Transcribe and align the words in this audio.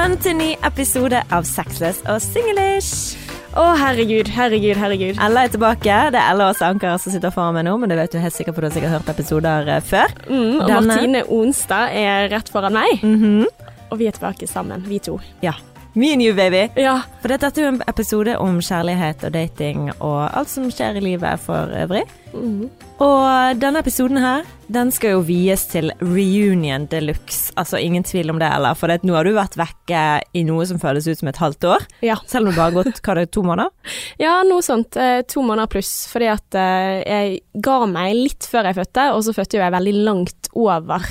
Velkommen 0.00 0.22
til 0.24 0.36
ny 0.38 0.46
episode 0.64 1.18
av 1.28 1.44
Sexless 1.44 1.98
og 2.08 2.22
singlish. 2.24 3.18
Å, 3.52 3.64
herregud, 3.76 4.30
herregud, 4.32 4.78
herregud. 4.80 5.18
Ella 5.20 5.42
er 5.44 5.50
tilbake. 5.52 5.96
Det 6.14 6.16
er 6.16 6.30
Ella 6.32 6.46
Åse 6.54 6.64
Anker 6.64 6.94
som 7.02 7.12
sitter 7.12 7.34
foran 7.34 7.52
meg 7.58 7.66
nå, 7.66 7.74
men 7.82 7.92
det 7.92 7.98
vet 7.98 8.14
du 8.14 8.16
helt 8.22 8.32
sikkert, 8.32 8.56
for 8.56 8.64
du 8.64 8.70
har 8.70 8.72
sikkert 8.78 8.94
hørt 8.94 9.10
episoder 9.12 9.68
eh, 9.74 9.82
før. 9.84 10.14
Mm, 10.24 10.54
og 10.62 10.70
Denne- 10.70 10.80
Martine 10.88 11.20
Onstad 11.36 11.92
er 12.00 12.30
rett 12.32 12.48
foran 12.48 12.78
meg. 12.78 13.04
Mhm. 13.04 13.44
Og 13.90 14.00
vi 14.00 14.08
er 14.08 14.16
tilbake 14.16 14.48
sammen, 14.48 14.86
vi 14.88 15.02
to. 15.04 15.18
Ja. 15.44 15.52
Me 15.92 16.14
and 16.14 16.24
you, 16.24 16.32
baby. 16.32 16.62
Ja. 16.80 17.02
For 17.20 17.28
dette 17.34 17.50
er 17.52 17.60
jo 17.66 17.74
en 17.74 17.82
episode 17.92 18.38
om 18.40 18.56
kjærlighet 18.64 19.26
og 19.28 19.34
dating 19.36 19.90
og 19.98 20.30
alt 20.32 20.48
som 20.48 20.70
skjer 20.72 20.96
i 20.96 21.04
livet 21.10 21.44
for 21.44 21.76
øvrig. 21.76 22.06
Mhm. 22.32 22.70
Og 23.04 23.60
denne 23.60 23.84
episoden 23.84 24.16
her, 24.24 24.48
den 24.70 24.90
skal 24.94 25.16
jo 25.16 25.22
vies 25.26 25.64
til 25.72 25.90
reunion 26.00 26.84
de 26.92 27.00
luxe. 27.02 27.50
Altså 27.58 27.80
ingen 27.82 28.04
tvil 28.06 28.30
om 28.30 28.38
det, 28.40 28.46
eller? 28.54 28.76
For 28.78 28.86
det, 28.92 29.00
nå 29.06 29.16
har 29.16 29.26
du 29.26 29.32
vært 29.36 29.56
vekke 29.58 30.02
i 30.38 30.44
noe 30.46 30.66
som 30.68 30.78
føles 30.82 31.08
ut 31.10 31.18
som 31.18 31.30
et 31.32 31.40
halvt 31.42 31.66
år. 31.72 31.86
Ja. 32.06 32.16
Selv 32.30 32.46
om 32.48 32.52
det 32.52 32.58
bare 32.60 32.70
har 32.70 32.78
gått 32.84 33.02
hva 33.02 33.16
det 33.18 33.26
er, 33.26 33.32
to 33.34 33.42
måneder. 33.46 33.72
ja, 34.24 34.36
noe 34.46 34.62
sånt. 34.62 34.94
Eh, 35.00 35.22
to 35.30 35.42
måneder 35.46 35.70
pluss. 35.74 35.92
Fordi 36.12 36.30
at 36.30 36.58
eh, 36.60 37.00
jeg 37.02 37.40
ga 37.66 37.80
meg 37.90 38.14
litt 38.20 38.46
før 38.50 38.70
jeg 38.70 38.78
fødte, 38.78 39.08
og 39.16 39.24
så 39.26 39.34
fødte 39.36 39.58
jo 39.58 39.64
jeg 39.64 39.74
veldig 39.76 39.96
langt 40.06 40.50
over 40.58 41.04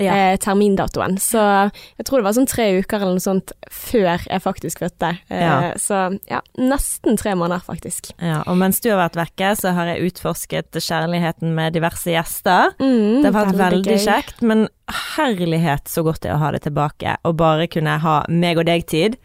Ja. 0.00 0.12
eh, 0.32 0.36
termindatoen. 0.40 1.16
Så 1.20 1.40
jeg 1.40 2.04
tror 2.08 2.20
det 2.20 2.26
var 2.28 2.36
sånn 2.36 2.48
tre 2.48 2.68
uker 2.82 3.00
eller 3.00 3.16
noe 3.16 3.24
sånt 3.24 3.52
før 3.72 4.20
jeg 4.28 4.42
faktisk 4.44 4.84
fødte. 4.84 5.14
Eh, 5.30 5.40
Ja. 5.46 5.72
Så 5.80 5.98
ja, 6.28 6.40
nesten 6.60 7.16
tre 7.20 7.32
måneder 7.38 7.62
faktisk. 7.64 8.10
Ja, 8.20 8.42
og 8.48 8.56
mens 8.60 8.80
du 8.84 8.90
har 8.90 9.00
vært 9.06 9.16
vekke, 9.20 9.54
så 9.56 9.72
har 9.76 9.88
jeg 9.94 10.10
utforsket 10.10 10.76
kjærligheten 10.80 11.52
med 11.56 11.76
diverse 11.76 12.12
gjester. 12.12 12.72
Mm, 12.80 13.05
Det 13.22 13.30
har 13.30 13.36
vært 13.36 13.58
veldig, 13.58 13.80
veldig 13.86 14.02
kjekt, 14.02 14.42
men 14.46 14.66
herlighet 15.16 15.90
så 15.90 16.04
godt 16.06 16.22
det 16.24 16.32
er 16.32 16.36
å 16.36 16.42
ha 16.42 16.52
det 16.54 16.64
tilbake, 16.66 17.16
og 17.26 17.38
bare 17.40 17.68
kunne 17.70 17.96
ha 18.02 18.18
meg 18.32 18.60
og 18.60 18.68
deg-tid. 18.68 19.18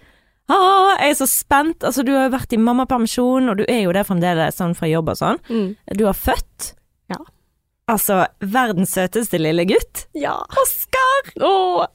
Ah, 0.51 0.97
jeg 0.99 1.13
er 1.13 1.19
så 1.21 1.27
spent. 1.29 1.85
Altså, 1.87 2.03
du 2.03 2.11
har 2.15 2.25
jo 2.27 2.33
vært 2.33 2.55
i 2.55 2.59
mammapermisjon, 2.59 3.51
og 3.51 3.61
du 3.61 3.65
er 3.67 3.85
jo 3.85 3.93
det 3.95 4.03
fremdeles 4.07 4.57
sånn 4.59 4.75
fra 4.77 4.89
jobb 4.89 5.13
og 5.13 5.19
sånn. 5.19 5.39
Mm. 5.51 5.69
Du 5.99 6.03
har 6.07 6.17
født. 6.17 6.73
Ja. 7.11 7.19
Altså, 7.91 8.21
verdens 8.39 8.93
søteste 8.97 9.39
lille 9.41 9.65
gutt. 9.69 10.05
Ja. 10.17 10.37
Oskar! 11.21 11.45
Åh, 11.47 11.85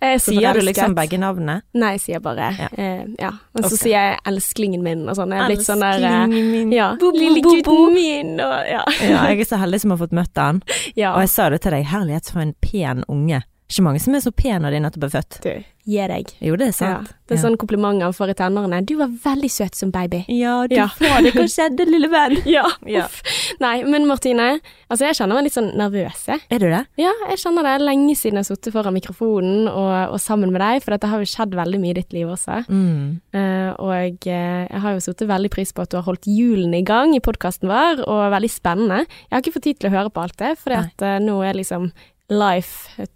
er 0.00 0.18
Sier 0.18 0.54
du 0.54 0.60
liksom 0.60 0.94
begge 0.94 1.18
navnene? 1.18 1.62
Nei, 1.74 1.94
jeg 1.96 2.00
sier 2.00 2.20
bare 2.20 2.50
Ja. 2.58 2.68
Eh, 2.76 3.06
ja. 3.18 3.30
Og 3.54 3.64
så 3.64 3.74
okay. 3.74 3.76
sier 3.76 3.96
jeg 3.96 4.18
'elsklingen 4.26 4.82
min' 4.82 5.08
og 5.08 5.16
sånn. 5.16 5.32
Jeg 5.32 5.40
er 5.40 5.46
blitt 5.48 5.66
sånn 5.66 5.80
der 5.80 6.04
eh. 6.04 6.74
Ja. 6.74 6.96
Lille 7.00 7.40
gutten 7.40 7.94
min 7.94 8.40
og 8.40 8.68
ja. 8.68 8.84
Ja, 9.00 9.26
jeg 9.30 9.40
er 9.40 9.44
så 9.44 9.56
heldig 9.56 9.80
som 9.80 9.90
har 9.90 9.98
fått 9.98 10.12
møtt 10.12 10.36
han. 10.36 10.62
ja. 10.96 11.14
Og 11.14 11.20
jeg 11.24 11.28
sa 11.30 11.48
det 11.50 11.62
til 11.62 11.72
deg, 11.72 11.86
herlighet 11.86 12.30
for 12.30 12.40
en 12.40 12.54
pen 12.60 13.04
unge. 13.08 13.42
Ikke 13.74 13.82
mange 13.88 13.98
som 13.98 14.14
er 14.14 14.20
så 14.22 14.30
pene 14.30 14.60
når 14.62 14.70
de 14.76 14.80
nettopp 14.84 15.04
er 15.08 15.10
født. 15.16 15.36
Du, 15.42 15.50
gi 15.90 16.04
deg. 16.06 16.28
Jo, 16.46 16.54
det 16.54 16.68
er 16.70 16.84
Ja. 16.86 16.98
Det 17.26 17.34
er 17.34 17.40
Ja. 17.40 17.42
sånn 17.42 17.56
komplimenter 17.58 18.14
for 18.14 18.28
i 18.28 18.34
tenårene. 18.34 18.84
'Du 18.86 18.96
var 18.98 19.08
veldig 19.08 19.50
søt 19.50 19.74
som 19.74 19.90
baby'. 19.90 20.24
Ja, 20.28 20.66
du 20.68 20.76
Ja. 20.76 20.86
fader, 20.88 21.32
hva 21.32 21.48
skjedde, 21.48 21.84
lille 21.84 22.08
venn? 22.08 22.36
Ja. 22.46 22.62
Ja. 22.86 23.06
Uff. 23.06 23.22
Nei, 23.60 23.82
men 23.82 24.06
Martine, 24.06 24.60
altså 24.88 25.06
jeg 25.08 25.16
kjenner 25.16 25.34
meg 25.34 25.44
litt 25.44 25.54
sånn 25.54 25.74
nervøs, 25.74 26.26
jeg. 26.28 26.40
Er 26.50 26.58
du 26.60 26.66
det? 26.70 26.86
Ja, 26.96 27.10
jeg 27.28 27.38
kjenner 27.38 27.62
det. 27.64 27.82
Lenge 27.84 28.14
siden 28.14 28.38
jeg 28.38 28.46
har 28.46 28.56
sittet 28.56 28.72
foran 28.72 28.94
mikrofonen 28.94 29.66
og, 29.68 30.12
og 30.12 30.20
sammen 30.20 30.52
med 30.52 30.60
deg, 30.60 30.82
for 30.84 30.92
dette 30.92 31.08
har 31.08 31.18
jo 31.18 31.24
skjedd 31.26 31.50
veldig 31.50 31.80
mye 31.80 31.90
i 31.90 31.98
ditt 31.98 32.12
liv 32.12 32.28
også. 32.28 32.68
Mm. 32.68 33.20
Uh, 33.34 33.74
og 33.80 34.26
eh, 34.28 34.68
jeg 34.70 34.80
har 34.80 34.92
jo 34.92 35.00
satt 35.00 35.26
veldig 35.26 35.50
pris 35.50 35.72
på 35.72 35.82
at 35.82 35.90
du 35.90 35.96
har 35.96 36.04
holdt 36.06 36.26
hjulene 36.30 36.78
i 36.78 36.84
gang 36.84 37.16
i 37.16 37.20
podkasten 37.20 37.66
vår, 37.68 38.06
og 38.06 38.30
veldig 38.30 38.50
spennende. 38.50 39.06
Jeg 39.08 39.32
har 39.32 39.42
ikke 39.42 39.54
fått 39.58 39.66
tid 39.66 39.80
til 39.80 39.90
å 39.90 39.96
høre 39.98 40.10
på 40.14 40.22
alt 40.22 40.36
det, 40.38 40.54
for 40.58 40.70
uh, 40.70 40.86
eh, 41.02 41.18
nå 41.18 41.42
er 41.42 41.54
liksom 41.58 41.90
life 42.30 43.06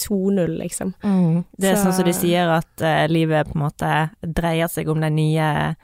2.0, 0.00 0.58
liksom. 0.58 0.94
Mm. 1.04 1.44
Det 1.58 1.70
er 1.70 1.76
Så- 1.76 1.84
sånn 1.86 1.92
som 1.98 2.04
de 2.04 2.12
sier 2.12 2.48
at 2.50 2.82
uh, 2.82 3.06
livet 3.08 3.46
på 3.48 3.54
en 3.58 3.62
måte 3.68 4.10
dreier 4.22 4.68
seg 4.68 4.88
om 4.88 5.00
den 5.00 5.14
nye 5.16 5.76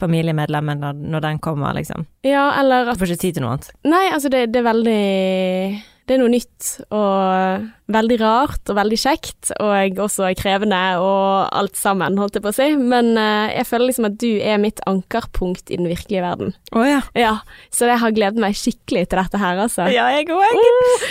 familiemedlemmen 0.00 0.80
når, 0.82 0.92
når 1.14 1.20
den 1.20 1.38
kommer, 1.38 1.72
liksom. 1.74 2.06
Ja, 2.26 2.52
eller 2.60 2.88
at 2.90 2.98
Du 2.98 3.04
får 3.04 3.12
ikke 3.14 3.20
tid 3.20 3.34
til 3.34 3.42
noe 3.46 3.52
annet. 3.54 3.70
Nei, 3.84 4.10
altså 4.12 4.28
det, 4.32 4.52
det 4.52 4.60
er 4.60 4.66
veldig 4.72 5.82
Det 6.04 6.16
er 6.16 6.20
noe 6.20 6.32
nytt 6.32 6.66
og 6.92 7.64
veldig 7.94 8.16
rart 8.20 8.68
og 8.68 8.76
veldig 8.76 8.96
kjekt, 9.00 9.52
og 9.56 10.00
også 10.04 10.30
krevende 10.36 10.80
og 11.00 11.48
alt 11.56 11.78
sammen, 11.80 12.18
holdt 12.20 12.36
jeg 12.36 12.44
på 12.44 12.52
å 12.52 12.56
si. 12.56 12.66
Men 12.76 13.14
eh, 13.20 13.54
jeg 13.56 13.68
føler 13.68 13.88
liksom 13.88 14.08
at 14.10 14.18
du 14.20 14.28
er 14.36 14.60
mitt 14.60 14.82
ankerpunkt 14.90 15.72
i 15.72 15.78
den 15.80 15.88
virkelige 15.88 16.24
verden. 16.24 16.52
Oh, 16.76 16.84
ja. 16.84 17.00
Ja, 17.16 17.38
så 17.72 17.88
jeg 17.88 18.00
har 18.02 18.12
gledet 18.16 18.42
meg 18.44 18.56
skikkelig 18.58 19.06
til 19.08 19.22
dette 19.22 19.40
her, 19.40 19.62
altså. 19.64 19.88
Ja, 19.92 20.10
jeg 20.12 20.28
òg. 20.34 20.60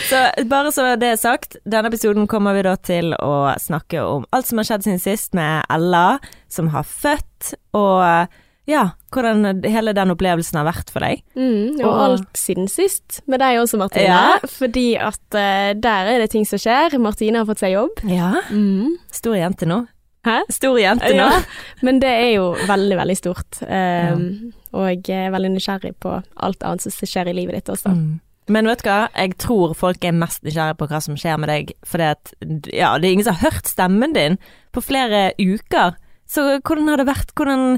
Så 0.09 0.21
bare 0.49 0.73
så 0.75 0.85
det 1.01 1.09
er 1.15 1.19
sagt, 1.21 1.57
denne 1.65 1.89
episoden 1.89 2.29
kommer 2.29 2.53
vi 2.57 2.65
da 2.69 2.75
til 2.77 3.17
å 3.17 3.33
snakke 3.61 4.05
om 4.05 4.29
alt 4.33 4.49
som 4.49 4.61
har 4.61 4.69
skjedd 4.69 4.85
siden 4.85 5.01
sist 5.01 5.33
med 5.37 5.65
Ella, 5.73 6.19
som 6.53 6.69
har 6.73 6.85
født, 6.85 7.55
og 7.73 8.29
ja, 8.69 8.83
hvordan 9.11 9.63
hele 9.67 9.91
den 9.95 10.13
opplevelsen 10.13 10.59
har 10.61 10.67
vært 10.69 10.89
for 10.93 11.03
deg. 11.03 11.23
Mm, 11.35 11.79
og 11.81 11.87
Og- 11.89 12.01
alt 12.05 12.33
siden 12.39 12.69
sist, 12.71 13.21
med 13.27 13.39
deg 13.43 13.57
også, 13.59 13.77
Martine. 13.77 14.05
Ja. 14.07 14.37
Fordi 14.47 14.95
at 14.97 15.19
uh, 15.35 15.73
der 15.75 16.11
er 16.13 16.19
det 16.23 16.29
ting 16.31 16.45
som 16.47 16.59
skjer. 16.61 16.97
Martine 16.99 17.37
har 17.41 17.45
fått 17.49 17.59
seg 17.65 17.73
jobb. 17.75 18.03
Ja. 18.07 18.33
Mm. 18.49 18.95
Stor 19.11 19.35
jente 19.35 19.65
nå. 19.67 19.81
Hæ? 20.23 20.37
Stor 20.55 20.77
jente 20.79 21.09
nå. 21.11 21.25
Ja, 21.27 21.41
men 21.83 21.99
det 21.99 22.07
er 22.09 22.29
jo 22.37 22.53
veldig, 22.67 22.95
veldig 23.01 23.17
stort. 23.19 23.57
Um, 23.67 24.53
Og 24.73 24.87
jeg 25.05 25.27
er 25.27 25.33
veldig 25.35 25.51
nysgjerrig 25.57 25.91
på 25.99 26.13
alt 26.39 26.63
annet 26.63 26.81
som 26.81 27.05
skjer 27.05 27.27
i 27.29 27.33
livet 27.35 27.59
ditt 27.59 27.69
også. 27.75 27.91
Mm. 27.91 28.21
Men 28.49 28.67
vet 28.67 28.81
du 28.83 28.87
hva, 28.89 29.09
jeg 29.15 29.35
tror 29.39 29.75
folk 29.75 30.03
er 30.03 30.15
mest 30.15 30.41
nysgjerrige 30.43 30.79
på 30.79 30.87
hva 30.87 30.99
som 31.03 31.15
skjer 31.19 31.37
med 31.39 31.51
deg, 31.51 31.69
at 31.99 32.33
ja, 32.71 32.97
det 32.97 33.07
er 33.07 33.11
ingen 33.13 33.27
som 33.27 33.35
har 33.35 33.51
hørt 33.51 33.67
stemmen 33.67 34.15
din 34.15 34.39
på 34.75 34.81
flere 34.83 35.33
uker. 35.39 35.93
Så 36.27 36.59
hvordan 36.63 36.89
har 36.91 36.97
det 37.03 37.05
vært? 37.07 37.31
Hvordan 37.35 37.77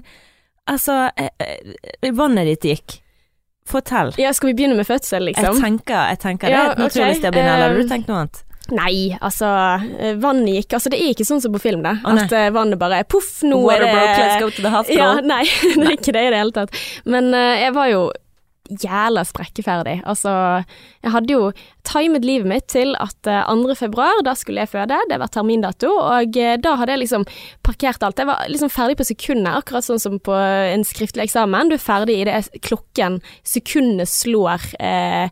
Altså, 0.71 1.09
eh, 1.17 1.29
eh, 1.39 2.11
vannet 2.13 2.49
ditt 2.49 2.65
gikk. 2.71 3.01
Fortell. 3.65 4.13
Ja, 4.21 4.33
skal 4.33 4.51
vi 4.51 4.53
begynne 4.53 4.77
med 4.77 4.85
fødsel, 4.85 5.25
liksom? 5.25 5.55
Jeg 5.57 5.61
tenker, 5.63 6.09
jeg 6.11 6.19
tenker 6.21 6.47
det 6.47 6.53
Ja, 6.53 6.65
er 6.65 6.75
et 6.75 6.81
naturlig 6.83 7.15
sted 7.17 7.31
å 7.31 7.33
begynne, 7.33 7.53
eller 7.55 7.71
har 7.71 7.77
eh, 7.77 7.81
du 7.81 7.89
tenkt 7.89 8.11
noe 8.11 8.19
annet? 8.23 8.41
Nei, 8.73 8.95
altså 9.21 9.47
eh, 10.01 10.15
Vannet 10.17 10.55
gikk 10.57 10.73
Altså, 10.73 10.89
det 10.89 10.97
er 10.97 11.11
ikke 11.13 11.25
sånn 11.27 11.41
som 11.43 11.53
på 11.53 11.61
film, 11.61 11.83
det. 11.85 11.95
Å, 12.01 12.13
at 12.17 12.33
eh, 12.33 12.49
vannet 12.53 12.81
bare 12.81 13.03
poff, 13.09 13.29
nå 13.45 13.59
er 13.61 13.65
Water 13.65 13.85
det 13.85 13.93
broke, 13.93 14.19
let's 14.21 14.41
go 14.41 14.49
to 14.49 14.65
the 14.65 14.73
hospital. 14.73 15.01
Ja, 15.01 15.25
nei, 15.25 15.43
det 15.79 15.85
er 15.85 15.97
ikke 15.97 16.15
det 16.17 16.23
i 16.27 16.31
det 16.33 16.43
hele 16.43 16.55
tatt. 16.55 16.79
Men 17.09 17.29
uh, 17.33 17.53
jeg 17.61 17.73
var 17.77 17.89
jo 17.91 18.05
jævla 18.69 19.23
sprekkeferdig. 19.27 19.99
Altså, 20.09 20.31
jeg 21.03 21.13
hadde 21.13 21.33
jo 21.33 21.49
timet 21.85 22.25
livet 22.25 22.49
mitt 22.49 22.67
til 22.71 22.95
at 23.01 23.29
eh, 23.29 23.51
2. 23.51 23.75
februar, 23.79 24.21
da 24.25 24.33
skulle 24.37 24.63
jeg 24.63 24.73
føde, 24.73 24.97
det 25.09 25.19
var 25.21 25.31
termindato, 25.33 25.91
og 25.91 26.39
eh, 26.41 26.55
da 26.61 26.75
hadde 26.79 26.95
jeg 26.95 27.03
liksom 27.05 27.27
parkert 27.65 28.05
alt. 28.05 28.21
Jeg 28.21 28.29
var 28.29 28.45
liksom 28.51 28.73
ferdig 28.73 28.97
på 28.99 29.07
sekundet, 29.07 29.51
akkurat 29.53 29.87
sånn 29.87 30.01
som 30.01 30.19
på 30.23 30.35
en 30.35 30.85
skriftlig 30.87 31.27
eksamen. 31.27 31.71
Du 31.71 31.77
er 31.77 31.83
ferdig 31.83 32.19
i 32.21 32.27
det 32.29 32.39
klokken, 32.65 33.21
sekundet 33.45 34.11
slår 34.11 34.69
eh, 34.79 35.27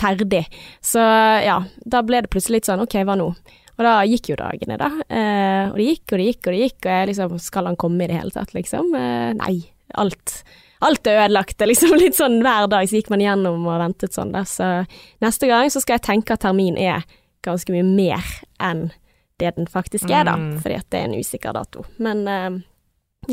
ferdig. 0.00 0.46
Så 0.84 1.02
ja, 1.44 1.60
da 1.84 2.04
ble 2.06 2.24
det 2.24 2.32
plutselig 2.32 2.60
litt 2.60 2.70
sånn, 2.70 2.84
ok, 2.86 3.02
hva 3.04 3.18
nå? 3.20 3.32
Og 3.80 3.86
da 3.86 3.94
gikk 4.04 4.32
jo 4.32 4.36
dagene, 4.36 4.76
da. 4.76 4.90
Eh, 5.08 5.70
og 5.70 5.78
det 5.80 5.86
gikk 5.86 6.12
og 6.12 6.20
det 6.20 6.26
gikk 6.26 6.40
og 6.42 6.52
det 6.52 6.64
gikk, 6.66 6.80
og 6.82 6.90
jeg 6.92 7.10
liksom 7.10 7.38
Skal 7.40 7.70
han 7.70 7.78
komme 7.80 8.04
i 8.04 8.10
det 8.10 8.18
hele 8.18 8.34
tatt, 8.34 8.52
liksom? 8.56 8.92
Eh, 8.96 9.30
nei. 9.38 9.54
Alt. 9.98 10.42
Alt 10.80 11.06
er 11.06 11.24
ødelagt. 11.24 11.58
Det 11.58 11.68
liksom 11.68 11.96
litt 12.02 12.16
sånn 12.18 12.40
hver 12.44 12.68
dag 12.72 12.88
så 12.88 12.98
gikk 12.98 13.10
man 13.12 13.24
gjennom 13.24 13.66
og 13.66 13.80
ventet 13.82 14.16
sånn, 14.16 14.32
da. 14.34 14.44
Så 14.48 14.68
neste 15.24 15.50
gang 15.50 15.70
så 15.72 15.82
skal 15.82 15.98
jeg 15.98 16.06
tenke 16.08 16.36
at 16.36 16.44
termin 16.46 16.78
er 16.80 17.04
ganske 17.44 17.72
mye 17.72 17.86
mer 17.86 18.34
enn 18.60 18.90
det 19.40 19.54
den 19.56 19.68
faktisk 19.70 20.10
er, 20.10 20.26
da. 20.28 20.36
Mm. 20.36 20.58
Fordi 20.60 20.76
at 20.76 20.88
det 20.92 21.00
er 21.00 21.08
en 21.08 21.16
usikker 21.16 21.56
dato. 21.56 21.86
Men 22.02 22.26
eh, 22.28 22.50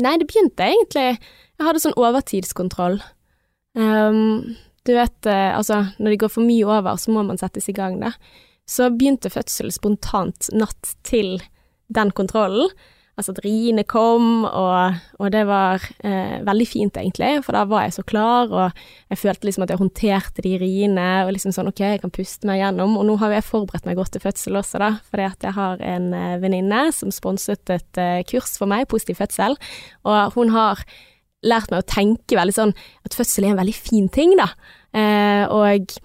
nei, 0.00 0.14
det 0.20 0.28
begynte 0.28 0.64
egentlig 0.64 1.08
Jeg 1.10 1.66
hadde 1.66 1.82
sånn 1.82 1.98
overtidskontroll. 2.00 3.00
Um, 3.78 4.56
du 4.88 4.94
vet, 4.96 5.26
eh, 5.28 5.50
altså 5.52 5.82
når 5.98 6.14
det 6.14 6.20
går 6.22 6.32
for 6.32 6.46
mye 6.46 6.68
over, 6.78 6.96
så 6.96 7.12
må 7.12 7.24
man 7.26 7.40
settes 7.40 7.68
i 7.68 7.76
gang, 7.76 7.98
da. 8.00 8.14
Så 8.68 8.90
begynte 8.94 9.32
fødsel 9.32 9.72
spontant 9.72 10.50
natt 10.56 10.94
til 11.06 11.38
den 11.92 12.12
kontrollen. 12.16 12.70
Altså 13.18 13.32
at 13.34 13.40
riene 13.42 13.82
kom, 13.82 14.44
og, 14.46 14.98
og 15.18 15.30
det 15.34 15.40
var 15.48 15.82
eh, 16.06 16.36
veldig 16.46 16.66
fint 16.70 16.98
egentlig, 17.00 17.40
for 17.42 17.56
da 17.56 17.64
var 17.66 17.88
jeg 17.88 17.96
så 17.96 18.04
klar, 18.06 18.52
og 18.54 18.82
jeg 19.10 19.18
følte 19.18 19.48
liksom 19.48 19.64
at 19.64 19.72
jeg 19.72 19.80
håndterte 19.80 20.44
de 20.44 20.52
riene, 20.62 21.06
og 21.24 21.32
liksom 21.34 21.50
sånn 21.56 21.70
ok, 21.72 21.82
jeg 21.82 22.02
kan 22.04 22.12
puste 22.14 22.46
meg 22.46 22.60
gjennom, 22.60 22.94
og 22.94 23.08
nå 23.08 23.16
har 23.18 23.32
jo 23.32 23.40
jeg 23.40 23.46
forberedt 23.48 23.88
meg 23.88 23.98
godt 23.98 24.14
til 24.14 24.22
fødsel 24.22 24.60
også, 24.60 24.78
da, 24.84 24.90
fordi 25.10 25.26
at 25.26 25.46
jeg 25.48 25.56
har 25.56 25.82
en 25.88 26.06
eh, 26.14 26.36
venninne 26.44 26.84
som 26.94 27.10
sponset 27.14 27.74
et 27.74 28.00
eh, 28.00 28.20
kurs 28.30 28.54
for 28.60 28.70
meg, 28.70 28.86
positiv 28.92 29.18
fødsel, 29.18 29.58
og 30.06 30.38
hun 30.38 30.54
har 30.54 30.84
lært 31.42 31.74
meg 31.74 31.82
å 31.82 31.88
tenke 31.90 32.38
veldig 32.38 32.54
sånn 32.54 32.74
at 33.06 33.18
fødsel 33.18 33.48
er 33.48 33.56
en 33.56 33.58
veldig 33.64 33.74
fin 33.74 34.06
ting, 34.14 34.36
da, 34.38 34.52
eh, 34.94 35.42
og 35.50 35.98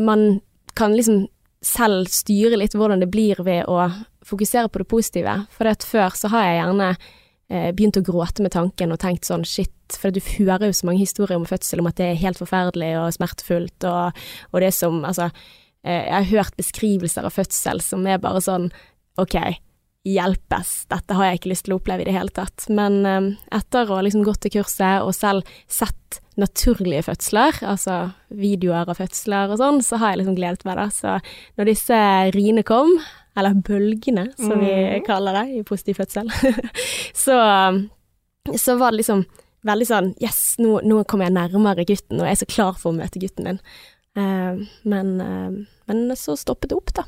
man 0.00 0.40
kan 0.80 0.96
liksom 0.96 1.26
selv 1.62 2.08
styre 2.10 2.56
litt 2.56 2.72
hvordan 2.72 3.04
det 3.04 3.10
blir 3.12 3.44
ved 3.44 3.68
å 3.70 3.84
fokusere 4.26 4.70
på 4.72 4.82
det 4.82 4.88
positive. 4.90 5.36
For 5.54 5.70
at 5.70 5.86
før 5.86 6.14
så 6.18 6.30
har 6.32 6.46
jeg 6.46 6.60
gjerne 6.60 6.90
eh, 6.92 7.70
begynt 7.76 7.98
å 8.00 8.04
gråte 8.06 8.44
med 8.44 8.54
tanken 8.54 8.94
og 8.94 9.00
tenkt 9.02 9.28
sånn 9.28 9.46
shit, 9.48 9.74
for 9.92 10.14
du 10.14 10.22
hører 10.24 10.70
jo 10.70 10.78
så 10.78 10.88
mange 10.88 11.02
historier 11.04 11.38
om 11.38 11.48
fødsel 11.48 11.82
om 11.82 11.90
at 11.90 11.98
det 12.00 12.08
er 12.10 12.22
helt 12.22 12.40
forferdelig 12.40 12.94
og 13.00 13.16
smertefullt, 13.18 13.88
og, 13.88 14.22
og 14.52 14.64
det 14.64 14.72
som 14.76 15.02
Altså, 15.04 15.28
eh, 15.84 16.06
jeg 16.06 16.16
har 16.16 16.30
hørt 16.32 16.56
beskrivelser 16.60 17.28
av 17.28 17.36
fødsel 17.36 17.84
som 17.84 18.06
er 18.06 18.22
bare 18.22 18.42
sånn 18.44 18.70
ok, 19.20 19.36
hjelpes, 20.08 20.70
dette 20.90 21.14
har 21.14 21.28
jeg 21.28 21.38
ikke 21.38 21.50
lyst 21.52 21.66
til 21.68 21.76
å 21.76 21.78
oppleve 21.78 22.02
i 22.02 22.08
det 22.08 22.16
hele 22.16 22.32
tatt. 22.34 22.66
Men 22.72 23.02
eh, 23.06 23.32
etter 23.54 23.86
å 23.86 23.98
ha 23.98 24.04
liksom 24.06 24.24
gått 24.26 24.42
til 24.46 24.56
kurset 24.58 25.04
og 25.04 25.14
selv 25.16 25.48
sett 25.70 26.20
naturlige 26.40 27.04
fødsler, 27.06 27.58
altså 27.68 27.96
videoer 28.32 28.88
av 28.88 28.98
fødsler 28.98 29.52
og 29.52 29.60
sånn, 29.60 29.82
så 29.84 30.00
har 30.00 30.14
jeg 30.14 30.22
liksom 30.22 30.38
gledet 30.38 30.64
meg, 30.68 30.80
da. 30.80 30.88
Så 30.88 31.18
når 31.60 31.68
disse 31.68 31.98
riene 32.32 32.64
kom, 32.66 32.94
eller 33.36 33.54
bølgene 33.64 34.26
som 34.36 34.60
vi 34.60 34.72
Mm. 34.72 35.04
kaller 35.06 35.32
det 35.38 35.44
i 35.58 35.62
positiv 35.62 35.94
fødsel, 36.00 36.28
så, 37.24 37.36
så 38.56 38.76
var 38.78 38.90
det 38.92 39.02
liksom 39.02 39.24
veldig 39.64 39.86
sånn 39.88 40.14
Yes, 40.20 40.56
nå, 40.58 40.80
nå 40.84 41.04
kommer 41.08 41.28
jeg 41.28 41.36
nærmere 41.38 41.84
gutten, 41.86 42.20
og 42.20 42.26
jeg 42.26 42.36
er 42.36 42.40
så 42.42 42.48
klar 42.50 42.78
for 42.78 42.92
å 42.92 42.96
møte 42.98 43.20
gutten 43.22 43.46
min. 43.46 43.60
Uh, 44.18 44.58
men, 44.84 45.12
uh, 45.20 45.54
men 45.88 46.16
så 46.18 46.34
stoppet 46.36 46.72
det 46.72 46.76
opp, 46.76 46.92
da. 46.98 47.04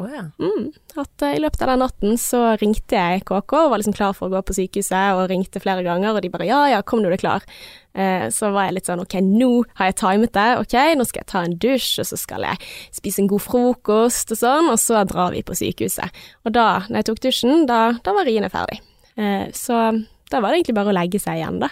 Å 0.00 0.06
ja. 0.08 0.22
Mm. 0.40 0.70
At 0.96 1.22
eh, 1.26 1.34
i 1.36 1.40
løpet 1.42 1.62
av 1.64 1.68
den 1.68 1.82
natten 1.84 2.14
så 2.20 2.38
ringte 2.56 2.96
jeg 2.96 3.24
KK 3.28 3.52
og 3.58 3.72
var 3.74 3.80
liksom 3.82 3.92
klar 3.96 4.14
for 4.16 4.30
å 4.30 4.32
gå 4.32 4.40
på 4.48 4.54
sykehuset, 4.56 5.18
og 5.18 5.26
ringte 5.28 5.60
flere 5.60 5.84
ganger, 5.84 6.14
og 6.14 6.24
de 6.24 6.30
bare 6.32 6.46
ja, 6.48 6.60
ja, 6.72 6.78
kom 6.80 7.02
du 7.04 7.10
er 7.10 7.20
klar. 7.20 7.44
Eh, 7.92 8.24
så 8.32 8.48
var 8.54 8.70
jeg 8.70 8.78
litt 8.78 8.88
sånn 8.88 9.02
ok, 9.04 9.18
nå 9.26 9.50
har 9.76 9.90
jeg 9.90 9.98
timet 10.00 10.32
det, 10.32 10.46
ok, 10.62 10.78
nå 10.96 11.06
skal 11.08 11.20
jeg 11.20 11.30
ta 11.34 11.44
en 11.44 11.58
dusj, 11.60 11.90
og 12.00 12.08
så 12.08 12.20
skal 12.22 12.48
jeg 12.48 12.72
spise 13.02 13.20
en 13.20 13.28
god 13.34 13.44
frokost 13.44 14.32
og 14.32 14.40
sånn, 14.40 14.72
og 14.72 14.80
så 14.80 15.04
drar 15.12 15.36
vi 15.36 15.44
på 15.44 15.58
sykehuset. 15.60 16.24
Og 16.48 16.56
da, 16.56 16.66
når 16.88 17.02
jeg 17.02 17.10
tok 17.10 17.22
dusjen, 17.28 17.68
da, 17.68 17.82
da 18.00 18.16
var 18.16 18.28
riene 18.30 18.52
ferdig. 18.52 18.80
Eh, 19.20 19.50
så 19.52 19.84
da 20.32 20.40
var 20.40 20.48
det 20.48 20.62
egentlig 20.62 20.78
bare 20.80 20.94
å 20.94 20.96
legge 21.02 21.20
seg 21.20 21.42
igjen, 21.42 21.60
da. 21.60 21.68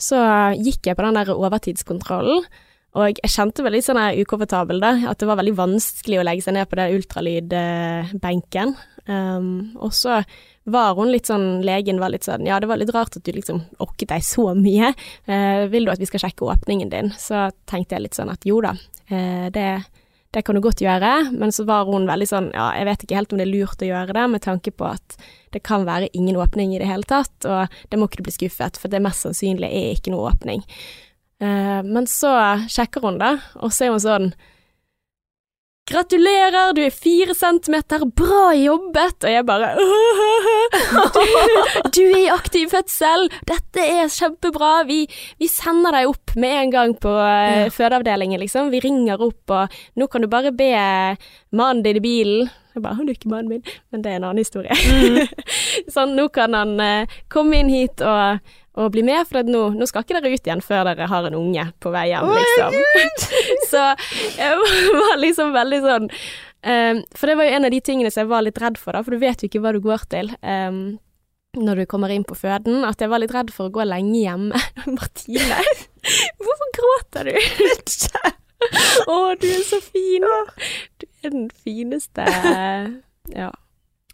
Så 0.00 0.16
gikk 0.56 0.88
jeg 0.88 0.96
på 0.96 1.04
den 1.04 1.20
der 1.20 1.36
overtidskontrollen, 1.36 2.46
og 2.92 3.08
jeg 3.08 3.32
kjente 3.32 3.64
litt 3.72 3.86
sånn 3.86 4.00
ukomfortabel, 4.20 4.80
da. 4.82 4.92
At 5.08 5.22
det 5.22 5.28
var 5.28 5.38
veldig 5.40 5.54
vanskelig 5.56 6.18
å 6.20 6.24
legge 6.28 6.44
seg 6.44 6.58
ned 6.58 6.68
på 6.68 6.76
den 6.76 6.98
ultralydbenken. 6.98 8.74
Um, 9.08 9.46
og 9.80 9.94
så 9.96 10.20
var 10.70 10.92
hun 10.98 11.08
litt 11.10 11.26
sånn, 11.26 11.64
legen 11.66 11.98
var 11.98 12.12
litt 12.12 12.28
sånn, 12.28 12.44
ja 12.46 12.60
det 12.62 12.68
var 12.70 12.78
litt 12.78 12.92
rart 12.94 13.16
at 13.18 13.24
du 13.26 13.32
liksom 13.34 13.64
orket 13.82 14.12
deg 14.12 14.22
så 14.22 14.52
mye. 14.54 14.92
uh, 15.26 15.64
vil 15.72 15.88
du 15.88 15.94
at 15.94 16.02
vi 16.02 16.06
skal 16.10 16.26
sjekke 16.26 16.46
åpningen 16.52 16.92
din? 16.92 17.10
Så 17.18 17.48
tenkte 17.66 17.96
jeg 17.96 18.04
litt 18.04 18.18
sånn 18.18 18.30
at 18.30 18.44
jo 18.46 18.60
da, 18.62 18.76
uh, 19.10 19.48
det, 19.54 19.66
det 20.36 20.42
kan 20.44 20.58
du 20.58 20.62
godt 20.62 20.84
gjøre. 20.84 21.14
Men 21.32 21.54
så 21.56 21.64
var 21.68 21.88
hun 21.88 22.06
veldig 22.10 22.28
sånn, 22.28 22.50
ja 22.52 22.68
jeg 22.76 22.90
vet 22.90 23.06
ikke 23.06 23.18
helt 23.18 23.32
om 23.32 23.40
det 23.40 23.48
er 23.48 23.54
lurt 23.54 23.82
å 23.82 23.88
gjøre 23.88 24.18
det, 24.18 24.26
med 24.36 24.44
tanke 24.44 24.74
på 24.76 24.90
at 24.92 25.16
det 25.56 25.64
kan 25.64 25.88
være 25.88 26.12
ingen 26.12 26.36
åpning 26.40 26.76
i 26.76 26.80
det 26.80 26.92
hele 26.92 27.08
tatt, 27.08 27.34
og 27.48 27.72
det 27.88 27.98
må 27.98 28.06
ikke 28.08 28.20
du 28.20 28.28
bli 28.28 28.36
skuffet, 28.36 28.78
for 28.80 28.92
det 28.92 29.02
mest 29.04 29.24
sannsynlig 29.24 29.68
er 29.68 29.96
ikke 29.96 30.12
noe 30.14 30.30
åpning. 30.30 30.62
Eh, 31.42 31.82
men 31.82 32.06
så 32.06 32.32
sjekker 32.70 33.02
hun 33.02 33.18
det, 33.18 33.34
og 33.58 33.72
så 33.74 33.88
er 33.88 33.94
hun 33.96 34.02
sånn 34.04 34.32
Gratulerer, 35.90 36.70
du 36.76 36.78
er 36.86 36.92
fire 36.94 37.34
centimeter, 37.34 38.04
bra 38.16 38.52
jobbet! 38.54 39.24
Og 39.26 39.32
jeg 39.32 39.42
bare 39.48 39.72
du, 41.16 41.24
du 41.90 41.98
er 42.04 42.20
i 42.20 42.28
aktiv 42.30 42.70
fødsel, 42.70 43.26
dette 43.50 43.82
er 43.82 44.06
kjempebra, 44.14 44.84
vi, 44.88 45.00
vi 45.42 45.48
sender 45.50 45.98
deg 45.98 46.12
opp 46.12 46.36
med 46.38 46.54
en 46.60 46.72
gang 46.76 46.94
på 47.02 47.10
eh, 47.18 47.64
Ja. 47.64 47.66
fødeavdelingen, 47.74 48.38
liksom. 48.40 48.70
Vi 48.72 48.80
ringer 48.86 49.26
opp, 49.26 49.42
og 49.58 49.74
nå 49.98 50.06
kan 50.08 50.22
du 50.22 50.30
bare 50.30 50.54
be 50.54 50.70
mannen 51.50 51.82
din 51.84 51.98
i 51.98 52.04
bilen 52.06 52.46
Jeg 52.76 52.86
bare, 52.86 53.00
han 53.02 53.10
er 53.10 53.18
ikke 53.18 53.34
mannen 53.34 53.50
min, 53.56 53.66
men 53.90 54.06
det 54.06 54.14
er 54.14 54.20
en 54.22 54.28
annen 54.30 54.40
historie. 54.40 54.78
sånn, 55.92 56.14
nå 56.16 56.30
kan 56.32 56.54
han 56.56 56.78
eh, 56.80 57.18
komme 57.28 57.58
inn 57.58 57.68
hit 57.74 58.00
og, 58.06 58.38
og 58.72 58.92
bli 58.94 59.02
med, 59.04 59.26
for 59.28 59.44
nå, 59.44 59.62
nå 59.76 59.86
skal 59.88 60.04
ikke 60.04 60.16
dere 60.16 60.32
ut 60.32 60.48
igjen 60.48 60.64
før 60.64 60.86
dere 60.88 61.08
har 61.10 61.28
en 61.28 61.36
unge 61.36 61.66
på 61.82 61.92
vei 61.92 62.06
hjem, 62.08 62.30
liksom. 62.32 62.76
Så 63.72 63.84
jeg 64.38 64.72
var 65.02 65.20
liksom 65.20 65.52
veldig 65.52 65.80
sånn 65.84 66.08
um, 66.08 67.02
For 67.18 67.28
det 67.28 67.36
var 67.38 67.48
jo 67.48 67.56
en 67.58 67.68
av 67.68 67.74
de 67.74 67.80
tingene 67.84 68.12
som 68.12 68.24
jeg 68.24 68.32
var 68.32 68.46
litt 68.46 68.60
redd 68.62 68.80
for, 68.80 68.96
da, 68.96 69.04
for 69.04 69.12
du 69.12 69.20
vet 69.22 69.44
jo 69.44 69.50
ikke 69.50 69.60
hva 69.64 69.74
du 69.76 69.82
går 69.84 70.06
til. 70.12 70.32
Um, 70.40 70.82
når 71.52 71.82
du 71.82 71.88
kommer 71.90 72.12
inn 72.14 72.24
på 72.24 72.36
føden, 72.38 72.80
at 72.88 73.02
jeg 73.02 73.12
var 73.12 73.20
litt 73.20 73.34
redd 73.36 73.52
for 73.52 73.68
å 73.68 73.74
gå 73.74 73.84
lenge 73.84 74.22
hjemme. 74.22 74.60
Martine, 74.96 75.60
hvorfor 76.40 76.72
gråter 76.78 77.28
du? 77.28 77.36
Å, 79.10 79.16
du 79.36 79.48
er 79.50 79.64
så 79.68 79.82
fin. 79.84 80.24
Du 80.96 81.06
er 81.20 81.34
den 81.34 81.50
fineste 81.52 82.24
Ja. 83.36 83.50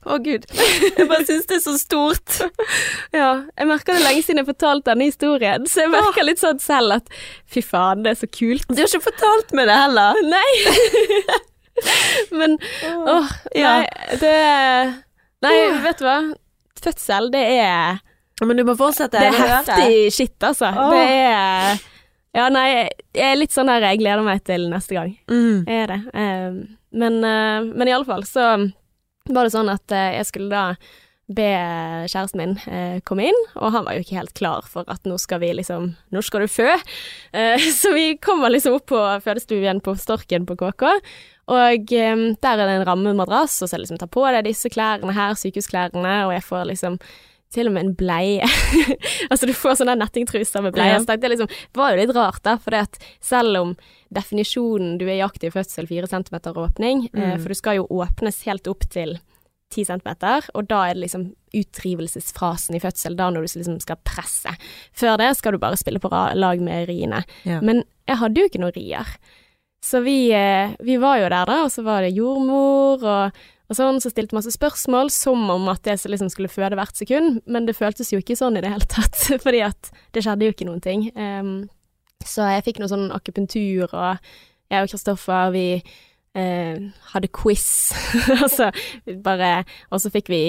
Å 0.09 0.17
gud, 0.25 0.47
jeg 0.97 1.07
bare 1.11 1.25
syns 1.29 1.49
det 1.51 1.59
er 1.59 1.63
så 1.65 1.75
stort. 1.81 2.39
Ja, 3.13 3.45
jeg 3.59 3.69
merker 3.69 3.99
det 3.99 4.05
lenge 4.07 4.23
siden 4.25 4.41
jeg 4.41 4.49
fortalte 4.49 4.93
denne 4.93 5.09
historien, 5.11 5.67
så 5.69 5.85
jeg 5.85 5.93
merker 5.93 6.25
litt 6.25 6.41
sånn 6.41 6.63
selv 6.63 6.97
at 7.01 7.13
fy 7.51 7.61
faen, 7.65 8.05
det 8.07 8.15
er 8.15 8.21
så 8.23 8.29
kult. 8.33 8.65
Du 8.71 8.81
har 8.81 8.89
ikke 8.89 9.11
fortalt 9.11 9.53
meg 9.59 9.69
det 9.69 9.77
heller. 9.77 10.23
Nei! 10.35 11.37
Men 12.39 12.57
åh, 13.07 13.29
Ja. 13.55 13.77
nei, 13.79 14.17
det 14.19 14.33
Nei, 15.45 15.55
vet 15.85 16.01
du 16.01 16.09
hva? 16.09 16.17
Fødsel, 16.83 17.29
det 17.31 17.45
er 17.61 18.01
Men 18.43 18.59
du 18.59 18.65
må 18.67 18.75
fortsette. 18.79 19.21
Det 19.21 19.29
er 19.31 19.53
heftig 19.53 19.93
shit, 20.15 20.35
altså. 20.43 20.73
Det 20.91 21.05
er 21.05 21.79
Ja, 22.35 22.49
nei, 22.55 22.67
jeg 23.15 23.29
er 23.29 23.39
litt 23.39 23.55
sånn 23.55 23.71
der 23.71 23.87
jeg 23.91 24.01
gleder 24.03 24.25
meg 24.27 24.43
til 24.47 24.67
neste 24.73 24.95
gang. 24.99 25.15
Mm. 25.31 25.63
Jeg 25.67 25.85
er 25.85 25.93
det. 25.93 26.01
Eh, 26.15 26.59
men, 26.99 27.17
uh, 27.25 27.65
men 27.67 27.89
i 27.89 27.95
alle 27.95 28.07
fall 28.09 28.27
så 28.29 28.51
var 29.29 29.47
det 29.47 29.55
sånn 29.55 29.71
at 29.73 29.95
eh, 29.95 30.17
jeg 30.19 30.29
skulle 30.31 30.51
da 30.53 30.65
be 31.29 31.49
kjæresten 32.09 32.41
min 32.41 32.55
eh, 32.73 33.01
komme 33.05 33.27
inn, 33.29 33.41
og 33.61 33.75
han 33.75 33.85
var 33.85 33.97
jo 33.97 34.05
ikke 34.05 34.17
helt 34.17 34.33
klar 34.39 34.69
for 34.69 34.89
at 34.89 35.05
nå 35.05 35.19
skal 35.21 35.43
vi 35.43 35.51
liksom 35.59 35.91
Nå 36.15 36.23
skal 36.25 36.47
du 36.47 36.49
fø. 36.49 36.71
Eh, 37.37 37.67
så 37.81 37.93
vi 37.97 38.15
kommer 38.17 38.53
liksom 38.53 38.79
opp 38.79 38.89
på 38.95 39.03
fødestuen 39.25 39.83
på 39.85 39.97
Storken 40.01 40.49
på 40.49 40.57
KK, 40.57 40.87
og 41.49 41.89
der 41.89 42.61
er 42.61 42.67
det 42.67 42.75
en 42.77 42.85
rammemadrass, 42.89 43.61
og 43.65 43.71
så 43.71 43.81
liksom 43.81 44.01
ta 44.01 44.09
på 44.09 44.27
deg 44.29 44.45
disse 44.45 44.69
klærne 44.73 45.15
her, 45.17 45.37
sykehusklærne, 45.37 46.17
og 46.27 46.35
jeg 46.37 46.45
får 46.45 46.67
liksom 46.73 46.99
til 47.55 47.71
og 47.71 47.73
med 47.73 47.87
en 47.87 47.95
bleie. 47.97 48.45
altså 49.31 49.49
du 49.49 49.55
får 49.57 49.79
sånne 49.81 49.95
nettingtruser 50.01 50.65
med 50.65 50.75
bleie. 50.77 50.93
Ja. 50.97 51.01
Så 51.01 51.17
det 51.17 51.31
liksom, 51.33 51.49
det 51.49 51.81
var 51.81 51.95
jo 51.95 52.01
litt 52.03 52.13
rart 52.17 52.43
da, 52.45 52.59
for 52.61 52.77
selv 53.25 53.61
om 53.63 53.73
definisjonen 54.15 54.99
du 55.01 55.07
er 55.09 55.19
i 55.19 55.25
aktiv 55.25 55.55
fødsel, 55.57 55.89
fire 55.89 56.09
centimeter 56.11 56.57
åpning, 56.61 57.09
eh, 57.15 57.35
Mm. 57.35 57.41
for 57.43 57.49
du 57.49 57.55
skal 57.55 57.77
jo 57.81 57.87
åpnes 57.89 58.43
helt 58.45 58.69
opp 58.69 58.85
til 58.91 59.19
10 59.71 59.85
centimeter, 59.85 60.45
og 60.55 60.69
da 60.69 60.87
er 60.89 60.95
det 60.95 61.03
liksom 61.05 61.35
utrivelsesfrasen 61.55 62.77
i 62.77 62.81
fødsel, 62.81 63.17
da 63.17 63.29
når 63.31 63.45
du 63.45 63.59
liksom 63.59 63.81
skal 63.81 63.99
presse. 64.05 64.53
Før 64.97 65.19
det 65.21 65.35
skal 65.37 65.53
du 65.53 65.59
bare 65.59 65.77
spille 65.77 66.01
på 66.01 66.09
lag 66.13 66.61
med 66.61 66.89
riene. 66.89 67.23
Ja. 67.45 67.61
Men 67.61 67.85
jeg 68.09 68.17
hadde 68.21 68.41
jo 68.41 68.49
ikke 68.49 68.63
noen 68.63 68.77
rier. 68.77 69.07
Så 69.85 70.01
vi, 70.03 70.33
eh, 70.33 70.73
vi 70.81 70.97
var 70.99 71.19
jo 71.21 71.29
der 71.29 71.45
da, 71.47 71.63
og 71.65 71.71
så 71.71 71.85
var 71.85 72.03
det 72.03 72.17
jordmor 72.17 73.05
og, 73.05 73.33
og 73.69 73.77
sånn, 73.77 73.99
så 74.01 74.09
stilte 74.09 74.37
masse 74.37 74.53
spørsmål, 74.55 75.11
som 75.13 75.43
om 75.53 75.69
at 75.69 75.85
jeg 75.85 76.01
liksom 76.09 76.31
skulle 76.33 76.49
føde 76.49 76.77
hvert 76.79 76.97
sekund, 76.97 77.43
men 77.47 77.67
det 77.69 77.77
føltes 77.77 78.13
jo 78.15 78.21
ikke 78.23 78.37
sånn 78.39 78.57
i 78.57 78.63
det 78.65 78.71
hele 78.73 78.89
tatt, 78.89 79.17
fordi 79.45 79.61
at 79.67 79.91
det 80.17 80.25
skjedde 80.25 80.49
jo 80.49 80.55
ikke 80.55 80.69
noen 80.71 80.81
ting. 80.85 81.09
Um, 81.17 81.69
så 82.25 82.49
jeg 82.49 82.65
fikk 82.67 82.81
noe 82.81 82.89
sånn 82.91 83.11
akupunktur, 83.15 83.93
og 83.93 84.17
jeg 84.73 84.85
og 84.85 84.89
Kristoffer, 84.93 85.53
vi 85.53 85.67
uh, 85.79 86.79
hadde 87.13 87.31
quiz, 87.33 87.67
altså 88.43 88.71
bare 89.25 89.63
Og 89.91 90.01
så 90.03 90.11
fikk 90.13 90.29
vi 90.33 90.41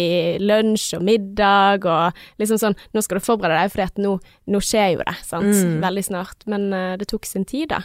lunsj 0.43 0.97
og 0.97 1.03
middag 1.07 1.85
og 1.87 2.17
liksom 2.41 2.59
sånn 2.61 2.75
Nå 2.95 3.03
skal 3.05 3.19
du 3.19 3.23
forberede 3.25 3.61
deg, 3.63 3.71
for 3.73 4.01
nå, 4.03 4.13
nå 4.51 4.61
skjer 4.63 4.95
jo 4.97 5.03
det, 5.07 5.15
sant, 5.27 5.51
Mm. 5.59 5.79
veldig 5.83 6.03
snart. 6.07 6.47
Men 6.51 6.69
uh, 6.73 6.95
det 6.99 7.07
tok 7.11 7.27
sin 7.27 7.45
tid, 7.47 7.71
da. 7.75 7.83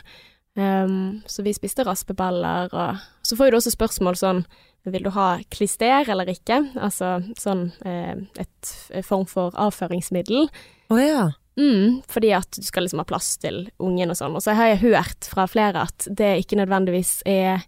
Um, 0.54 1.22
så 1.26 1.42
vi 1.42 1.54
spiste 1.54 1.82
raspeballer, 1.86 2.70
og 2.70 3.02
så 3.26 3.34
får 3.34 3.48
jo 3.48 3.54
du 3.54 3.58
også 3.58 3.74
spørsmål 3.74 4.18
sånn 4.20 4.44
Vil 4.84 5.06
du 5.06 5.10
ha 5.14 5.38
klister 5.48 6.08
eller 6.12 6.28
ikke? 6.28 6.60
Altså 6.76 7.16
sånn 7.40 7.70
eh, 7.88 8.18
et 8.40 8.72
form 9.06 9.24
for 9.28 9.54
avføringsmiddel. 9.56 10.50
Å 10.92 10.98
ja. 11.00 11.24
Mm, 11.56 12.02
fordi 12.10 12.32
at 12.34 12.58
du 12.58 12.66
skal 12.66 12.84
liksom 12.84 13.00
ha 13.00 13.06
plass 13.08 13.36
til 13.40 13.64
ungen 13.78 14.12
og 14.12 14.18
sånn. 14.18 14.34
Og 14.36 14.44
så 14.44 14.56
har 14.58 14.74
jeg 14.74 14.82
hørt 14.82 15.30
fra 15.30 15.46
flere 15.48 15.86
at 15.86 16.08
det 16.10 16.34
ikke 16.42 16.58
nødvendigvis 16.58 17.20
er 17.30 17.62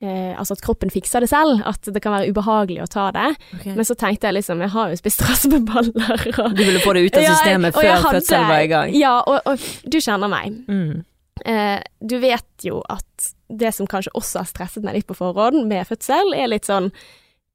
eh, 0.00 0.32
Altså 0.38 0.56
at 0.56 0.62
kroppen 0.64 0.92
fikser 0.92 1.24
det 1.24 1.30
selv, 1.30 1.62
at 1.66 1.84
det 1.84 2.02
kan 2.04 2.14
være 2.16 2.32
ubehagelig 2.32 2.84
å 2.84 2.90
ta 2.90 3.08
det. 3.14 3.30
Okay. 3.58 3.74
Men 3.76 3.88
så 3.88 3.96
tenkte 3.98 4.30
jeg 4.30 4.38
liksom, 4.38 4.62
jeg 4.64 4.72
har 4.74 4.92
jo 4.92 5.00
spist 5.00 5.24
raspeballer 5.28 6.28
og 6.44 6.54
Du 6.56 6.64
ville 6.64 6.82
få 6.84 6.94
det 6.96 7.08
ut 7.08 7.18
av 7.18 7.26
systemet 7.28 7.74
ja, 7.74 7.88
jeg 7.88 7.98
før 7.98 8.14
fødselen 8.18 8.52
var 8.52 8.62
i 8.62 8.70
gang. 8.72 8.94
Ja, 8.96 9.16
og, 9.20 9.50
og 9.50 9.68
du 9.84 9.98
kjenner 10.00 10.32
meg. 10.32 10.62
Mm. 10.70 11.02
Eh, 11.44 11.80
du 12.00 12.18
vet 12.22 12.62
jo 12.62 12.82
at 12.88 13.32
det 13.50 13.72
som 13.74 13.86
kanskje 13.90 14.12
også 14.14 14.38
har 14.44 14.46
stresset 14.46 14.84
meg 14.86 14.94
litt 14.94 15.06
på 15.08 15.16
forhånd 15.18 15.66
med 15.66 15.86
fødsel, 15.88 16.34
er 16.34 16.46
litt 16.52 16.64
sånn 16.70 16.92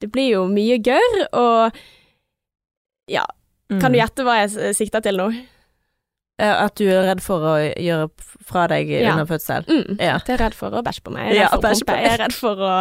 Det 0.02 0.12
blir 0.12 0.30
jo 0.32 0.48
mye 0.48 0.78
gørr, 0.80 1.16
og 1.34 1.76
ja, 3.12 3.26
Mm. 3.70 3.80
kan 3.82 3.92
du 3.92 4.00
gjette 4.00 4.24
hva 4.26 4.48
jeg 4.48 4.74
sikter 4.76 5.02
til 5.06 5.18
nå? 5.20 5.28
Eh, 6.40 6.64
At 6.64 6.76
du 6.80 6.86
er 6.88 7.04
redd 7.10 7.22
for 7.24 7.44
å 7.44 7.56
gjøre 7.76 8.10
fra 8.50 8.64
deg 8.72 8.90
Ja. 8.90 9.12
under 9.12 9.26
fødsel? 9.28 9.66
Mm. 9.68 9.98
Ja. 10.00 10.16
At 10.16 10.30
jeg 10.30 10.40
er 10.40 10.44
redd 10.46 10.56
for 10.56 10.72
å 10.72 10.82
bæsje 10.86 11.04
på 11.04 11.12
meg. 11.14 11.34
Jeg 11.34 11.44
er 11.44 11.50
redd 11.50 11.52
for 11.52 11.60
å 11.60 11.66
bæsje 11.68 11.86
på 11.86 11.92
pumpe. 11.92 12.04
Jeg 12.06 12.14
er 12.14 12.22
redd 12.24 12.34
for 12.34 12.56
å 12.56 12.72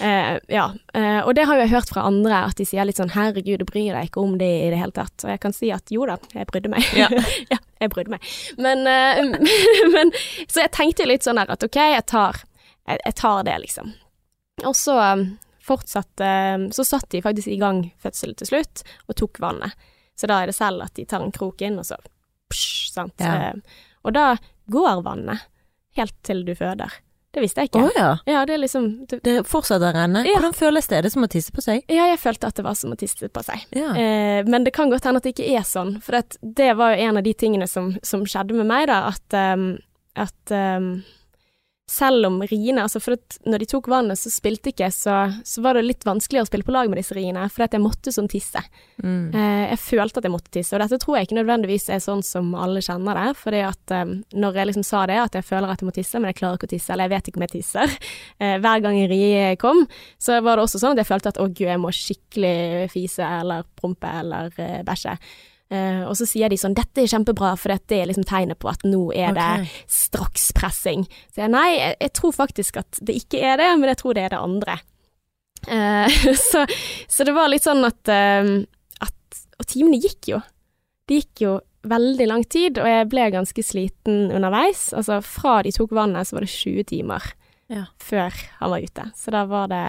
eh, 0.00 0.40
Ja. 0.52 0.64
Eh, 0.94 1.20
og 1.22 1.34
det 1.38 1.46
har 1.46 1.56
jeg 1.62 1.70
hørt 1.70 1.88
fra 1.92 2.02
andre, 2.08 2.40
at 2.50 2.56
de 2.56 2.64
sier 2.66 2.84
litt 2.84 2.98
sånn 2.98 3.10
'herregud, 3.14 3.58
du 3.58 3.64
bryr 3.64 3.94
deg 3.94 4.10
ikke 4.10 4.22
om 4.22 4.36
det 4.38 4.50
i 4.66 4.70
det 4.70 4.78
hele 4.78 4.92
tatt'. 4.92 5.24
Og 5.24 5.30
jeg 5.30 5.40
kan 5.40 5.52
si 5.52 5.70
at 5.70 5.88
jo 5.90 6.04
da, 6.06 6.18
jeg 6.34 6.46
brydde 6.46 6.68
meg. 6.68 6.82
Ja. 6.96 7.08
ja, 7.52 7.58
jeg 7.80 7.90
brydde 7.90 8.10
meg. 8.10 8.20
Men, 8.58 8.86
eh, 8.86 9.22
men 9.94 10.10
Så 10.48 10.60
jeg 10.66 10.72
tenkte 10.72 11.06
litt 11.06 11.22
sånn 11.22 11.38
her 11.38 11.46
at 11.48 11.62
ok, 11.62 11.76
jeg 11.76 12.06
tar, 12.06 12.42
jeg, 12.88 12.98
jeg 13.04 13.14
tar 13.14 13.42
det, 13.44 13.56
liksom. 13.60 13.94
Og 14.64 14.74
så 14.74 14.96
um, 15.12 15.38
fortsatte 15.60 16.72
Så 16.72 16.84
satt 16.86 17.08
de 17.10 17.20
faktisk 17.20 17.48
i 17.48 17.58
gang 17.58 17.92
fødselen 18.02 18.36
til 18.36 18.46
slutt, 18.46 18.82
og 19.08 19.16
tok 19.16 19.38
vannet. 19.38 19.72
Så 20.16 20.26
da 20.26 20.40
er 20.42 20.46
det 20.46 20.54
selv 20.56 20.82
at 20.82 20.94
de 20.94 21.04
tar 21.04 21.20
en 21.22 21.32
krok 21.32 21.60
inn, 21.60 21.78
og 21.78 21.84
så 21.84 21.96
psj, 22.56 22.92
sant. 22.96 23.14
Ja. 23.20 23.52
Eh, 23.52 23.82
Og 24.06 24.16
da 24.16 24.30
går 24.72 25.02
vannet 25.06 25.44
helt 26.00 26.16
til 26.26 26.42
du 26.46 26.54
føder. 26.56 27.02
Det 27.36 27.42
visste 27.44 27.60
jeg 27.60 27.68
ikke. 27.68 27.80
ikke. 27.90 28.00
ja. 28.00 28.12
Ja, 28.32 28.42
det 28.48 28.56
liksom 28.62 28.84
du... 29.10 29.18
Det 29.20 29.34
fortsetter 29.44 29.90
å 29.90 29.96
renne. 29.98 30.22
Hvordan 30.24 30.54
føles 30.56 30.86
det? 30.88 30.96
Er 30.96 31.04
det 31.04 31.10
som 31.12 31.26
å 31.26 31.28
tisse 31.28 31.52
på 31.52 31.60
seg? 31.60 31.82
Ja, 31.92 32.06
jeg 32.08 32.20
følte 32.22 32.48
at 32.48 32.56
det 32.56 32.64
var 32.64 32.78
som 32.80 32.94
å 32.94 32.96
tisse 32.96 33.28
på 33.28 33.42
seg. 33.44 33.66
Eh, 33.76 34.40
men 34.48 34.64
det 34.64 34.72
kan 34.72 34.88
godt 34.88 35.04
hende 35.04 35.20
at 35.20 35.26
det 35.28 35.34
ikke 35.34 35.50
er 35.58 35.66
sånn, 35.68 35.98
for 36.00 36.16
det 36.40 36.70
var 36.78 36.94
jo 36.94 37.10
en 37.10 37.20
av 37.20 37.26
de 37.26 37.34
tingene 37.36 37.68
som, 37.68 37.90
som 38.00 38.24
skjedde 38.24 38.56
med 38.56 38.70
meg, 38.70 38.86
da, 38.88 39.02
at, 39.12 39.36
um, 39.52 39.66
at 40.16 40.54
ehm, 40.56 40.88
selv 41.90 42.26
om 42.26 42.40
riene 42.42 42.82
Altså, 42.82 43.00
for 43.02 43.14
når 43.46 43.62
de 43.62 43.68
tok 43.70 43.88
vannet, 43.90 44.18
så 44.18 44.30
spilte 44.32 44.72
ikke, 44.72 44.88
så, 44.94 45.14
så 45.46 45.62
var 45.62 45.78
det 45.78 45.84
litt 45.86 46.06
vanskeligere 46.06 46.46
å 46.46 46.48
spille 46.48 46.66
på 46.66 46.74
lag 46.74 46.90
med 46.90 46.98
disse 47.00 47.14
riene, 47.16 47.46
for 47.52 47.66
at 47.66 47.76
jeg 47.76 47.82
måtte 47.82 48.12
sånn 48.14 48.28
tisse. 48.30 48.62
Mm. 49.02 49.30
Eh, 49.30 49.62
jeg 49.72 49.80
følte 49.82 50.20
at 50.20 50.28
jeg 50.28 50.34
måtte 50.34 50.52
tisse, 50.54 50.74
og 50.74 50.82
dette 50.82 50.98
tror 51.02 51.18
jeg 51.18 51.28
ikke 51.28 51.38
nødvendigvis 51.38 51.88
er 51.94 52.02
sånn 52.02 52.22
som 52.26 52.52
alle 52.58 52.82
kjenner 52.84 53.18
det, 53.18 53.26
fordi 53.38 53.62
at 53.66 53.94
ehm, 53.94 54.14
når 54.34 54.60
jeg 54.60 54.70
liksom 54.70 54.86
sa 54.86 55.06
det, 55.10 55.18
at 55.22 55.38
jeg 55.38 55.46
føler 55.46 55.72
at 55.72 55.82
jeg 55.82 55.90
må 55.90 55.96
tisse, 55.96 56.20
men 56.20 56.32
jeg 56.32 56.40
klarer 56.42 56.60
ikke 56.60 56.70
å 56.70 56.74
tisse, 56.74 56.92
eller 56.92 57.06
jeg 57.08 57.14
vet 57.14 57.30
ikke 57.30 57.42
om 57.42 57.46
jeg 57.46 57.54
tisser, 57.56 57.98
eh, 58.42 58.56
hver 58.62 58.86
gang 58.86 59.00
en 59.00 59.10
rie 59.12 59.50
kom, 59.62 59.84
så 60.18 60.40
var 60.42 60.58
det 60.58 60.66
også 60.66 60.82
sånn 60.82 60.96
at 60.96 61.04
jeg 61.04 61.10
følte 61.10 61.34
at 61.34 61.42
å 61.42 61.50
gud, 61.50 61.68
jeg 61.70 61.82
må 61.82 61.94
skikkelig 61.94 62.88
fise 62.94 63.26
eller 63.40 63.66
prompe 63.78 64.10
eller 64.22 64.50
eh, 64.62 64.80
bæsje. 64.86 65.16
Eh, 65.66 66.02
og 66.06 66.14
så 66.14 66.28
sier 66.30 66.48
de 66.48 66.58
sånn 66.60 66.76
'dette 66.78 67.02
er 67.02 67.10
kjempebra', 67.10 67.56
for 67.58 67.74
dette 67.74 67.96
er 67.96 68.06
liksom 68.06 68.26
tegnet 68.28 68.58
på 68.62 68.70
at 68.70 68.84
nå 68.86 69.10
er 69.14 69.34
det 69.34 69.68
strakspressing. 69.90 71.06
Så 71.34 71.42
jeg 71.42 71.50
nei, 71.50 71.70
jeg, 71.74 71.96
jeg 72.00 72.12
tror 72.12 72.32
faktisk 72.36 72.76
at 72.82 73.00
det 73.02 73.16
ikke 73.18 73.40
er 73.42 73.58
det, 73.58 73.70
men 73.80 73.90
jeg 73.90 73.98
tror 73.98 74.14
det 74.14 74.26
er 74.26 74.34
det 74.36 74.42
andre. 74.42 74.78
Uh, 75.66 76.06
så, 76.50 76.66
så 77.10 77.26
det 77.26 77.34
var 77.34 77.50
litt 77.50 77.64
sånn 77.66 77.82
at, 77.82 77.98
uh, 78.06 78.62
at 79.02 79.40
Og 79.58 79.66
timene 79.66 79.98
gikk 79.98 80.28
jo. 80.30 80.40
Det 81.08 81.22
gikk 81.22 81.42
jo 81.42 81.56
veldig 81.86 82.26
lang 82.28 82.44
tid, 82.44 82.78
og 82.82 82.86
jeg 82.86 83.08
ble 83.10 83.26
ganske 83.34 83.62
sliten 83.62 84.30
underveis. 84.34 84.92
Altså 84.94 85.20
fra 85.24 85.60
de 85.66 85.72
tok 85.74 85.94
vannet, 85.96 86.26
så 86.28 86.36
var 86.36 86.46
det 86.46 86.52
20 86.54 86.86
timer 86.92 87.32
Ja. 87.70 87.86
før 87.98 88.30
han 88.60 88.70
var 88.70 88.86
ute. 88.86 89.10
Så 89.18 89.34
da 89.34 89.44
var 89.50 89.70
det 89.70 89.82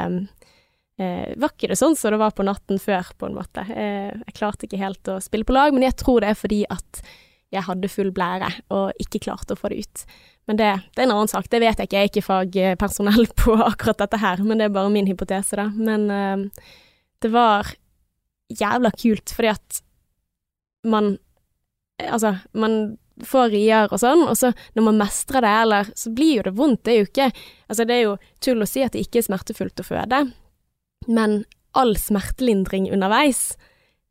eh, 1.02 1.34
Var 1.38 1.54
ikke 1.54 1.72
det 1.72 1.80
sånn 1.80 1.96
som 1.98 2.14
det 2.14 2.22
var 2.22 2.36
på 2.38 2.46
natten 2.48 2.82
før, 2.82 3.10
på 3.18 3.30
en 3.30 3.38
måte. 3.38 3.64
Eh, 3.72 4.12
jeg 4.12 4.38
klarte 4.38 4.68
ikke 4.68 4.82
helt 4.82 5.14
å 5.14 5.20
spille 5.24 5.48
på 5.48 5.56
lag, 5.56 5.76
men 5.76 5.88
jeg 5.88 5.98
tror 6.02 6.24
det 6.24 6.34
er 6.34 6.40
fordi 6.40 6.64
at 6.74 7.02
jeg 7.54 7.64
hadde 7.64 7.90
full 7.92 8.10
blære 8.12 8.50
og 8.76 8.98
ikke 9.00 9.22
klarte 9.24 9.56
å 9.56 9.60
få 9.60 9.72
det 9.72 9.86
ut. 9.86 10.06
Men 10.48 10.60
det, 10.60 10.68
det 10.96 11.04
er 11.04 11.08
en 11.08 11.16
annen 11.16 11.32
sak, 11.32 11.48
det 11.52 11.62
vet 11.64 11.80
jeg 11.80 11.90
ikke, 11.90 11.98
jeg 11.98 12.08
er 12.08 12.12
ikke 12.12 12.28
fagpersonell 12.28 13.28
på 13.42 13.56
akkurat 13.64 14.04
dette 14.04 14.20
her, 14.22 14.44
men 14.44 14.60
det 14.60 14.68
er 14.68 14.76
bare 14.76 14.92
min 14.94 15.08
hypotese, 15.10 15.60
da. 15.60 15.70
Men 15.76 16.10
eh, 16.12 16.68
det 17.24 17.32
var 17.34 17.74
jævla 18.48 18.92
kult, 18.96 19.34
fordi 19.36 19.56
at 19.56 19.82
man 20.88 21.18
Altså, 21.98 22.36
man 22.54 23.00
får 23.26 23.48
rier 23.50 23.88
og 23.90 23.98
sånn, 23.98 24.20
og 24.30 24.36
så 24.38 24.52
når 24.78 24.84
man 24.86 25.00
mestrer 25.00 25.42
det, 25.42 25.54
eller 25.64 25.88
så 25.98 26.12
blir 26.14 26.36
jo 26.36 26.44
det 26.46 26.52
vondt. 26.60 26.84
Det 26.86 26.92
er 26.94 27.00
jo 27.00 27.08
ikke 27.08 27.26
Altså, 27.32 27.88
det 27.90 27.96
er 27.96 28.04
jo 28.04 28.12
tull 28.46 28.62
å 28.62 28.68
si 28.70 28.84
at 28.86 28.94
det 28.94 29.02
ikke 29.02 29.18
er 29.18 29.26
smertefullt 29.26 29.82
å 29.82 29.86
føde, 29.88 30.20
men 31.08 31.44
all 31.78 31.96
smertelindring 32.00 32.90
underveis, 32.94 33.56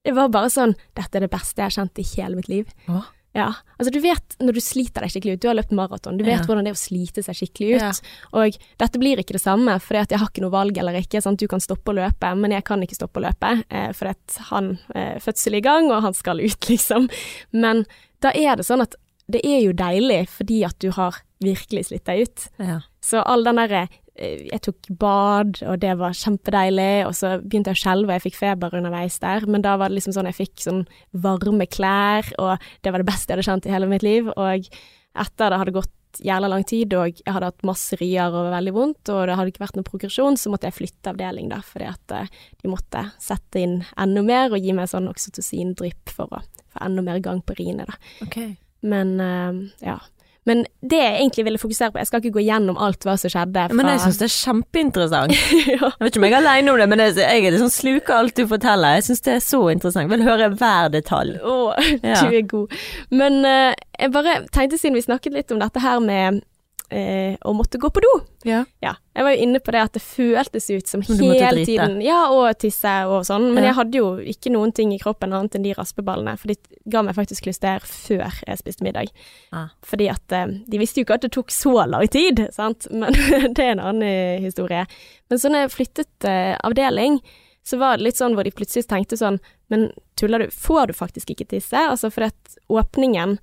det 0.07 0.13
var 0.15 0.29
bare 0.31 0.51
sånn 0.53 0.77
Dette 0.95 1.19
er 1.19 1.25
det 1.27 1.33
beste 1.33 1.59
jeg 1.61 1.67
har 1.67 1.75
kjent 1.81 1.99
i 1.99 2.05
hele 2.15 2.37
mitt 2.39 2.49
liv. 2.49 2.69
Hva? 2.87 3.01
Ja. 3.37 3.51
Altså, 3.77 3.91
du 3.93 3.99
vet 4.01 4.37
når 4.41 4.57
du 4.57 4.61
sliter 4.65 5.05
deg 5.05 5.11
skikkelig 5.13 5.35
ut, 5.37 5.41
du 5.43 5.49
har 5.51 5.57
løpt 5.59 5.73
maraton, 5.77 6.17
du 6.17 6.23
vet 6.25 6.39
Ja. 6.39 6.45
hvordan 6.47 6.65
det 6.65 6.71
er 6.73 6.79
å 6.79 6.81
slite 6.81 7.23
seg 7.27 7.37
skikkelig 7.37 7.75
ut. 7.75 7.83
Ja. 7.83 7.91
Og 8.33 8.57
dette 8.81 8.99
blir 9.03 9.19
ikke 9.21 9.35
det 9.37 9.43
samme, 9.43 9.75
for 9.83 9.99
jeg 9.99 10.09
har 10.17 10.31
ikke 10.31 10.41
noe 10.41 10.55
valg 10.55 10.79
eller 10.79 10.95
ikke. 10.97 11.21
Sant? 11.21 11.39
Du 11.43 11.47
kan 11.47 11.61
stoppe 11.61 11.93
å 11.93 11.99
løpe, 11.99 12.31
men 12.39 12.51
jeg 12.55 12.65
kan 12.65 12.81
ikke 12.81 12.97
stoppe 12.97 13.21
å 13.21 13.27
løpe, 13.27 13.51
eh, 13.69 13.91
for 13.93 14.15
han 14.53 14.79
eh, 14.95 15.19
fødsel 15.21 15.59
i 15.59 15.61
gang, 15.61 15.91
og 15.93 16.01
han 16.07 16.15
skal 16.15 16.41
ut, 16.41 16.61
liksom. 16.73 17.11
Men 17.53 17.85
da 18.25 18.31
er 18.33 18.57
det 18.57 18.65
sånn 18.65 18.81
at 18.87 18.95
det 19.29 19.43
er 19.45 19.61
jo 19.67 19.73
deilig 19.75 20.29
fordi 20.31 20.65
at 20.65 20.79
du 20.79 20.91
har 20.93 21.19
virkelig 21.43 21.89
slitt 21.91 22.07
deg 22.07 22.23
ut. 22.25 22.49
Ja. 22.63 22.81
Så 23.03 23.21
all 23.21 23.45
den 23.45 23.57
derre 23.61 23.83
eh, 23.91 24.03
Jeg 24.17 24.63
tok 24.65 24.91
bad, 25.01 25.61
og 25.69 25.81
det 25.83 25.93
var 26.01 26.17
kjempedeilig, 26.17 27.07
og 27.09 27.13
så 27.19 27.35
begynte 27.43 27.73
jeg 27.73 27.79
å 27.79 27.83
skjelve, 27.83 28.09
og 28.09 28.17
jeg 28.17 28.27
fikk 28.31 28.39
feber 28.39 28.77
underveis 28.79 29.19
der, 29.21 29.45
men 29.51 29.65
da 29.65 29.75
var 29.81 29.93
det 29.93 29.99
liksom 29.99 30.17
sånn 30.17 30.31
jeg 30.31 30.39
fikk 30.39 30.65
sånn 30.65 30.85
varme 31.27 31.69
klær, 31.69 32.31
og 32.41 32.57
det 32.81 32.95
var 32.95 33.03
det 33.03 33.11
beste 33.11 33.29
jeg 33.29 33.37
hadde 33.37 33.49
kjent 33.51 33.69
i 33.69 33.75
hele 33.75 33.91
mitt 33.91 34.07
liv, 34.07 34.31
og 34.33 34.71
etter 35.17 35.53
det 35.53 35.61
hadde 35.61 35.77
gått 35.77 35.93
jævla 36.25 36.49
lang 36.49 36.65
tid, 36.65 36.95
og 36.97 37.11
jeg 37.11 37.33
hadde 37.33 37.51
hatt 37.51 37.67
masse 37.67 37.97
rier 38.01 38.33
og 38.33 38.51
veldig 38.55 38.75
vondt, 38.77 39.13
og 39.13 39.23
det 39.29 39.37
hadde 39.39 39.53
ikke 39.53 39.65
vært 39.65 39.79
noen 39.79 39.89
progresjon, 39.89 40.39
så 40.41 40.53
måtte 40.53 40.71
jeg 40.71 40.79
flytte 40.79 41.13
avdeling 41.13 41.51
da, 41.53 41.61
fordi 41.65 41.89
at 41.91 42.17
eh, 42.17 42.31
de 42.63 42.73
måtte 42.73 43.07
sette 43.23 43.63
inn 43.63 43.79
enda 44.01 44.25
mer 44.27 44.53
og 44.53 44.63
gi 44.63 44.77
meg 44.77 44.91
sånn 44.93 45.11
oksytocin-drypp 45.13 46.15
for 46.17 46.31
å 46.31 46.41
få 46.41 46.85
enda 46.87 47.05
mer 47.05 47.21
gang 47.25 47.43
på 47.45 47.57
riene, 47.59 47.89
da. 47.89 47.99
Okay. 48.27 48.55
Men 48.87 49.17
eh, 49.21 49.65
ja. 49.87 49.99
Men 50.47 50.63
det 50.81 51.01
jeg 51.01 51.15
egentlig 51.21 51.45
ville 51.49 51.59
fokusere 51.59 51.91
på, 51.91 51.99
jeg 51.99 52.07
skal 52.07 52.23
ikke 52.23 52.37
gå 52.39 52.45
gjennom 52.47 52.79
alt 52.79 53.03
hva 53.07 53.17
som 53.19 53.33
skjedde 53.33 53.65
fra 53.69 53.77
Men 53.79 53.91
jeg 53.91 54.03
syns 54.05 54.21
det 54.21 54.29
er 54.29 54.35
kjempeinteressant. 54.37 55.35
ja. 55.75 55.91
Jeg 55.91 56.05
vet 56.07 56.13
ikke 56.13 56.23
om 56.23 56.27
jeg 56.29 56.37
er 56.37 56.41
alene 56.43 56.73
om 56.75 56.79
det, 56.83 56.89
men 56.93 57.03
det, 57.03 57.09
jeg 57.19 57.45
er 57.45 57.57
liksom 57.57 57.73
sluker 57.75 58.15
alt 58.21 58.37
du 58.39 58.45
forteller. 58.51 58.99
Jeg 59.01 59.09
syns 59.09 59.25
det 59.27 59.35
er 59.37 59.43
så 59.45 59.63
interessant. 59.75 60.11
Vil 60.13 60.27
høre 60.27 60.51
hver 60.55 60.93
detalj. 60.95 61.37
Å, 61.43 61.57
Ja. 62.07 62.21
du 62.23 62.37
er 62.39 62.47
god. 62.47 62.77
Men 63.11 63.41
uh, 63.43 63.73
jeg 63.99 64.13
bare 64.15 64.37
tenkte, 64.55 64.79
siden 64.79 64.95
vi 64.99 65.03
snakket 65.07 65.35
litt 65.35 65.51
om 65.55 65.59
dette 65.63 65.83
her 65.83 65.99
med 66.05 66.45
eh, 66.91 67.37
å 67.45 67.53
måtte 67.57 67.79
gå 67.83 67.91
på 67.91 68.01
do 68.05 68.11
Ja. 68.47 68.65
Ja, 68.83 68.93
jeg 69.17 69.25
var 69.27 69.33
jo 69.35 69.43
inne 69.43 69.61
på 69.61 69.73
det 69.75 69.81
at 69.83 69.93
det 69.97 70.03
føltes 70.03 70.69
ut 70.71 70.87
som 70.87 71.03
hele 71.03 71.65
tiden 71.67 72.01
Ja, 72.05 72.29
og 72.31 72.59
tisse 72.63 72.93
og 73.11 73.25
sånn, 73.27 73.49
men 73.55 73.65
Ja. 73.65 73.71
jeg 73.71 73.75
hadde 73.81 73.99
jo 73.99 74.11
ikke 74.19 74.53
noen 74.55 74.73
ting 74.73 74.93
i 74.95 74.99
kroppen 75.03 75.33
annet 75.35 75.55
enn 75.57 75.63
de 75.67 75.73
raspeballene, 75.75 76.37
for 76.39 76.49
de 76.49 76.57
ga 76.89 77.03
meg 77.03 77.15
faktisk 77.17 77.43
klyster 77.49 77.81
før 77.83 78.31
jeg 78.47 78.59
spiste 78.59 78.85
middag. 78.87 79.11
Ah. 79.53 79.69
Fordi 79.83 80.09
at 80.11 80.33
eh, 80.33 80.47
de 80.69 80.79
visste 80.79 81.01
jo 81.01 81.05
ikke 81.09 81.15
at 81.19 81.27
det 81.27 81.33
tok 81.33 81.51
så 81.51 81.87
lang 81.89 82.07
tid, 82.09 82.47
sant, 82.55 82.87
men 82.91 83.13
det 83.57 83.59
er 83.59 83.73
en 83.75 83.81
annen 83.81 84.03
eh, 84.07 84.39
historie. 84.45 84.87
Men 85.31 85.39
så 85.43 85.51
når 85.51 85.67
jeg 85.67 85.75
flyttet 85.79 86.25
eh, 86.31 86.55
avdeling, 86.63 87.21
så 87.67 87.79
var 87.79 87.97
det 87.97 88.05
litt 88.07 88.17
sånn 88.21 88.35
hvor 88.39 88.45
de 88.47 88.53
plutselig 88.55 88.87
tenkte 88.87 89.17
sånn, 89.19 89.41
men 89.69 89.89
tuller 90.15 90.45
du, 90.45 90.51
får 90.55 90.87
du 90.87 90.93
faktisk 90.95 91.33
ikke 91.35 91.49
tisse? 91.51 91.75
Altså 91.75 92.13
for 92.15 92.29
at 92.29 92.59
åpningen 92.71 93.39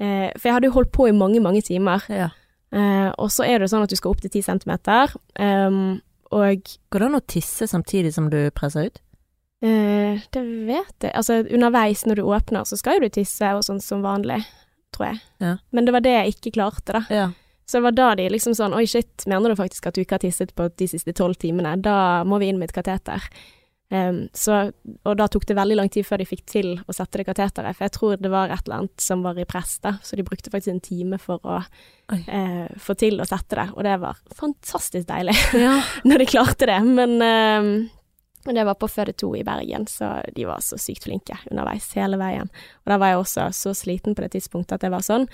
eh, 0.00 0.28
For 0.36 0.48
jeg 0.50 0.52
hadde 0.58 0.68
jo 0.68 0.74
holdt 0.76 0.92
på 0.92 1.08
i 1.08 1.14
mange, 1.16 1.40
mange 1.40 1.62
timer. 1.64 2.04
ja. 2.12 2.28
Eh, 2.74 3.10
og 3.22 3.30
så 3.30 3.46
er 3.46 3.62
det 3.62 3.70
sånn 3.70 3.84
at 3.86 3.92
du 3.92 3.98
skal 3.98 4.14
opp 4.14 4.22
til 4.24 4.32
10 4.32 4.48
centimeter, 4.48 5.14
um, 5.38 6.00
og 6.34 6.70
Går 6.90 7.02
det 7.02 7.06
an 7.06 7.18
å 7.20 7.26
tisse 7.30 7.68
samtidig 7.70 8.10
som 8.16 8.26
du 8.32 8.40
presser 8.56 8.88
ut? 8.90 9.00
eh, 9.64 10.24
det 10.34 10.42
vet 10.66 11.06
jeg 11.06 11.12
Altså 11.14 11.38
underveis 11.44 12.04
når 12.04 12.20
du 12.20 12.26
åpner, 12.26 12.66
så 12.66 12.76
skal 12.80 12.98
jo 12.98 13.06
du 13.06 13.14
tisse 13.14 13.52
og 13.54 13.62
sånn 13.66 13.80
som 13.82 14.02
vanlig, 14.04 14.42
tror 14.94 15.12
jeg. 15.12 15.22
Ja. 15.44 15.56
Men 15.70 15.86
det 15.86 15.94
var 15.94 16.04
det 16.04 16.14
jeg 16.16 16.34
ikke 16.34 16.54
klarte, 16.58 16.98
da. 16.98 17.04
Ja. 17.12 17.28
Så 17.64 17.78
det 17.78 17.86
var 17.86 17.96
da 17.96 18.08
de 18.18 18.26
liksom 18.28 18.56
sånn 18.56 18.74
Oi, 18.76 18.84
shit, 18.90 19.24
mener 19.30 19.52
du 19.52 19.56
faktisk 19.56 19.86
at 19.88 19.96
du 19.96 20.02
ikke 20.02 20.18
har 20.18 20.24
tisset 20.24 20.52
på 20.56 20.68
de 20.68 20.88
siste 20.90 21.14
tolv 21.16 21.38
timene? 21.40 21.76
Da 21.80 22.24
må 22.28 22.40
vi 22.42 22.50
inn 22.52 22.58
med 22.60 22.68
et 22.68 22.76
kateter. 22.76 23.24
Ehm, 23.92 24.28
så, 24.32 24.70
og 25.04 25.16
da 25.18 25.26
tok 25.28 25.44
det 25.48 25.56
veldig 25.58 25.76
lang 25.76 25.90
tid 25.92 26.06
før 26.08 26.22
de 26.22 26.28
fikk 26.28 26.44
til 26.48 26.70
å 26.88 26.94
sette 26.96 27.20
det 27.20 27.26
kateteret, 27.28 27.76
for 27.76 27.86
jeg 27.86 27.94
tror 27.96 28.22
det 28.22 28.30
var 28.32 28.52
et 28.52 28.64
eller 28.64 28.84
annet 28.84 29.04
som 29.04 29.24
var 29.26 29.38
i 29.40 29.46
press, 29.48 29.76
da, 29.84 29.96
så 30.02 30.16
de 30.16 30.24
brukte 30.26 30.52
faktisk 30.52 30.72
en 30.72 30.84
time 30.84 31.18
for 31.20 31.44
å 31.44 31.58
eh, 32.14 32.64
få 32.80 32.96
til 33.00 33.20
å 33.20 33.28
sette 33.28 33.58
det, 33.60 33.66
og 33.74 33.84
det 33.86 33.98
var 34.02 34.22
fantastisk 34.38 35.08
deilig 35.10 35.36
ja. 35.66 35.76
når 36.08 36.24
de 36.24 36.30
klarte 36.32 36.70
det, 36.70 36.80
men 36.88 37.18
um, 37.20 37.70
det 38.48 38.66
var 38.66 38.80
på 38.80 38.90
Føde 38.92 39.14
2 39.20 39.30
i 39.40 39.44
Bergen, 39.46 39.86
så 39.90 40.16
de 40.36 40.48
var 40.48 40.64
så 40.64 40.80
sykt 40.80 41.06
flinke 41.06 41.36
underveis 41.50 41.86
hele 41.96 42.18
veien. 42.20 42.50
Og 42.84 42.92
da 42.92 42.98
var 43.00 43.12
jeg 43.12 43.22
også 43.22 43.46
så 43.56 43.72
sliten 43.76 44.16
på 44.16 44.24
det 44.24 44.34
tidspunktet 44.34 44.76
at 44.76 44.84
jeg 44.84 44.92
var 44.92 45.04
sånn, 45.04 45.24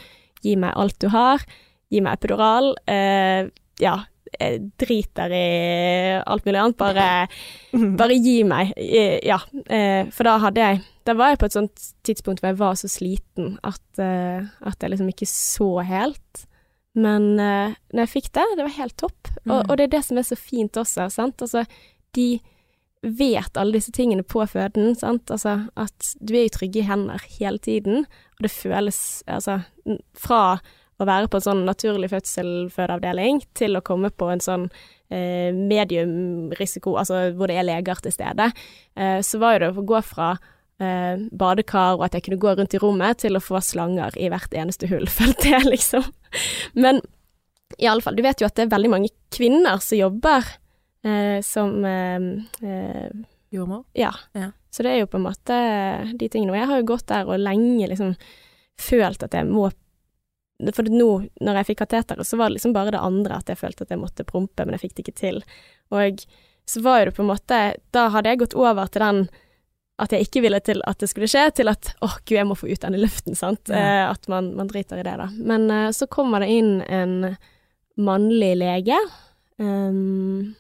gi 0.45 0.55
meg 0.59 0.77
alt 0.79 0.99
du 1.03 1.09
har, 1.11 1.43
gi 1.91 2.03
meg 2.03 2.19
epidural, 2.19 2.75
uh, 2.91 3.51
ja, 3.83 3.97
jeg 4.39 4.61
driter 4.81 5.33
i 5.35 5.47
alt 6.23 6.45
mulig 6.47 6.61
annet, 6.61 6.77
bare, 6.81 7.09
bare 8.01 8.19
gi 8.23 8.37
meg, 8.47 8.71
eh, 8.77 9.19
ja. 9.27 9.41
Eh, 9.67 10.07
for 10.15 10.29
da 10.29 10.37
hadde 10.45 10.61
jeg, 10.69 10.83
da 11.09 11.15
var 11.19 11.33
jeg 11.33 11.41
på 11.43 11.49
et 11.51 11.57
sånt 11.57 11.89
tidspunkt 12.07 12.41
hvor 12.43 12.53
jeg 12.53 12.61
var 12.61 12.79
så 12.79 12.91
sliten 12.93 13.57
at, 13.67 13.83
eh, 13.99 14.47
at 14.69 14.79
jeg 14.85 14.93
liksom 14.95 15.11
ikke 15.13 15.29
så 15.31 15.71
helt. 15.89 16.47
Men 16.95 17.33
eh, 17.41 17.75
når 17.95 18.05
jeg 18.07 18.13
fikk 18.17 18.31
det, 18.37 18.47
det 18.59 18.65
var 18.67 18.79
helt 18.79 18.97
topp. 18.99 19.19
Og, 19.47 19.51
Mm. 19.51 19.71
og 19.71 19.77
det 19.79 19.85
er 19.89 19.93
det 19.97 20.05
som 20.05 20.19
er 20.21 20.27
så 20.27 20.37
fint 20.37 20.77
også, 20.77 21.07
sant. 21.11 21.41
Altså, 21.43 21.65
de 22.15 22.41
vet 23.01 23.57
alle 23.57 23.73
disse 23.79 23.93
tingene 23.97 24.23
på 24.27 24.43
føden, 24.51 24.93
sant. 24.99 25.31
Altså 25.33 25.55
at 25.81 26.11
du 26.21 26.35
er 26.37 26.45
i 26.45 26.53
trygge 26.53 26.83
hender 26.85 27.23
hele 27.39 27.59
tiden, 27.59 28.05
og 28.37 28.45
det 28.45 28.51
føles 28.53 29.23
altså 29.27 29.63
fra 30.19 30.61
å 31.01 31.09
være 31.09 31.31
på 31.31 31.41
en 31.41 31.47
sånn 31.47 31.67
naturlig 31.69 32.11
fødsel-fødeavdeling 32.13 33.43
til 33.59 33.79
å 33.79 33.85
komme 33.85 34.13
på 34.13 34.31
en 34.33 34.43
sånn 34.45 34.69
eh, 35.11 35.51
mediumrisiko, 35.57 36.97
altså 37.01 37.29
hvor 37.37 37.51
det 37.51 37.61
er 37.61 37.69
leger 37.69 38.03
til 38.05 38.15
stede, 38.15 38.51
eh, 38.97 39.21
så 39.27 39.43
var 39.43 39.57
jo 39.57 39.63
det 39.65 39.71
å 39.73 39.87
gå 39.93 40.03
fra 40.07 40.33
eh, 40.81 41.23
badekar 41.31 41.99
og 41.99 42.07
at 42.09 42.19
jeg 42.19 42.29
kunne 42.29 42.43
gå 42.43 42.55
rundt 42.59 42.77
i 42.77 42.83
rommet, 42.83 43.23
til 43.23 43.39
å 43.39 43.45
få 43.45 43.63
slanger 43.65 44.17
i 44.21 44.31
hvert 44.33 44.55
eneste 44.57 44.91
hull, 44.91 45.09
følte 45.11 45.51
jeg, 45.55 45.67
liksom. 45.71 46.07
Men 46.79 47.03
i 47.79 47.89
alle 47.89 48.03
fall, 48.03 48.17
du 48.17 48.25
vet 48.27 48.41
jo 48.41 48.49
at 48.49 48.57
det 48.59 48.67
er 48.67 48.75
veldig 48.75 48.93
mange 48.93 49.13
kvinner 49.33 49.81
som 49.85 49.99
jobber 49.99 50.47
eh, 51.07 51.39
som 51.47 51.85
eh, 51.85 52.21
eh, 52.67 53.11
Jordmor? 53.51 53.85
Ja. 53.93 54.13
Ja. 54.33 54.53
Så 54.71 54.83
det 54.83 54.93
er 54.95 55.03
jo 55.03 55.11
på 55.11 55.19
en 55.19 55.27
måte 55.27 55.57
de 56.15 56.29
tingene. 56.31 56.55
Og 56.55 56.61
jeg 56.61 56.71
har 56.71 56.81
jo 56.81 56.89
gått 56.93 57.09
der 57.11 57.27
og 57.27 57.43
lenge 57.43 57.89
liksom 57.91 58.15
følt 58.81 59.25
at 59.27 59.35
jeg 59.35 59.49
må 59.49 59.69
For 60.77 60.89
nå, 60.91 61.11
når 61.41 61.61
jeg 61.61 61.71
fikk 61.71 61.83
kateteret, 61.85 62.27
så 62.27 62.39
var 62.41 62.51
det 62.51 62.59
liksom 62.59 62.75
bare 62.77 62.95
det 62.95 63.03
andre 63.03 63.39
at 63.41 63.53
jeg 63.53 63.61
følte 63.61 63.87
at 63.87 63.93
jeg 63.95 64.01
måtte 64.01 64.27
prompe, 64.29 64.65
men 64.65 64.77
jeg 64.77 64.85
fikk 64.87 64.97
det 64.97 65.05
ikke 65.07 65.21
til. 65.21 65.41
Og 65.97 66.25
så 66.69 66.83
var 66.85 67.01
jo 67.01 67.09
det 67.09 67.15
på 67.17 67.25
en 67.25 67.31
måte 67.33 67.61
Da 67.95 68.09
hadde 68.15 68.31
jeg 68.31 68.43
gått 68.45 68.59
over 68.59 68.91
til 68.93 69.03
den 69.03 69.25
at 70.01 70.15
jeg 70.15 70.25
ikke 70.25 70.41
ville 70.47 70.61
til 70.65 70.79
at 70.89 71.01
det 71.03 71.11
skulle 71.11 71.29
skje, 71.29 71.43
til 71.59 71.69
at 71.69 71.91
åh 72.01 72.15
gud, 72.23 72.37
jeg 72.39 72.49
må 72.49 72.57
få 72.57 72.71
ut 72.71 72.81
denne 72.81 73.01
luften, 73.03 73.37
sant. 73.37 73.69
Ja. 73.69 73.81
Eh, 73.81 74.05
at 74.15 74.25
man, 74.33 74.55
man 74.57 74.71
driter 74.71 74.97
i 74.97 75.05
det, 75.05 75.13
da. 75.21 75.27
Men 75.37 75.67
eh, 75.69 75.91
så 75.93 76.09
kommer 76.09 76.41
det 76.41 76.49
inn 76.55 76.79
en 76.89 77.35
mannlig 78.01 78.55
lege. 78.63 78.97
Um, 79.61 80.55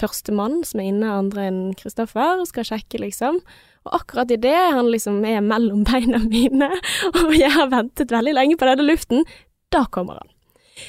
første 0.00 0.32
mann 0.32 0.62
som 0.64 0.80
er 0.80 0.88
inne, 0.88 1.10
andre 1.12 1.48
enn 1.50 1.60
Kristoffer, 1.76 2.40
og 2.40 2.48
skal 2.48 2.64
sjekke, 2.70 3.02
liksom. 3.04 3.42
Og 3.88 4.00
akkurat 4.02 4.32
idet 4.34 4.56
han 4.76 4.90
liksom 4.92 5.22
er 5.24 5.40
mellom 5.44 5.84
beina 5.88 6.20
mine, 6.24 6.68
og 7.14 7.36
jeg 7.36 7.52
har 7.54 7.70
ventet 7.72 8.12
veldig 8.12 8.34
lenge 8.36 8.58
på 8.60 8.68
denne 8.68 8.84
luften, 8.84 9.24
da 9.72 9.86
kommer 9.92 10.20
han. 10.20 10.34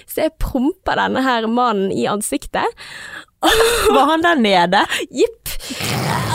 Så 0.06 0.26
jeg 0.26 0.36
promper 0.42 1.00
denne 1.00 1.24
her 1.26 1.48
mannen 1.50 1.94
i 1.96 2.06
ansiktet. 2.12 2.68
Var 3.40 4.10
han 4.12 4.26
der 4.26 4.42
nede? 4.42 4.84
Jipp! 5.16 5.54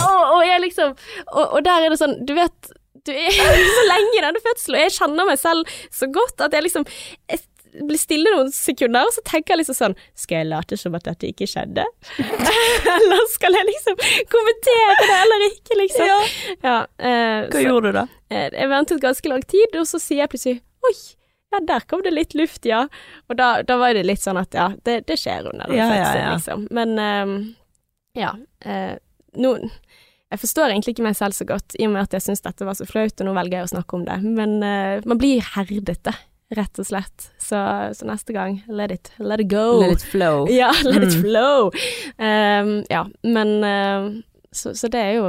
Og, 0.00 0.22
og 0.38 0.40
jeg 0.46 0.62
liksom 0.64 0.94
og, 0.94 1.44
og 1.44 1.60
der 1.66 1.84
er 1.84 1.92
det 1.92 1.98
sånn, 2.00 2.14
du 2.24 2.32
vet 2.36 2.70
Du 3.04 3.10
er 3.12 3.34
så 3.78 3.84
lenge 3.90 4.16
i 4.16 4.22
denne 4.24 4.40
fødselen, 4.40 4.78
og 4.78 4.86
jeg 4.86 4.94
kjenner 4.96 5.28
meg 5.28 5.40
selv 5.40 5.74
så 5.92 6.08
godt 6.12 6.46
at 6.46 6.56
jeg 6.56 6.64
liksom 6.64 6.88
jeg 7.30 7.42
blir 7.88 7.98
stille 7.98 8.30
noen 8.30 8.52
sekunder, 8.54 9.08
og 9.08 9.14
så 9.16 9.22
tenker 9.26 9.54
jeg 9.54 9.62
liksom 9.62 9.76
sånn 9.78 9.96
Skal 10.18 10.42
jeg 10.42 10.50
late 10.52 10.78
som 10.78 10.94
at 10.94 11.06
dette 11.08 11.26
ikke 11.32 11.48
skjedde? 11.50 11.84
eller 12.94 13.26
skal 13.32 13.58
jeg 13.58 13.68
liksom 13.70 13.98
kommentere 14.30 14.96
det 15.00 15.18
eller 15.24 15.44
ikke, 15.48 15.80
liksom? 15.80 16.06
Ja. 16.06 16.20
Ja, 16.62 16.76
eh, 16.98 17.48
Hva 17.48 17.58
så, 17.58 17.66
gjorde 17.66 17.90
du 17.90 17.98
da? 17.98 18.06
eh, 18.30 18.48
jeg 18.54 18.70
ventet 18.70 19.02
ganske 19.02 19.32
lang 19.34 19.42
tid, 19.50 19.74
og 19.80 19.88
så 19.90 20.00
sier 20.02 20.24
jeg 20.24 20.32
plutselig 20.34 20.60
Oi, 20.84 20.94
ja, 21.54 21.60
der 21.64 21.84
kom 21.88 22.02
det 22.04 22.12
litt 22.12 22.34
luft, 22.36 22.66
ja. 22.68 22.84
Og 23.30 23.38
da, 23.38 23.62
da 23.66 23.78
var 23.80 23.94
det 23.96 24.04
litt 24.06 24.22
sånn 24.22 24.38
at 24.40 24.54
ja, 24.54 24.70
det, 24.84 25.00
det 25.08 25.16
skjer 25.20 25.50
under 25.52 25.70
den 25.70 25.78
Ja, 25.80 25.88
ja, 25.96 26.10
ja. 26.18 26.32
liksom. 26.36 26.66
Men 26.74 26.98
eh, 27.00 27.34
ja. 28.20 28.34
eh, 28.66 28.94
nå 29.40 29.54
Jeg 30.30 30.40
forstår 30.42 30.72
egentlig 30.72 30.96
ikke 30.96 31.06
meg 31.06 31.16
selv 31.18 31.36
så 31.36 31.46
godt, 31.46 31.76
i 31.78 31.86
og 31.86 31.94
med 31.94 32.06
at 32.06 32.14
jeg 32.16 32.24
syns 32.26 32.42
dette 32.44 32.66
var 32.66 32.74
så 32.78 32.86
flaut, 32.88 33.14
og 33.20 33.28
nå 33.28 33.34
velger 33.36 33.60
jeg 33.60 33.68
å 33.68 33.72
snakke 33.76 33.98
om 33.98 34.06
det. 34.08 34.16
Men 34.24 34.56
uh, 34.66 35.04
man 35.06 35.20
blir 35.20 35.44
herdete, 35.54 36.14
rett 36.58 36.78
og 36.82 36.86
slett. 36.88 37.28
Så, 37.42 37.58
så 37.98 38.06
neste 38.08 38.32
gang, 38.36 38.60
let 38.68 38.90
it, 38.94 39.10
let 39.18 39.40
it 39.42 39.48
go. 39.50 39.80
Let 39.80 39.92
it 39.98 40.04
flow. 40.08 40.46
Ja, 40.60 40.70
let 40.84 41.02
it 41.02 41.14
Mm. 41.16 41.20
flow. 41.24 41.70
Um, 42.18 42.72
ja, 42.90 43.04
men 43.24 43.54
uh, 43.64 44.22
så, 44.54 44.72
så 44.78 44.88
det 44.92 45.00
er 45.00 45.12
jo 45.18 45.28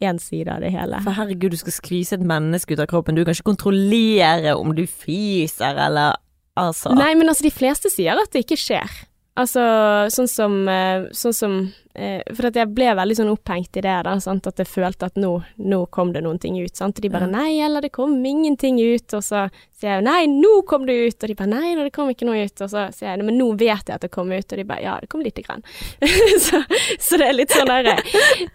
én 0.00 0.18
side 0.22 0.48
av 0.48 0.62
det 0.64 0.70
hele. 0.72 1.00
For 1.04 1.12
herregud, 1.12 1.52
du 1.52 1.60
skal 1.60 1.74
skvise 1.76 2.16
et 2.16 2.24
menneske 2.24 2.72
ut 2.72 2.80
av 2.80 2.88
kroppen. 2.88 3.14
Du 3.18 3.24
kan 3.24 3.34
ikke 3.36 3.50
kontrollere 3.52 4.54
om 4.56 4.72
du 4.76 4.86
fiser 4.86 5.76
eller 5.86 6.16
Altså. 6.60 6.90
Nei, 6.92 7.12
men 7.16 7.28
altså, 7.30 7.44
de 7.46 7.52
fleste 7.54 7.88
sier 7.92 8.18
at 8.20 8.32
det 8.34 8.42
ikke 8.42 8.56
skjer. 8.58 8.90
Altså, 9.38 9.62
sånn 10.10 10.28
som, 10.28 10.54
eh, 10.68 11.04
sånn 11.14 11.32
som 11.32 11.52
eh, 11.94 12.20
For 12.34 12.48
at 12.48 12.56
jeg 12.58 12.68
ble 12.74 12.90
veldig 12.98 13.14
sånn 13.16 13.30
opphengt 13.30 13.76
i 13.78 13.82
det, 13.84 13.94
da, 14.04 14.16
sant? 14.20 14.46
at 14.46 14.58
jeg 14.58 14.66
følte 14.68 15.06
at 15.06 15.14
nå, 15.16 15.30
nå 15.58 15.78
kom 15.94 16.10
det 16.12 16.22
noen 16.24 16.38
ting 16.42 16.58
ut. 16.58 16.74
Sant? 16.76 16.98
Og 16.98 17.02
de 17.02 17.08
bare 17.08 17.28
Ja. 17.28 17.30
'nei, 17.30 17.60
eller 17.64 17.80
det 17.80 17.92
kom 17.92 18.12
ingenting 18.26 18.78
ut', 18.78 19.14
og 19.14 19.22
så 19.22 19.48
sier 19.78 19.96
jeg 19.98 20.02
'nei, 20.04 20.26
nå 20.26 20.64
kom 20.66 20.84
det 20.86 20.94
ut', 20.98 21.22
og 21.22 21.28
de 21.28 21.34
bare 21.34 21.48
'nei, 21.48 21.74
det 21.78 21.92
kom 21.92 22.08
ikke 22.10 22.26
noe 22.26 22.42
ut', 22.44 22.60
og 22.60 22.70
så 22.70 22.92
sier 22.92 23.16
jeg 23.16 23.24
'men 23.24 23.38
nå 23.38 23.48
vet 23.58 23.86
jeg 23.86 23.94
at 23.94 24.00
det 24.00 24.10
kom 24.10 24.28
ut', 24.30 24.52
og 24.52 24.58
de 24.58 24.64
bare 24.64 24.82
'ja, 24.82 24.98
det 25.00 25.08
kom 25.08 25.20
lite 25.22 25.42
grann'. 25.42 25.62
så, 26.46 26.62
så 26.98 27.18
det 27.18 27.28
er 27.28 27.32
litt 27.38 27.50
sånn 27.50 27.70
derre 27.70 27.96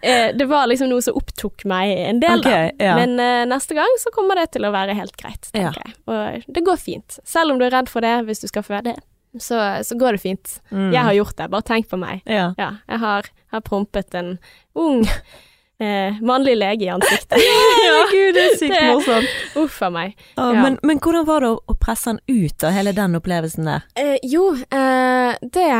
eh, 0.02 0.32
Det 0.36 0.46
var 0.48 0.66
liksom 0.68 0.88
noe 0.92 1.02
som 1.02 1.14
opptok 1.16 1.64
meg 1.64 1.96
en 2.08 2.20
del, 2.20 2.40
da. 2.42 2.70
Ja. 2.78 2.96
Men 2.96 3.18
eh, 3.20 3.44
neste 3.48 3.74
gang 3.74 3.96
så 3.98 4.12
kommer 4.12 4.36
det 4.36 4.52
til 4.52 4.62
å 4.64 4.72
være 4.72 4.94
helt 4.94 5.16
greit, 5.16 5.50
Ja. 5.54 5.72
jeg. 5.72 5.94
Og 6.06 6.44
det 6.52 6.64
går 6.64 6.76
fint. 6.76 7.18
Selv 7.24 7.52
om 7.52 7.58
du 7.58 7.64
er 7.66 7.70
redd 7.70 7.88
for 7.88 8.00
det 8.00 8.24
hvis 8.26 8.40
du 8.40 8.48
skal 8.48 8.62
føde, 8.62 8.96
så, 9.42 9.58
så 9.84 9.96
går 9.98 10.16
det 10.16 10.20
fint. 10.22 10.60
Mm. 10.70 10.92
Jeg 10.92 11.02
har 11.02 11.12
gjort 11.18 11.36
det, 11.36 11.50
bare 11.50 11.62
tenk 11.62 11.88
på 11.90 11.98
meg. 12.00 12.22
ja. 12.26 12.52
Ja, 12.58 12.70
jeg 12.88 12.98
har, 13.02 13.28
har 13.52 13.60
prompet 13.66 14.14
en 14.14 14.38
ung 14.74 15.04
eh, 15.80 16.16
mannlig 16.22 16.56
lege 16.56 16.86
i 16.86 16.90
ansiktet. 16.94 17.36
Herregud, 17.82 18.34
det 18.36 18.44
er 18.46 18.56
sykt 18.60 18.80
morsomt. 18.92 19.28
Uff 19.60 19.82
a 19.82 19.90
meg. 19.90 20.16
Ah, 20.36 20.52
Ja. 20.54 20.62
men, 20.62 20.78
men 20.82 20.98
hvordan 21.04 21.26
var 21.28 21.40
det 21.44 21.52
å 21.56 21.76
presse 21.80 22.10
han 22.14 22.20
ut 22.28 22.64
av 22.64 22.72
hele 22.76 22.92
den 22.96 23.16
opplevelsen 23.20 23.68
der? 23.68 23.84
Eh, 24.00 24.16
jo, 24.24 24.50
eh, 24.54 25.36
det 25.42 25.70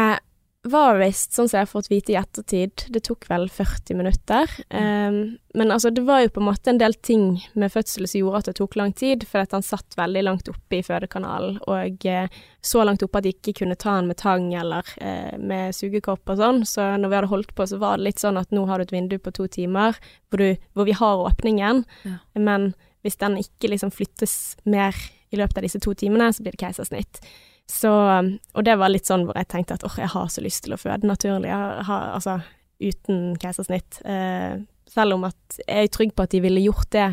var 0.72 0.98
visst, 1.00 1.32
sånn 1.36 1.48
som 1.48 1.58
jeg 1.58 1.66
har 1.66 1.70
fått 1.70 1.88
vite 1.90 2.12
i 2.12 2.16
ettertid, 2.18 2.84
det 2.92 3.02
tok 3.06 3.26
vel 3.30 3.46
40 3.52 3.96
minutter. 3.98 4.50
Um, 4.70 5.18
men 5.56 5.72
altså, 5.72 5.90
det 5.94 6.04
var 6.06 6.20
jo 6.24 6.30
på 6.34 6.40
en 6.42 6.46
måte 6.48 6.70
en 6.72 6.80
del 6.80 6.94
ting 6.94 7.26
med 7.54 7.72
fødselen 7.72 8.10
som 8.10 8.20
gjorde 8.20 8.40
at 8.42 8.50
det 8.50 8.54
tok 8.58 8.76
lang 8.76 8.92
tid, 8.96 9.24
for 9.28 9.42
at 9.44 9.54
han 9.56 9.64
satt 9.64 9.96
veldig 9.98 10.22
langt 10.26 10.50
oppe 10.52 10.78
i 10.78 10.82
fødekanalen, 10.86 11.58
og 11.66 12.06
eh, 12.08 12.28
så 12.60 12.84
langt 12.84 13.04
oppe 13.06 13.18
at 13.22 13.26
de 13.28 13.32
ikke 13.36 13.56
kunne 13.62 13.78
ta 13.80 13.94
han 13.96 14.10
med 14.10 14.18
tang 14.20 14.48
eller 14.54 14.84
eh, 15.00 15.34
med 15.38 15.74
sugekopp 15.76 16.28
og 16.34 16.40
sånn. 16.42 16.62
Så 16.68 16.86
når 17.00 17.08
vi 17.12 17.18
hadde 17.20 17.32
holdt 17.32 17.54
på, 17.56 17.66
så 17.70 17.80
var 17.82 17.96
det 17.96 18.08
litt 18.10 18.22
sånn 18.22 18.40
at 18.40 18.52
nå 18.54 18.66
har 18.68 18.78
du 18.78 18.86
et 18.88 18.94
vindu 18.96 19.16
på 19.22 19.32
to 19.36 19.48
timer 19.48 19.96
hvor, 20.28 20.42
du, 20.42 20.68
hvor 20.76 20.88
vi 20.88 20.96
har 20.98 21.24
åpningen, 21.30 21.84
Ja. 22.04 22.18
men 22.34 22.72
hvis 23.06 23.16
den 23.20 23.36
ikke 23.38 23.70
liksom 23.70 23.92
flyttes 23.94 24.56
mer 24.66 24.96
i 25.30 25.38
løpet 25.38 25.58
av 25.60 25.66
disse 25.66 25.78
to 25.82 25.92
timene, 25.98 26.32
så 26.34 26.42
blir 26.42 26.54
det 26.56 26.62
keisersnitt. 26.62 27.20
Så, 27.66 27.90
og 27.90 28.62
det 28.66 28.76
var 28.78 28.92
litt 28.92 29.08
sånn 29.08 29.24
hvor 29.26 29.34
jeg 29.38 29.48
tenkte 29.50 29.74
at 29.74 29.84
åh, 29.86 29.96
jeg 29.98 30.12
har 30.12 30.28
så 30.30 30.42
lyst 30.44 30.64
til 30.64 30.76
å 30.76 30.78
føde 30.78 31.08
naturlig, 31.08 31.50
har, 31.50 32.12
altså 32.14 32.38
uten 32.78 33.34
keisersnitt. 33.42 34.00
Eh, 34.06 34.60
selv 34.90 35.16
om 35.16 35.26
at 35.26 35.58
jeg 35.64 35.88
er 35.88 35.92
trygg 35.92 36.14
på 36.14 36.26
at 36.26 36.34
de 36.34 36.42
ville 36.44 36.62
gjort 36.62 36.90
det, 36.94 37.08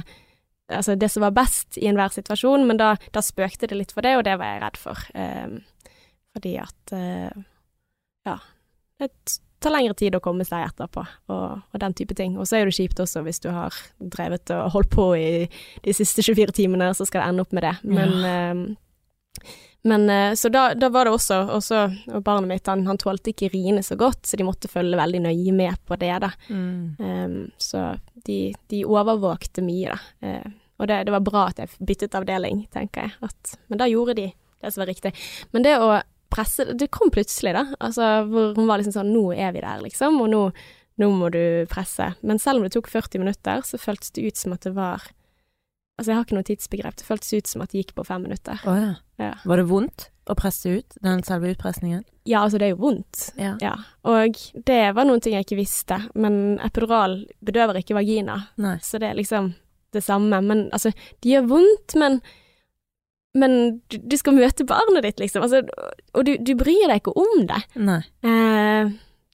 altså 0.73 0.95
det 0.99 1.09
som 1.11 1.25
var 1.25 1.33
best 1.35 1.79
i 1.81 1.87
enhver 1.89 2.13
situasjon, 2.13 2.67
men 2.69 2.79
da, 2.79 2.93
da 3.15 3.23
spøkte 3.25 3.69
det 3.71 3.79
litt 3.79 3.95
for 3.95 4.05
det, 4.05 4.13
og 4.19 4.27
det 4.27 4.37
var 4.39 4.53
jeg 4.53 4.61
redd 4.63 4.79
for. 4.79 5.07
Eh, 5.17 5.57
fordi 6.33 6.53
at 6.61 6.93
eh, 6.97 7.41
ja, 8.29 8.37
det 9.01 9.09
tar 9.63 9.73
lengre 9.73 9.95
tid 9.97 10.15
å 10.17 10.21
komme 10.23 10.45
seg 10.45 10.67
etterpå, 10.67 11.03
og, 11.33 11.59
og 11.63 11.81
den 11.81 11.97
type 11.97 12.15
ting. 12.19 12.37
Og 12.37 12.47
så 12.49 12.59
er 12.59 12.69
det 12.69 12.77
kjipt 12.77 13.01
også 13.01 13.23
hvis 13.25 13.41
du 13.43 13.49
har 13.55 13.75
drevet 13.97 14.53
og 14.53 14.73
holdt 14.75 14.93
på 14.93 15.09
i 15.17 15.27
de 15.85 15.95
siste 15.95 16.25
24 16.25 16.55
timene, 16.61 16.91
så 16.93 17.07
skal 17.07 17.23
det 17.23 17.29
ende 17.31 17.45
opp 17.45 17.55
med 17.55 17.65
det. 17.65 17.75
Men 17.87 18.17
eh, 18.27 19.53
men 19.83 20.09
eh, 20.09 20.33
så 20.39 20.49
da, 20.49 20.69
da 20.79 20.87
var 20.89 21.05
det 21.05 21.11
også, 21.11 21.37
også 21.57 21.79
Og 22.15 22.21
barnet 22.23 22.47
mitt, 22.47 22.67
han, 22.71 22.85
han 22.87 22.99
tålte 23.01 23.33
ikke 23.33 23.49
riene 23.51 23.83
så 23.83 23.97
godt, 23.99 24.25
så 24.27 24.39
de 24.39 24.45
måtte 24.47 24.71
følge 24.71 24.99
veldig 24.99 25.23
nøye 25.25 25.55
med 25.55 25.79
på 25.87 25.97
det, 25.99 26.13
da. 26.23 26.29
Mm. 26.47 26.95
Um, 26.99 27.39
så 27.59 27.89
de, 28.27 28.53
de 28.71 28.83
overvåkte 28.87 29.63
mye, 29.65 29.91
da. 29.91 29.99
Uh, 30.23 30.53
og 30.79 30.87
det, 30.89 31.03
det 31.07 31.13
var 31.13 31.25
bra 31.27 31.43
at 31.51 31.59
jeg 31.59 31.83
byttet 31.83 32.15
avdeling, 32.17 32.63
tenker 32.73 33.07
jeg. 33.07 33.15
At, 33.27 33.57
men 33.67 33.81
da 33.81 33.89
gjorde 33.91 34.15
de 34.17 34.29
det 34.63 34.71
som 34.71 34.81
var 34.81 34.91
riktig. 34.93 35.11
Men 35.51 35.65
det 35.65 35.77
å 35.79 35.91
presse 36.33 36.65
Det 36.73 36.87
kom 36.89 37.11
plutselig, 37.13 37.51
da. 37.53 37.67
Altså 37.83 38.23
hvor 38.25 38.55
hun 38.57 38.69
var 38.69 38.81
liksom 38.81 38.95
sånn 38.95 39.11
Nå 39.13 39.27
er 39.35 39.51
vi 39.53 39.61
der, 39.61 39.83
liksom, 39.83 40.17
og 40.23 40.31
nå, 40.31 40.39
nå 41.01 41.09
må 41.13 41.29
du 41.33 41.67
presse. 41.69 42.13
Men 42.25 42.41
selv 42.41 42.61
om 42.61 42.65
det 42.65 42.73
tok 42.73 42.89
40 42.89 43.21
minutter, 43.21 43.61
så 43.67 43.77
føltes 43.81 44.15
det 44.15 44.25
ut 44.25 44.39
som 44.39 44.55
at 44.55 44.65
det 44.65 44.73
var 44.77 45.05
Altså, 45.97 46.09
jeg 46.09 46.17
har 46.17 46.25
ikke 46.25 46.37
noe 46.39 46.47
tidsbegrep. 46.47 46.95
Det 46.97 47.05
føltes 47.05 47.33
ut 47.37 47.49
som 47.51 47.63
at 47.63 47.73
det 47.73 47.83
gikk 47.83 47.93
på 47.99 48.05
fem 48.07 48.23
minutter. 48.25 48.57
Oh, 48.65 48.77
ja. 48.79 48.93
Ja. 49.21 49.33
Var 49.45 49.61
det 49.61 49.67
vondt 49.69 50.07
å 50.31 50.35
presse 50.39 50.71
ut, 50.79 50.95
den 51.05 51.21
selve 51.27 51.51
utpressningen? 51.53 52.01
Ja, 52.25 52.41
altså, 52.45 52.57
det 52.57 52.69
er 52.69 52.73
jo 52.73 52.81
vondt. 52.81 53.27
Ja. 53.37 53.53
Ja, 53.61 53.73
og 54.07 54.39
det 54.65 54.79
var 54.97 55.05
noen 55.05 55.21
ting 55.21 55.35
jeg 55.35 55.45
ikke 55.45 55.59
visste, 55.59 55.99
men 56.15 56.57
epidural 56.63 57.19
bedøver 57.45 57.81
ikke 57.81 57.97
vagina, 57.97 58.39
Nei. 58.63 58.77
så 58.81 59.01
det 59.03 59.11
er 59.11 59.19
liksom 59.19 59.51
det 59.93 60.01
samme. 60.05 60.39
Men 60.41 60.65
altså, 60.73 60.93
det 61.21 61.35
gjør 61.35 61.51
vondt, 61.51 61.97
men 61.99 62.23
men 63.33 63.81
du, 63.89 63.97
du 63.97 64.13
skal 64.19 64.35
møte 64.37 64.65
barnet 64.69 65.05
ditt, 65.07 65.21
liksom. 65.23 65.41
Altså, 65.45 65.63
og 66.13 66.25
du, 66.27 66.35
du 66.37 66.53
bryr 66.57 66.85
deg 66.85 66.99
ikke 67.01 67.15
om 67.17 67.47
det. 67.49 67.61
Nei. 67.81 68.01
Eh, 68.29 68.91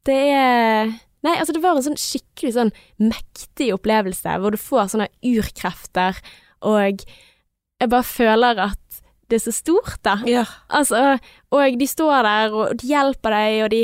det 0.08 0.20
er 0.32 0.94
Nei, 1.20 1.34
altså, 1.36 1.52
det 1.52 1.60
var 1.60 1.76
en 1.76 1.84
sånn 1.84 2.00
skikkelig 2.00 2.54
sånn 2.56 2.70
mektig 3.04 3.74
opplevelse, 3.76 4.38
hvor 4.40 4.56
du 4.56 4.60
får 4.62 4.94
sånne 4.94 5.10
urkrefter, 5.28 6.16
og 6.62 7.04
jeg 7.80 7.90
bare 7.90 8.04
føler 8.04 8.60
at 8.70 8.78
det 9.30 9.38
er 9.38 9.44
så 9.46 9.52
stort, 9.54 10.00
da. 10.04 10.16
Ja. 10.26 10.46
Altså, 10.74 11.20
og 11.54 11.76
de 11.80 11.88
står 11.88 12.24
der, 12.26 12.54
og 12.58 12.78
de 12.82 12.88
hjelper 12.90 13.30
deg, 13.36 13.60
og 13.64 13.70
de, 13.70 13.84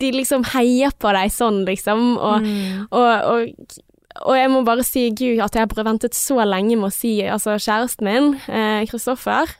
de 0.00 0.10
liksom 0.16 0.42
heier 0.54 0.90
på 0.98 1.12
deg 1.14 1.30
sånn, 1.30 1.62
liksom. 1.68 2.16
Og, 2.18 2.42
Mm. 2.42 2.88
og, 2.90 3.12
og, 3.30 3.78
og 4.26 4.34
jeg 4.36 4.50
må 4.50 4.64
bare 4.66 4.82
si, 4.84 5.06
gud, 5.14 5.38
at 5.40 5.54
jeg 5.54 5.68
har 5.70 5.84
ventet 5.86 6.18
så 6.18 6.42
lenge 6.44 6.74
med 6.76 6.90
å 6.90 6.92
si, 6.92 7.12
altså 7.22 7.54
kjæresten 7.62 8.04
min, 8.10 8.32
eh, 8.50 8.82
Kristoffer, 8.90 9.54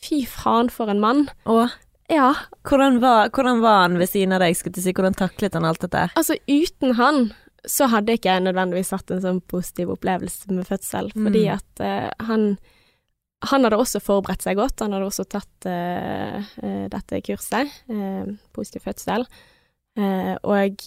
fy 0.00 0.22
faen 0.26 0.70
for 0.72 0.88
en 0.88 1.00
mann. 1.04 1.26
Og 1.44 1.68
Ja, 2.10 2.32
hvordan 2.66 2.96
var, 2.98 3.28
hvordan 3.30 3.60
var 3.62 3.82
han 3.84 3.98
ved 4.00 4.08
siden 4.10 4.32
av 4.34 4.40
deg, 4.42 4.56
skulle 4.58 4.80
si? 4.82 4.90
Hvordan 4.96 5.14
taklet 5.14 5.54
han 5.54 5.64
alt 5.68 5.84
dette? 5.84 6.08
altså 6.16 6.34
uten 6.48 6.96
han, 6.98 7.28
så 7.68 7.88
hadde 7.92 8.14
ikke 8.16 8.30
jeg 8.32 8.44
nødvendigvis 8.46 8.92
hatt 8.94 9.10
en 9.10 9.22
sånn 9.24 9.40
positiv 9.50 9.90
opplevelse 9.96 10.52
med 10.52 10.68
fødsel, 10.68 11.10
fordi 11.12 11.46
Mm. 11.48 11.54
at 11.58 11.82
uh, 11.84 12.26
han 12.26 12.58
han 13.42 13.64
hadde 13.64 13.78
også 13.80 14.02
forberedt 14.04 14.42
seg 14.44 14.58
godt, 14.58 14.82
han 14.84 14.92
hadde 14.92 15.06
også 15.08 15.24
tatt 15.24 15.64
uh, 15.64 16.44
uh, 16.62 16.88
dette 16.92 17.22
kurset, 17.24 17.70
positiv 18.52 18.84
fødsel, 18.84 19.24
og 20.44 20.82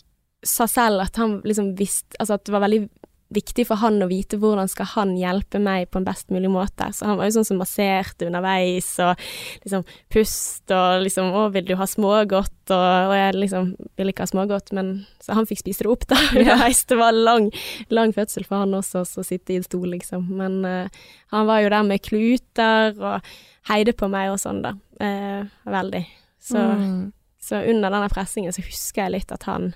sa 0.45 0.67
selv 0.67 1.01
at 1.01 1.17
han 1.17 1.41
liksom 1.43 1.73
visste 1.77 2.15
Altså 2.19 2.37
at 2.37 2.45
det 2.45 2.53
var 2.53 2.63
veldig 2.63 2.89
viktig 3.33 3.65
for 3.67 3.81
han 3.81 4.01
å 4.03 4.09
vite 4.09 4.37
hvordan 4.39 4.69
skal 4.71 4.87
han 4.93 5.13
hjelpe 5.17 5.59
meg 5.61 5.89
på 5.91 5.99
en 5.99 6.07
best 6.07 6.29
mulig 6.33 6.51
måte. 6.51 6.89
Så 6.93 7.07
han 7.07 7.17
var 7.19 7.27
jo 7.27 7.35
sånn 7.37 7.47
som 7.51 7.61
masserte 7.61 8.27
underveis, 8.27 8.89
og 9.03 9.19
liksom 9.65 9.85
pust, 10.13 10.63
og 10.71 11.03
liksom 11.05 11.31
'Å, 11.33 11.47
vil 11.53 11.65
du 11.67 11.75
ha 11.79 11.87
smågodt?' 11.89 12.71
Og, 12.71 12.79
og 12.79 13.13
jeg 13.17 13.35
liksom 13.35 13.73
ville 13.99 14.13
ikke 14.13 14.23
ha 14.23 14.31
smågodt, 14.31 14.71
men 14.71 15.05
Så 15.19 15.33
han 15.35 15.45
fikk 15.47 15.59
spise 15.59 15.83
det 15.83 15.91
opp, 15.91 16.05
da. 16.07 16.19
underveis. 16.39 16.83
Det 16.85 16.97
var 16.99 17.11
lang, 17.11 17.51
lang 17.89 18.13
fødsel 18.13 18.45
for 18.45 18.63
han 18.63 18.73
også, 18.73 19.03
å 19.03 19.23
sitte 19.23 19.53
i 19.53 19.59
en 19.59 19.63
stol, 19.63 19.89
liksom. 19.91 20.27
Men 20.35 20.63
uh, 20.65 20.87
han 21.31 21.47
var 21.47 21.63
jo 21.63 21.69
der 21.69 21.83
med 21.83 22.03
kluter 22.03 22.95
og 22.99 23.33
heide 23.69 23.93
på 23.95 24.07
meg 24.11 24.33
og 24.33 24.39
sånn, 24.39 24.61
da. 24.63 24.75
Uh, 24.99 25.47
veldig. 25.63 26.03
Så, 26.43 26.59
mm. 26.59 27.11
så 27.39 27.63
under 27.71 27.89
denne 27.89 28.11
pressingen 28.11 28.55
så 28.55 28.63
husker 28.65 29.05
jeg 29.05 29.15
litt 29.15 29.31
at 29.31 29.47
han 29.47 29.71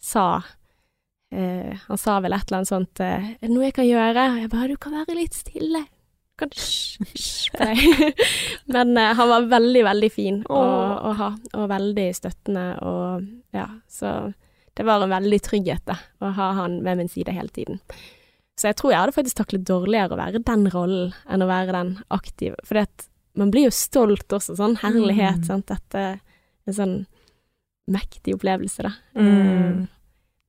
sa 0.00 0.42
Han 1.30 1.98
sa 2.00 2.16
vel 2.24 2.34
et 2.34 2.48
eller 2.48 2.58
annet 2.58 2.70
sånt 2.70 3.00
eh, 3.00 3.26
'Er 3.38 3.46
det 3.46 3.54
noe 3.54 3.68
jeg 3.68 3.76
kan 3.76 3.86
gjøre?' 3.86 4.24
Og 4.32 4.38
jeg 4.40 4.50
bare 4.50 4.68
'Du 4.68 4.76
kan 4.82 4.96
være 4.98 5.14
litt 5.14 5.36
stille'. 5.38 5.86
Men 8.74 8.96
eh, 8.96 9.14
han 9.14 9.28
var 9.28 9.48
veldig, 9.50 9.84
veldig 9.84 10.12
fin 10.12 10.44
å, 10.48 10.60
å, 11.10 11.12
ha, 11.18 11.28
og 11.52 11.68
veldig 11.68 12.06
støttende 12.16 12.78
og 12.86 13.26
ja, 13.52 13.66
så 13.90 14.32
det 14.78 14.86
var 14.88 15.02
en 15.04 15.12
veldig 15.12 15.40
trygghet, 15.44 15.84
da, 15.84 15.98
å 16.24 16.30
ha 16.38 16.46
han 16.62 16.78
ved 16.86 16.96
min 17.02 17.12
side 17.12 17.34
hele 17.36 17.52
tiden. 17.52 17.82
Så 18.56 18.70
jeg 18.70 18.78
tror 18.78 18.92
jeg 18.92 19.02
hadde 19.02 19.16
faktisk 19.16 19.40
taklet 19.40 19.68
dårligere 19.68 20.14
å 20.14 20.20
være 20.20 20.46
den 20.46 20.64
rollen 20.72 21.12
enn 21.28 21.44
å 21.44 21.50
være 21.50 21.76
den 21.76 21.90
aktive. 22.12 22.56
For 22.64 22.74
man 23.40 23.52
blir 23.52 23.68
jo 23.68 23.74
stolt 23.74 24.32
også, 24.36 24.56
sånn 24.58 24.76
herlighet, 24.82 25.42
mm. 25.42 25.48
sant. 25.48 25.66
Dette 25.68 25.98
er 26.14 26.18
en 26.68 26.76
sånn 26.76 26.96
mektig 27.90 28.34
opplevelse, 28.36 28.80
da. 28.86 28.92
Mm. 29.18 29.88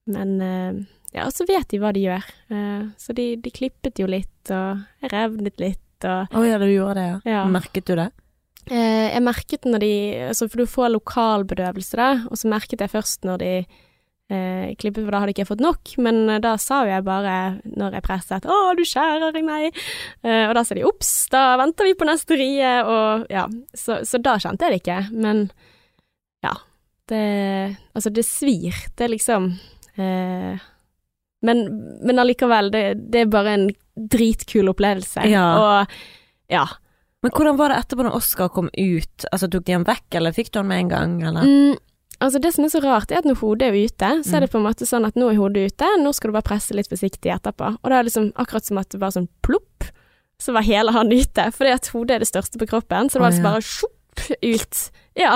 Men 0.10 0.42
eh, 0.42 0.82
ja, 1.12 1.28
så 1.32 1.46
vet 1.48 1.70
de 1.70 1.80
hva 1.82 1.92
de 1.96 2.06
gjør. 2.08 2.26
Eh, 2.54 2.88
så 2.98 3.14
de, 3.18 3.36
de 3.44 3.54
klippet 3.54 4.00
jo 4.02 4.08
litt, 4.10 4.42
og 4.50 4.82
jeg 5.04 5.14
revnet 5.14 5.62
litt, 5.62 5.88
og 6.08 6.34
Å 6.34 6.40
oh, 6.40 6.48
ja, 6.48 6.58
du 6.58 6.66
gjorde 6.70 6.98
det, 6.98 7.08
ja. 7.10 7.22
ja. 7.30 7.46
Merket 7.52 7.90
du 7.90 7.96
det? 8.00 8.10
Eh, 8.70 9.08
jeg 9.12 9.24
merket 9.26 9.66
når 9.66 9.82
de 9.82 9.94
altså 10.30 10.46
For 10.50 10.62
du 10.62 10.70
får 10.70 10.92
lokalbedøvelse, 10.94 11.98
da, 11.98 12.12
og 12.30 12.40
så 12.40 12.50
merket 12.52 12.84
jeg 12.84 12.94
først 12.94 13.26
når 13.28 13.42
de 13.42 13.52
eh, 13.58 14.72
klippet, 14.80 15.04
for 15.04 15.12
da 15.12 15.22
hadde 15.24 15.36
ikke 15.36 15.44
jeg 15.44 15.50
fått 15.52 15.66
nok, 15.66 15.94
men 16.06 16.24
da 16.44 16.56
sa 16.62 16.84
jo 16.86 16.94
jeg 16.94 17.06
bare, 17.06 17.36
når 17.66 17.98
jeg 17.98 18.06
presset, 18.06 18.48
'Å, 18.48 18.60
du 18.78 18.84
skjærer 18.88 19.38
i 19.38 19.44
meg', 19.46 19.82
eh, 20.24 20.46
og 20.48 20.56
da 20.58 20.64
sa 20.66 20.78
de 20.78 20.86
'Ops, 20.88 21.12
da 21.34 21.44
venter 21.62 21.90
vi 21.90 21.98
på 22.00 22.08
neste 22.08 22.40
rie', 22.40 22.80
og 22.86 23.28
ja, 23.34 23.46
så, 23.76 24.02
så 24.08 24.22
da 24.22 24.38
kjente 24.40 24.66
jeg 24.66 24.74
det 24.74 24.82
ikke, 24.86 25.02
men 25.12 25.50
ja, 26.46 26.56
det 27.12 27.26
Altså, 27.92 28.10
det 28.10 28.24
svir, 28.24 28.74
det 28.96 29.12
liksom 29.12 29.52
Eh, 30.02 30.68
men, 31.42 31.64
men 32.06 32.22
allikevel, 32.22 32.72
det, 32.74 32.84
det, 33.14 33.24
er 33.24 33.32
bare 33.34 33.56
en 33.58 33.70
dritkul 34.12 34.70
opplevelse. 34.72 35.26
Ja. 35.30 35.46
Og 35.58 36.52
ja. 36.52 36.66
Men 37.22 37.34
hvordan 37.36 37.58
var 37.60 37.72
det 37.72 37.80
etterpå 37.82 38.06
når 38.06 38.18
Oscar 38.18 38.52
kom 38.54 38.68
ut? 38.74 39.26
Altså 39.30 39.50
Tok 39.50 39.66
de 39.68 39.78
han 39.78 39.88
vekk, 39.88 40.08
eller 40.20 40.36
fikk 40.36 40.52
du 40.52 40.62
han 40.62 40.70
med 40.70 40.86
en 40.86 40.92
gang, 40.92 41.16
eller? 41.30 41.46
Mm, 41.46 41.80
altså 42.20 42.42
Det 42.42 42.54
som 42.56 42.66
er 42.66 42.74
så 42.74 42.82
rart, 42.86 43.14
er 43.14 43.22
at 43.22 43.30
når 43.30 43.40
hodet 43.44 43.70
er 43.70 43.78
ute, 43.78 44.12
så 44.26 44.38
er 44.38 44.46
det 44.46 44.50
mm. 44.50 44.54
på 44.54 44.62
en 44.62 44.68
måte 44.68 44.90
sånn 44.90 45.08
at 45.10 45.18
nå 45.20 45.30
er 45.30 45.40
hodet 45.42 45.72
ute, 45.72 45.90
nå 46.02 46.14
skal 46.18 46.32
du 46.32 46.38
bare 46.38 46.50
presse 46.50 46.78
litt 46.78 46.90
forsiktig 46.90 47.34
etterpå. 47.34 47.76
Og 47.78 47.90
da 47.90 48.00
er 48.00 48.10
liksom 48.10 48.32
akkurat 48.42 48.70
som 48.70 48.82
at 48.82 48.90
det 48.94 49.02
var 49.02 49.14
sånn 49.14 49.30
plopp, 49.46 49.90
så 50.42 50.54
var 50.58 50.66
hele 50.66 50.94
han 50.94 51.14
ute. 51.14 51.48
Fordi 51.54 51.74
at 51.78 51.90
hodet 51.94 52.18
er 52.18 52.26
det 52.26 52.32
største 52.32 52.62
på 52.62 52.70
kroppen, 52.74 53.10
så 53.10 53.20
det 53.20 53.26
var 53.26 53.34
altså 53.34 53.46
bare 53.46 53.66
sjopp 53.66 53.98
ut. 54.42 54.82
Ja. 55.14 55.36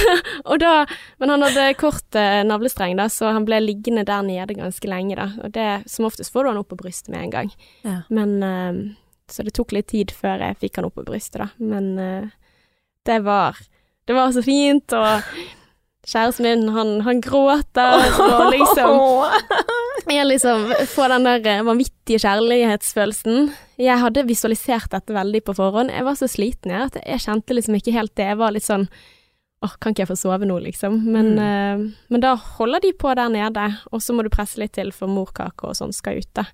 og 0.48 0.58
da 0.60 0.84
Men 1.18 1.32
han 1.32 1.44
hadde 1.46 1.74
kort 1.80 2.18
eh, 2.18 2.42
navlestreng, 2.46 2.96
da, 3.00 3.08
så 3.08 3.32
han 3.32 3.46
ble 3.48 3.60
liggende 3.62 4.04
der 4.06 4.24
nede 4.26 4.56
ganske 4.58 4.90
lenge, 4.90 5.16
da. 5.16 5.30
Og 5.44 5.54
det 5.54 5.84
Som 5.90 6.08
oftest 6.08 6.32
får 6.32 6.44
du 6.44 6.52
han 6.52 6.60
opp 6.60 6.70
på 6.72 6.80
brystet 6.80 7.12
med 7.14 7.26
en 7.26 7.34
gang. 7.34 7.52
Ja. 7.82 8.00
Men 8.08 8.42
eh, 8.42 8.80
Så 9.30 9.42
det 9.42 9.54
tok 9.56 9.72
litt 9.72 9.88
tid 9.92 10.12
før 10.12 10.42
jeg 10.44 10.60
fikk 10.60 10.80
han 10.80 10.88
opp 10.90 10.98
på 11.00 11.06
brystet, 11.08 11.40
da. 11.44 11.50
Men 11.58 11.98
eh, 11.98 12.32
det 13.04 13.20
var 13.24 13.58
Det 14.06 14.16
var 14.16 14.32
så 14.32 14.42
fint, 14.44 14.92
og 14.92 15.22
kjæresten 16.04 16.46
min, 16.46 16.68
han, 16.74 17.00
han 17.06 17.20
gråter, 17.24 18.04
og 18.20 18.50
liksom 18.54 19.00
Jeg 20.14 20.26
liksom 20.28 20.68
får 20.92 21.14
den 21.14 21.26
der 21.26 21.46
eh, 21.48 21.64
vanvittige 21.64 22.20
kjærlighetsfølelsen. 22.20 23.48
Jeg 23.80 24.00
hadde 24.02 24.26
visualisert 24.28 24.92
dette 24.92 25.14
veldig 25.16 25.40
på 25.46 25.54
forhånd. 25.56 25.92
Jeg 25.94 26.04
var 26.04 26.18
så 26.18 26.28
sliten 26.28 26.74
jeg, 26.74 26.90
at 26.90 26.98
jeg 27.00 27.22
kjente 27.24 27.56
liksom 27.56 27.78
ikke 27.78 27.94
helt 27.94 28.12
det. 28.18 28.26
Jeg 28.34 28.40
var 28.40 28.52
litt 28.52 28.66
sånn 28.66 28.84
åh, 29.64 29.76
kan 29.80 29.94
ikke 29.94 30.04
jeg 30.04 30.10
få 30.12 30.18
sove 30.20 30.44
nå, 30.44 30.58
liksom? 30.66 30.98
Men, 31.08 31.30
mm. 31.38 31.40
uh, 31.40 32.02
men, 32.12 32.20
da 32.20 32.34
holder 32.58 32.84
de 32.84 32.92
på 33.00 33.14
der 33.16 33.30
nede, 33.32 33.68
og 33.90 34.02
så 34.04 34.12
må 34.12 34.24
du 34.24 34.32
presse 34.32 34.60
litt 34.60 34.74
til 34.76 34.92
for 34.92 35.08
morkake 35.08 35.70
og 35.70 35.78
sånn 35.78 35.94
skal 35.96 36.20
ute. 36.20 36.44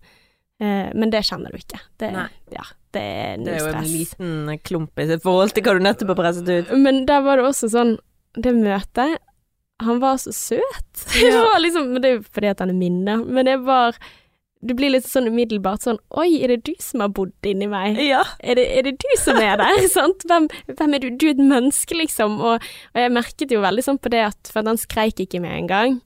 Uh, 0.63 0.93
men 0.95 1.11
det 1.11 1.25
kjenner 1.27 1.51
du 1.51 1.59
ikke. 1.59 1.81
Det. 1.99 2.13
Ja, 2.55 2.69
det 2.95 3.03
er 3.03 3.41
null 3.41 3.57
stress. 3.57 3.57
Det 3.57 3.57
er 3.57 3.67
jo 3.67 3.81
en 3.81 3.91
liten 3.97 4.63
klump 4.63 5.03
i 5.03 5.09
forhold 5.17 5.57
til 5.57 5.67
hva 5.67 5.75
du 5.75 5.83
nettopp 5.89 6.15
har 6.15 6.21
presset 6.23 6.53
ut. 6.53 6.71
Men 6.79 7.03
der 7.11 7.27
var 7.27 7.41
det 7.41 7.49
også 7.51 7.73
sånn, 7.75 7.97
det 8.39 8.55
møtet 8.55 9.19
han 9.81 10.01
var 10.03 10.17
så 10.23 10.33
søt. 10.33 10.87
Ja. 11.21 11.43
Var 11.43 11.61
liksom, 11.61 11.93
men 11.93 12.03
det 12.03 12.09
er 12.09 12.19
jo 12.19 12.25
fordi 12.29 12.51
at 12.51 12.61
han 12.63 12.73
er 12.73 12.77
min, 12.77 13.05
da. 13.07 13.17
Men 13.17 13.49
det 13.49 13.61
var 13.65 13.97
Du 14.61 14.75
blir 14.77 14.93
litt 14.93 15.07
sånn 15.09 15.31
umiddelbart 15.33 15.87
sånn 15.87 15.97
Oi, 16.21 16.43
er 16.45 16.53
det 16.53 16.69
du 16.69 16.75
som 16.85 17.01
har 17.01 17.09
bodd 17.17 17.33
inni 17.49 17.65
meg? 17.71 17.97
Ja. 18.05 18.21
Er 18.45 18.61
det, 18.61 18.67
er 18.77 18.85
det 18.85 18.99
du 19.01 19.09
som 19.19 19.41
er 19.41 19.57
der? 19.57 19.81
sant? 19.97 20.27
Hvem, 20.29 20.51
hvem, 20.69 20.95
er 20.95 21.05
du? 21.05 21.11
Du 21.17 21.27
er 21.31 21.35
et 21.35 21.41
menneske, 21.41 21.97
liksom. 21.97 22.37
Og, 22.41 22.71
og, 22.93 23.01
jeg 23.01 23.15
merket 23.17 23.57
jo 23.57 23.65
veldig 23.65 23.87
sånn 23.87 24.01
på 24.03 24.13
det 24.13 24.23
at 24.29 24.53
For 24.53 24.67
han 24.67 24.81
skreik 24.81 25.25
ikke 25.25 25.41
med 25.41 25.57
en 25.57 25.71
gang. 25.71 26.01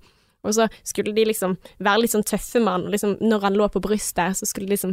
Og 0.45 0.55
så 0.55 0.69
skulle 0.85 1.15
de 1.17 1.27
liksom 1.27 1.57
være 1.83 2.05
litt 2.05 2.15
sånn 2.15 2.27
tøffe 2.29 2.61
med 2.61 2.73
han, 2.77 2.87
og 2.87 2.95
liksom 2.95 3.17
når 3.25 3.47
han 3.47 3.55
lå 3.57 3.69
på 3.73 3.81
brystet, 3.85 4.37
så 4.37 4.49
skulle 4.49 4.69
de 4.69 4.77
liksom 4.77 4.93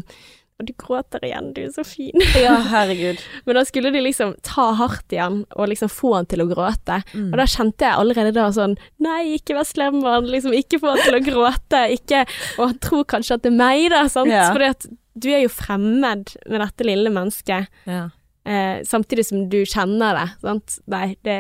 og 0.62 0.68
du 0.70 0.74
gråter 0.78 1.24
igjen, 1.26 1.52
du 1.56 1.64
er 1.64 1.72
så 1.74 1.84
fin. 1.88 2.22
Ja, 2.38 2.54
herregud. 2.72 3.22
Men 3.48 3.58
da 3.58 3.66
skulle 3.68 3.92
de 3.94 4.04
liksom 4.06 4.36
ta 4.46 4.70
hardt 4.78 5.14
i 5.16 5.20
han 5.22 5.42
og 5.58 5.72
liksom 5.72 5.90
få 5.92 6.14
han 6.20 6.30
til 6.30 6.44
å 6.46 6.48
gråte. 6.52 7.02
Mm. 7.16 7.32
Og 7.32 7.38
da 7.42 7.48
kjente 7.50 7.88
jeg 7.88 7.98
allerede 7.98 8.34
da 8.38 8.48
sånn 8.54 8.78
Nei, 9.02 9.38
ikke 9.40 9.58
vær 9.58 9.68
slem 9.68 10.00
med 10.00 10.10
han, 10.12 10.30
liksom 10.30 10.56
ikke 10.56 10.80
få 10.82 10.94
han 10.94 11.04
til 11.04 11.18
å 11.18 11.24
gråte. 11.26 11.84
Ikke 11.98 12.24
Og 12.60 12.68
han 12.68 12.80
tror 12.84 13.08
kanskje 13.16 13.40
at 13.40 13.46
det 13.46 13.52
er 13.52 13.60
meg, 13.60 13.88
da, 13.94 14.06
sant. 14.12 14.34
Ja. 14.34 14.50
Fordi 14.54 14.72
at 14.76 14.90
du 15.22 15.30
er 15.34 15.44
jo 15.44 15.52
fremmed 15.52 16.36
med 16.48 16.64
dette 16.64 16.88
lille 16.88 17.12
mennesket. 17.14 17.72
Ja. 17.90 18.06
Eh, 18.46 18.82
samtidig 18.88 19.26
som 19.28 19.50
du 19.52 19.62
kjenner 19.66 20.18
det, 20.18 20.28
sant. 20.46 20.78
Nei, 20.92 21.08
det, 21.26 21.40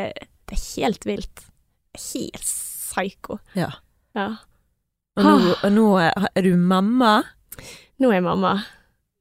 det 0.49 0.57
er 0.57 0.65
helt 0.75 1.07
vilt. 1.07 1.45
Helt 1.97 2.47
psyko. 2.47 3.39
Ja. 3.57 3.71
ja. 4.17 4.29
Og 5.19 5.27
nå, 5.27 5.37
og 5.53 5.71
nå 5.75 5.87
er 6.01 6.45
du 6.45 6.53
mamma? 6.55 7.21
Nå 8.01 8.11
er 8.11 8.19
jeg 8.19 8.25
mamma. 8.25 8.53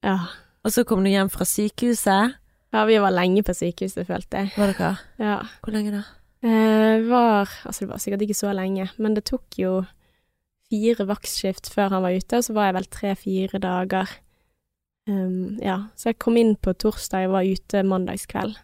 Ja. 0.07 0.19
Og 0.65 0.73
så 0.75 0.85
kom 0.89 1.05
du 1.05 1.11
hjem 1.11 1.31
fra 1.33 1.47
sykehuset? 1.49 2.37
Ja, 2.71 2.85
vi 2.87 2.99
var 3.03 3.15
lenge 3.15 3.43
på 3.47 3.55
sykehuset, 3.57 4.07
følte 4.07 4.45
jeg. 4.45 4.53
Var 4.57 4.73
dere? 4.73 4.91
Ja. 5.19 5.39
Hvor 5.65 5.75
lenge 5.75 5.95
da? 5.95 6.03
Eh, 6.41 7.03
var 7.09 7.51
Altså, 7.67 7.85
det 7.85 7.91
var 7.91 7.99
sikkert 8.01 8.23
ikke 8.25 8.39
så 8.39 8.53
lenge, 8.57 8.89
men 8.97 9.15
det 9.17 9.27
tok 9.29 9.59
jo 9.59 9.73
fire 10.71 11.07
vaktskift 11.09 11.73
før 11.75 11.97
han 11.97 12.05
var 12.05 12.17
ute, 12.17 12.39
og 12.39 12.47
så 12.47 12.55
var 12.57 12.69
jeg 12.69 12.77
vel 12.79 12.91
tre-fire 12.95 13.61
dager. 13.61 14.13
Um, 15.11 15.59
ja, 15.59 15.91
så 15.99 16.13
jeg 16.13 16.21
kom 16.23 16.37
inn 16.39 16.55
på 16.57 16.73
torsdag, 16.79 17.27
og 17.27 17.35
var 17.35 17.49
ute 17.49 17.83
mandagskveld. 17.83 18.55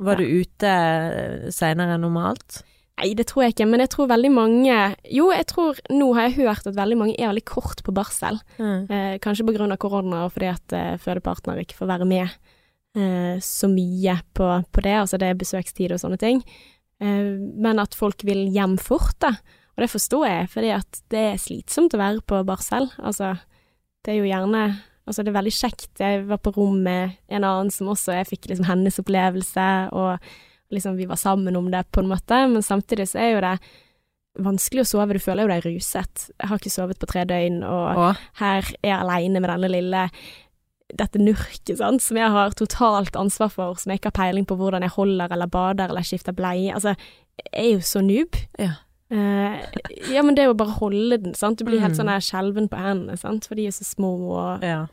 Var 0.00 0.20
ja. 0.20 0.20
du 0.20 0.42
ute 0.44 0.74
eh, 0.74 1.48
seinere 1.54 1.96
enn 1.96 2.04
normalt? 2.04 2.62
Nei, 3.00 3.14
det 3.16 3.30
tror 3.30 3.46
jeg 3.46 3.54
ikke, 3.54 3.66
men 3.70 3.80
jeg 3.80 3.92
tror 3.94 4.10
veldig 4.10 4.30
mange 4.34 4.76
Jo, 5.08 5.30
jeg 5.32 5.46
tror 5.48 5.78
Nå 5.88 6.10
har 6.18 6.28
jeg 6.28 6.42
hørt 6.42 6.66
at 6.68 6.76
veldig 6.76 6.98
mange 7.00 7.14
er 7.16 7.30
veldig 7.30 7.46
kort 7.48 7.80
på 7.86 7.94
barsel. 7.96 8.40
Mm. 8.60 8.90
Eh, 8.92 9.14
kanskje 9.24 9.46
av 9.48 9.78
korona 9.80 10.26
og 10.26 10.34
fordi 10.34 10.50
at 10.52 10.74
eh, 10.76 10.98
fødepartner 11.00 11.62
ikke 11.62 11.78
får 11.78 11.90
være 11.94 12.08
med 12.10 12.26
eh, 12.28 13.38
så 13.40 13.70
mye 13.72 14.18
på, 14.34 14.50
på, 14.70 14.84
det, 14.84 14.98
altså 15.00 15.16
det 15.16 15.30
er 15.30 15.40
besøkstid 15.40 15.94
og 15.94 16.02
sånne 16.02 16.20
ting. 16.20 16.44
Eh, 17.00 17.40
men 17.40 17.80
at 17.80 17.96
folk 17.96 18.20
vil 18.28 18.50
hjem 18.52 18.76
fort, 18.78 19.16
da. 19.22 19.34
Og 19.76 19.84
det 19.84 19.90
forstår 19.94 20.26
jeg, 20.26 20.50
fordi 20.52 20.70
at 20.76 21.02
det 21.12 21.24
er 21.30 21.40
slitsomt 21.40 21.96
å 21.96 22.02
være 22.02 22.20
på 22.20 22.42
barsel. 22.44 22.90
Altså, 23.00 23.32
det 24.04 24.14
er 24.14 24.20
jo 24.20 24.30
gjerne 24.30 24.68
Altså, 25.08 25.24
det 25.24 25.32
er 25.32 25.40
veldig 25.40 25.52
kjekt. 25.56 25.90
Jeg 25.98 26.26
var 26.28 26.38
på 26.38 26.52
rom 26.54 26.84
med 26.84 27.16
en 27.32 27.42
annen 27.42 27.70
som 27.74 27.88
også 27.90 28.12
Jeg 28.14 28.28
fikk 28.28 28.44
liksom 28.46 28.68
hennes 28.68 29.00
opplevelse, 29.00 29.64
og 29.96 30.20
liksom 30.70 30.98
vi 30.98 31.08
var 31.10 31.20
sammen 31.20 31.56
om 31.58 31.70
det, 31.72 31.84
på 31.90 32.02
en 32.02 32.10
måte, 32.10 32.42
men 32.50 32.62
samtidig 32.62 33.08
så 33.10 33.22
er 33.22 33.32
jo 33.34 33.40
det 33.46 33.54
vanskelig 34.40 34.84
å 34.84 34.90
sove, 34.92 35.16
du 35.16 35.22
føler 35.22 35.44
jo 35.44 35.50
deg 35.50 35.66
ruset. 35.66 36.28
Jeg 36.36 36.50
har 36.50 36.60
ikke 36.60 36.72
sovet 36.72 37.00
på 37.00 37.08
tre 37.10 37.24
døgn, 37.28 37.64
og 37.66 38.04
Åh. 38.04 38.20
her 38.40 38.62
er 38.62 38.92
jeg 38.92 38.98
aleine 39.00 39.42
med 39.42 39.50
denne 39.50 39.72
lille 39.72 40.04
dette 40.98 41.20
nurket, 41.22 41.76
sant, 41.78 42.02
som 42.02 42.18
jeg 42.18 42.30
har 42.34 42.54
totalt 42.58 43.18
ansvar 43.18 43.50
for, 43.52 43.78
som 43.78 43.92
jeg 43.92 44.00
ikke 44.00 44.10
har 44.10 44.18
peiling 44.24 44.46
på 44.48 44.56
hvordan 44.58 44.82
jeg 44.86 44.94
holder 44.96 45.34
eller 45.34 45.50
bader 45.50 45.90
eller 45.92 46.06
skifter 46.06 46.34
bleie. 46.34 46.74
Altså, 46.74 46.96
jeg 47.44 47.50
er 47.62 47.68
jo 47.76 47.82
så 47.86 48.02
noob. 48.04 48.38
Ja. 48.58 48.78
Uh, 49.10 49.58
ja, 50.10 50.22
men 50.22 50.36
det 50.36 50.44
er 50.44 50.50
jo 50.50 50.58
bare 50.58 50.70
å 50.70 50.80
holde 50.84 51.18
den, 51.24 51.34
sant. 51.38 51.58
Du 51.58 51.66
blir 51.66 51.82
helt 51.82 51.96
mm. 51.96 51.98
sånn 51.98 52.10
der 52.10 52.24
skjelven 52.24 52.70
på 52.70 52.78
hendene, 52.78 53.18
sant, 53.18 53.46
for 53.46 53.58
de 53.58 53.66
er 53.66 53.74
så 53.74 53.86
små 53.86 54.12
og 54.30 54.66
ja. 54.66 54.84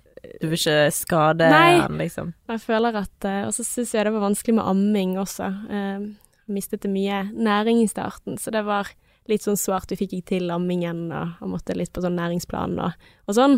Du 0.41 0.47
vil 0.49 0.57
ikke 0.59 0.91
skade 0.95 1.49
Nei. 1.51 1.79
han, 1.81 1.97
liksom? 1.99 2.33
Jeg 2.49 2.61
føler 2.63 2.95
at 3.01 3.25
eh, 3.27 3.43
Og 3.47 3.53
så 3.55 3.63
syns 3.67 3.93
jeg 3.95 4.07
det 4.07 4.13
var 4.15 4.25
vanskelig 4.25 4.55
med 4.59 4.67
amming 4.67 5.15
også. 5.21 5.49
Jeg 5.69 5.91
eh, 5.97 6.07
mistet 6.47 6.85
det 6.85 6.91
mye 6.93 7.23
næring 7.35 7.81
i 7.83 7.89
starten, 7.91 8.37
så 8.39 8.53
det 8.55 8.61
var 8.67 8.87
litt 9.27 9.43
sånn 9.43 9.59
svart, 9.59 9.91
vi 9.91 9.97
fikk 9.99 10.13
ikke 10.17 10.29
til 10.37 10.51
ammingen, 10.55 11.09
og 11.11 11.33
han 11.41 11.51
måtte 11.51 11.75
litt 11.75 11.91
på 11.91 11.99
sånn 12.05 12.15
næringsplan 12.15 12.77
og, 12.79 12.93
og 13.27 13.35
sånn. 13.35 13.57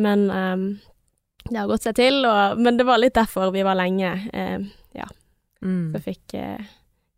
Men 0.00 0.22
um, 0.32 0.62
det 1.50 1.58
har 1.58 1.68
gått 1.68 1.84
seg 1.84 1.98
til, 1.98 2.22
og, 2.24 2.56
men 2.56 2.78
det 2.80 2.86
var 2.88 2.96
litt 3.02 3.18
derfor 3.18 3.52
vi 3.52 3.60
var 3.66 3.76
lenge. 3.76 4.14
Eh, 4.32 4.64
ja, 4.96 5.08
Mm. 5.62 5.92
så 5.94 6.00
fikk 6.02 6.32
Kristoffer 6.34 6.64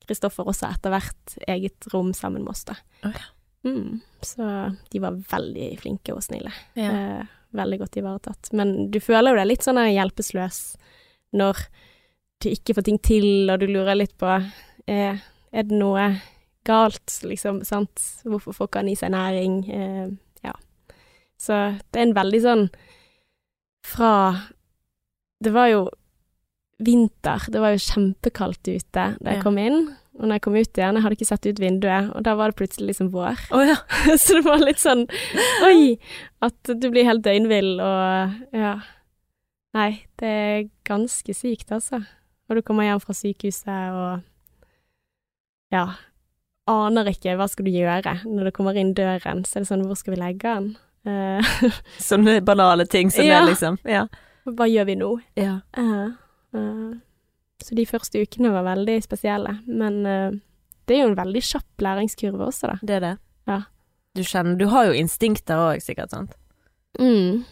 Kristoffer 0.04 0.44
også 0.50 0.68
etter 0.68 0.92
hvert 0.92 1.36
eget 1.48 1.86
rom 1.94 2.10
sammen 2.12 2.42
med 2.44 2.50
oss, 2.52 2.64
da. 2.68 2.74
Ja. 3.06 3.22
Mm, 3.64 4.02
så 4.20 4.48
de 4.92 5.00
var 5.00 5.16
veldig 5.30 5.68
flinke 5.80 6.12
og 6.12 6.20
snille. 6.26 6.52
Ja. 6.76 6.90
Eh, 6.90 7.30
veldig 7.54 7.78
godt 7.80 7.96
ivaretatt. 8.00 8.50
Men 8.52 8.90
du 8.90 8.98
føler 9.00 9.32
jo 9.34 9.40
deg 9.40 9.48
litt 9.52 9.66
sånn 9.66 9.80
hjelpeløs 9.82 10.58
når 11.34 11.64
du 12.42 12.48
ikke 12.50 12.74
får 12.76 12.84
ting 12.86 12.98
til, 13.02 13.50
og 13.50 13.60
du 13.62 13.66
lurer 13.70 13.96
litt 13.96 14.16
på 14.20 14.28
eh, 14.86 15.16
Er 15.54 15.62
det 15.68 15.78
noe 15.78 16.20
galt, 16.66 17.20
liksom, 17.22 17.62
sant? 17.64 18.00
Hvorfor 18.24 18.52
får 18.56 18.68
ikke 18.68 18.82
han 18.82 18.88
i 18.92 18.96
seg 18.98 19.12
næring? 19.14 19.56
Eh, 19.70 20.08
ja. 20.44 20.52
Så 21.40 21.58
det 21.92 22.00
er 22.00 22.06
en 22.08 22.16
veldig 22.16 22.40
sånn 22.44 22.64
Fra 23.84 24.12
Det 25.44 25.52
var 25.52 25.68
jo 25.72 25.82
vinter, 26.84 27.44
det 27.52 27.60
var 27.62 27.74
jo 27.74 27.82
kjempekaldt 27.84 28.66
ute 28.66 28.92
da 29.20 29.30
jeg 29.30 29.36
Ja. 29.38 29.42
kom 29.42 29.58
inn. 29.58 29.94
Og 30.14 30.28
når 30.28 30.36
jeg 30.36 30.42
kom 30.44 30.54
ut 30.54 30.78
igjen, 30.78 30.94
jeg 30.96 31.02
hadde 31.02 31.16
ikke 31.18 31.26
sett 31.26 31.46
ut 31.48 31.60
vinduet, 31.60 32.10
og 32.14 32.22
da 32.26 32.36
var 32.38 32.52
det 32.52 32.58
plutselig 32.60 32.92
liksom 32.92 33.08
vår. 33.10 33.40
Oh, 33.50 33.64
ja. 33.66 33.74
Så 34.22 34.38
det 34.38 34.44
var 34.46 34.62
litt 34.62 34.78
sånn 34.82 35.08
Oi! 35.66 35.96
At 36.44 36.70
du 36.70 36.86
blir 36.92 37.08
helt 37.08 37.24
døgnvill 37.26 37.78
og 37.82 38.54
Ja. 38.54 38.76
Nei, 39.74 40.04
det 40.22 40.30
er 40.30 40.68
ganske 40.86 41.34
sykt, 41.34 41.72
altså. 41.74 42.04
Og 42.46 42.58
du 42.58 42.62
kommer 42.62 42.86
hjem 42.86 43.02
fra 43.02 43.16
sykehuset 43.16 43.90
og 43.90 44.22
Ja. 45.74 45.88
Aner 46.70 47.10
ikke 47.10 47.34
hva 47.36 47.48
skal 47.50 47.66
du 47.66 47.74
gjøre. 47.74 48.20
Når 48.24 48.48
du 48.48 48.52
kommer 48.56 48.78
inn 48.78 48.94
døren, 48.96 49.42
så 49.44 49.58
er 49.58 49.64
det 49.64 49.70
sånn 49.72 49.82
Hvor 49.88 49.98
skal 49.98 50.14
vi 50.14 50.20
legge 50.22 50.52
den? 50.54 50.70
Eh, 51.04 51.56
Sånne 52.10 52.38
banale 52.44 52.86
ting 52.86 53.10
som 53.10 53.26
Ja. 53.26 53.42
det, 53.42 53.50
liksom. 53.54 53.80
Ja. 53.84 54.06
hva 54.46 54.68
gjør 54.68 54.86
vi 54.86 54.94
nå? 55.00 55.10
ja. 55.40 55.58
Uh, 55.76 56.14
eh, 56.54 56.94
så 57.62 57.76
de 57.78 57.86
første 57.86 58.22
ukene 58.22 58.52
var 58.54 58.66
veldig 58.66 58.96
spesielle. 59.04 59.58
Men 59.66 60.00
uh, 60.06 60.38
det 60.88 60.96
er 60.96 61.04
jo 61.04 61.10
en 61.12 61.20
veldig 61.20 61.42
kjapp 61.44 61.84
læringskurve 61.86 62.48
også, 62.48 62.72
da. 62.72 62.78
Det 62.82 62.96
er 62.98 63.04
det. 63.04 63.12
Ja. 63.50 63.60
Du 64.14 64.22
kjenner 64.22 64.58
Du 64.58 64.66
har 64.72 64.88
jo 64.88 64.96
instinkter 64.98 65.60
òg, 65.68 65.84
sikkert, 65.84 66.14
sant? 66.14 66.34
Mm. 66.98 67.44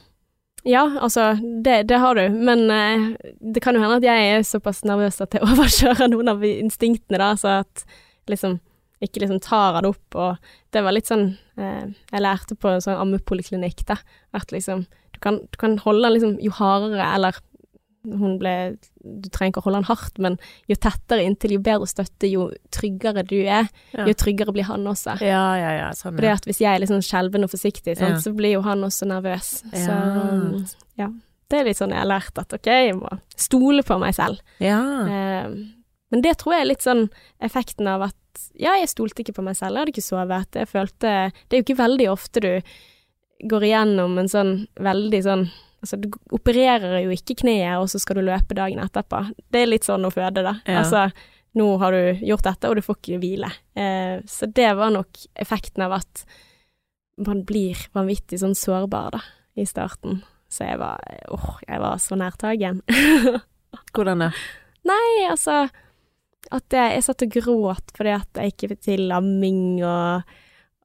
Ja, 0.68 0.84
altså, 1.02 1.32
det, 1.64 1.88
det 1.90 1.98
har 1.98 2.18
du, 2.18 2.26
men 2.30 2.68
uh, 2.70 3.14
det 3.40 3.62
kan 3.64 3.74
jo 3.74 3.82
hende 3.82 3.98
at 3.98 4.06
jeg 4.06 4.34
er 4.36 4.44
såpass 4.46 4.84
nervøs 4.86 5.18
at 5.24 5.34
jeg 5.34 5.46
overkjører 5.50 6.12
noen 6.12 6.30
av 6.34 6.44
instinktene, 6.46 7.18
da, 7.22 7.32
så 7.38 7.60
at 7.62 7.86
liksom 8.30 8.60
ikke 9.02 9.24
liksom 9.24 9.40
tar 9.42 9.78
han 9.78 9.88
opp, 9.88 10.14
og 10.14 10.36
det 10.74 10.82
var 10.84 10.94
litt 10.94 11.08
sånn 11.10 11.32
eh, 11.58 11.88
Jeg 11.90 12.22
lærte 12.22 12.54
på 12.54 12.70
en 12.70 12.82
sånn 12.84 13.00
ammepoliklinikk, 13.02 13.82
da, 13.88 13.96
at 14.36 14.54
liksom 14.54 14.84
du 14.86 15.18
kan, 15.22 15.40
du 15.50 15.58
kan 15.58 15.74
holde 15.82 16.12
liksom 16.14 16.36
jo 16.42 16.52
hardere, 16.54 17.02
eller 17.16 17.40
hun 18.04 18.38
ble 18.40 18.76
Du 19.02 19.28
trenger 19.30 19.52
ikke 19.52 19.60
å 19.62 19.66
holde 19.66 19.80
han 19.82 19.88
hardt, 19.90 20.18
men 20.18 20.36
jo 20.70 20.74
tettere 20.76 21.24
inntil, 21.26 21.52
jo 21.56 21.60
bedre 21.62 21.86
støtte, 21.90 22.28
jo 22.30 22.50
tryggere 22.74 23.24
du 23.26 23.36
er, 23.42 23.68
Ja. 23.92 24.06
jo 24.06 24.14
tryggere 24.14 24.52
blir 24.54 24.64
han 24.64 24.84
også. 24.86 25.20
Ja, 25.20 25.54
ja, 25.58 25.72
ja. 25.78 25.90
Sånn, 25.92 26.18
ja. 26.22 26.32
at 26.34 26.44
hvis 26.46 26.58
jeg 26.60 26.74
er 26.74 26.80
litt 26.80 26.90
sånn 26.90 27.02
skjelven 27.02 27.44
og 27.44 27.50
forsiktig, 27.50 27.96
sant, 27.96 28.16
Ja. 28.16 28.22
så 28.22 28.34
blir 28.34 28.52
jo 28.54 28.62
han 28.62 28.80
også 28.82 29.06
nervøs. 29.06 29.62
Så 29.72 29.86
Ja. 29.86 30.30
um, 30.30 30.66
ja. 30.98 31.08
Det 31.48 31.60
er 31.60 31.64
litt 31.64 31.76
sånn 31.76 31.90
jeg 31.90 31.98
har 31.98 32.06
lært 32.06 32.38
at 32.38 32.52
ok, 32.52 32.64
jeg 32.66 32.94
må 32.96 33.20
stole 33.36 33.82
på 33.82 33.98
meg 34.00 34.14
selv. 34.14 34.40
ja. 34.58 34.80
Eh, 35.06 35.48
men 36.12 36.20
det 36.22 36.36
tror 36.38 36.52
jeg 36.52 36.60
er 36.62 36.68
litt 36.68 36.82
sånn 36.84 37.08
effekten 37.40 37.86
av 37.88 38.02
at 38.02 38.14
ja, 38.58 38.72
jeg 38.78 38.88
stolte 38.88 39.22
ikke 39.24 39.34
på 39.34 39.42
meg 39.44 39.56
selv, 39.56 39.76
jeg 39.76 39.80
hadde 39.80 39.92
ikke 39.92 40.02
sovet. 40.02 40.50
Jeg 40.54 40.68
følte 40.68 41.32
Det 41.48 41.52
er 41.56 41.62
jo 41.62 41.64
ikke 41.64 41.84
veldig 41.84 42.08
ofte 42.10 42.40
du 42.40 42.62
går 43.48 43.62
igjennom 43.62 44.18
en 44.18 44.28
sånn 44.28 44.66
veldig 44.78 45.22
sånn 45.24 45.50
Altså, 45.82 45.98
du 45.98 46.08
opererer 46.30 47.00
jo 47.02 47.10
ikke 47.14 47.40
kneet, 47.42 47.74
og 47.82 47.88
så 47.90 47.98
skal 47.98 48.20
du 48.20 48.26
løpe 48.28 48.54
dagen 48.54 48.78
etterpå. 48.82 49.24
Det 49.50 49.64
er 49.64 49.70
litt 49.70 49.86
sånn 49.88 50.06
å 50.06 50.12
føde, 50.14 50.44
da. 50.46 50.56
Ja. 50.62 50.84
Altså, 50.84 51.08
nå 51.58 51.66
har 51.82 51.92
du 51.92 52.22
gjort 52.24 52.46
dette, 52.46 52.70
og 52.70 52.78
du 52.78 52.84
får 52.86 53.00
ikke 53.00 53.20
hvile. 53.22 53.50
Eh, 53.74 54.22
så 54.30 54.46
det 54.46 54.70
var 54.78 54.94
nok 54.94 55.24
effekten 55.42 55.84
av 55.84 55.98
at 55.98 56.22
man 57.20 57.42
blir 57.48 57.78
vanvittig 57.96 58.40
sånn 58.40 58.54
sårbar, 58.56 59.18
da, 59.18 59.22
i 59.58 59.66
starten. 59.68 60.22
Så 60.52 60.68
jeg 60.68 60.80
var 60.80 61.00
åh, 61.32 61.50
jeg 61.66 61.80
var 61.82 62.00
så 62.00 62.16
nærtagen. 62.20 62.82
Hvordan 63.94 64.26
det? 64.26 64.32
Nei, 64.88 65.10
altså 65.30 65.62
At 66.52 66.74
jeg, 66.74 66.96
jeg 66.96 67.04
satt 67.06 67.22
og 67.22 67.36
gråt 67.36 67.92
fordi 67.96 68.12
at 68.16 68.40
jeg 68.40 68.52
ikke 68.52 68.72
fikk 68.72 68.80
til 68.88 69.04
lamming, 69.08 69.80
og, 69.86 70.32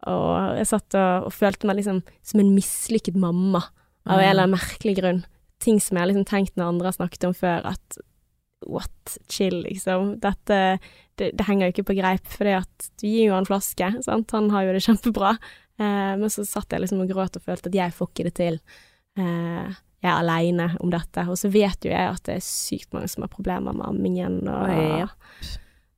og 0.08 0.60
jeg 0.60 0.70
satt 0.70 0.96
og, 1.00 1.28
og 1.28 1.36
følte 1.36 1.68
meg 1.68 1.80
liksom 1.82 2.04
som 2.22 2.44
en 2.44 2.54
mislykket 2.56 3.18
mamma, 3.20 3.64
av 4.08 4.20
en 4.20 4.30
eller 4.30 4.48
annen 4.48 4.58
merkelig 4.58 4.98
grunn. 5.00 5.24
Ting 5.64 5.82
som 5.84 5.98
jeg 5.98 6.04
har 6.04 6.12
liksom 6.12 6.28
tenkt 6.30 6.56
når 6.56 6.74
andre 6.74 6.92
har 6.92 6.98
snakket 7.00 7.28
om 7.30 7.36
før, 7.38 7.66
at 7.74 8.00
what, 8.68 9.18
chill, 9.30 9.62
liksom. 9.66 10.16
Dette 10.24 10.80
det, 11.18 11.32
det 11.34 11.46
henger 11.48 11.68
jo 11.68 11.74
ikke 11.74 11.88
på 11.90 11.98
greip, 11.98 12.28
fordi 12.30 12.54
at 12.60 12.90
du 13.02 13.08
gir 13.08 13.32
jo 13.32 13.34
han 13.38 13.48
flaske, 13.48 13.90
sant, 14.06 14.34
han 14.36 14.52
har 14.54 14.68
jo 14.68 14.76
det 14.76 14.84
kjempebra. 14.86 15.34
Eh, 15.82 16.14
men 16.22 16.30
så 16.34 16.46
satt 16.46 16.74
jeg 16.74 16.84
liksom 16.84 17.02
og 17.04 17.10
gråt 17.12 17.40
og 17.40 17.46
følte 17.46 17.72
at 17.72 17.78
jeg 17.80 17.96
får 17.98 18.12
ikke 18.12 18.28
det 18.28 18.34
til. 18.38 18.60
Eh, 19.18 19.78
jeg 19.98 20.12
er 20.12 20.20
aleine 20.20 20.70
om 20.84 20.92
dette. 20.94 21.26
Og 21.26 21.40
så 21.42 21.50
vet 21.54 21.86
jo 21.86 21.94
jeg 21.94 22.12
at 22.12 22.22
det 22.30 22.38
er 22.38 22.46
sykt 22.46 22.94
mange 22.94 23.10
som 23.10 23.26
har 23.26 23.34
problemer 23.34 23.74
med 23.74 23.88
ammingen 23.88 24.44
og 24.46 24.70
Oi, 24.70 24.84
ja. 25.02 25.10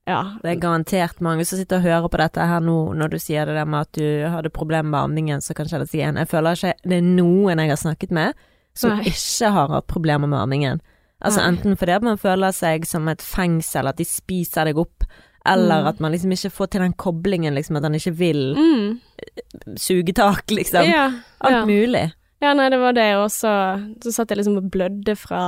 Ja. 0.10 0.20
Det 0.44 0.52
er 0.56 0.60
garantert 0.64 1.22
mange 1.22 1.46
som 1.48 1.60
sitter 1.62 1.78
og 1.80 1.86
hører 1.86 2.10
på 2.10 2.20
dette 2.22 2.46
her 2.50 2.60
nå, 2.66 2.78
når 2.98 3.14
du 3.14 3.18
sier 3.22 3.46
det 3.46 3.56
der 3.60 3.70
med 3.70 3.86
at 3.88 3.92
du 4.00 4.28
hadde 4.34 4.50
problemer 4.56 4.90
med 4.90 5.00
amningen, 5.06 5.42
så 5.46 5.54
kan 5.58 5.70
kjenne 5.70 5.86
seg 5.88 6.02
igjen. 6.02 6.18
Jeg 6.18 6.30
føler 6.32 6.58
ikke 6.58 6.74
det 6.90 6.98
er 6.98 7.06
noen 7.08 7.62
jeg 7.64 7.70
har 7.76 7.82
snakket 7.84 8.12
med 8.16 8.34
som 8.80 8.98
Nei. 8.98 9.10
ikke 9.12 9.50
har 9.56 9.70
hatt 9.78 9.88
problemer 9.92 10.28
med 10.30 10.40
amningen. 10.40 10.82
Altså 11.22 11.42
Nei. 11.44 11.50
enten 11.52 11.76
fordi 11.78 11.92
at 11.98 12.06
man 12.08 12.18
føler 12.18 12.54
seg 12.56 12.86
som 12.88 13.08
et 13.12 13.22
fengsel, 13.22 13.88
at 13.92 13.98
de 14.00 14.06
spiser 14.08 14.70
deg 14.70 14.78
opp, 14.80 15.04
eller 15.46 15.82
Mm. 15.84 15.88
at 15.90 16.00
man 16.00 16.12
liksom 16.14 16.32
ikke 16.36 16.50
får 16.52 16.68
til 16.72 16.82
den 16.82 16.94
koblingen, 16.94 17.54
liksom 17.56 17.78
at 17.78 17.84
han 17.84 17.94
ikke 17.96 18.14
vil 18.16 18.56
Mm. 18.56 19.00
suge 19.78 20.14
tak, 20.16 20.44
liksom. 20.52 20.86
ja. 20.88 21.12
Alt 21.42 21.54
ja. 21.54 21.66
mulig. 21.66 22.12
Ja, 22.42 22.54
nei, 22.56 22.70
det 22.72 22.78
var 22.80 22.94
det, 22.96 23.08
og 23.20 23.28
så, 23.36 23.50
så 24.00 24.12
satt 24.16 24.30
jeg 24.32 24.40
liksom 24.40 24.58
og 24.62 24.70
blødde 24.72 25.16
fra 25.20 25.40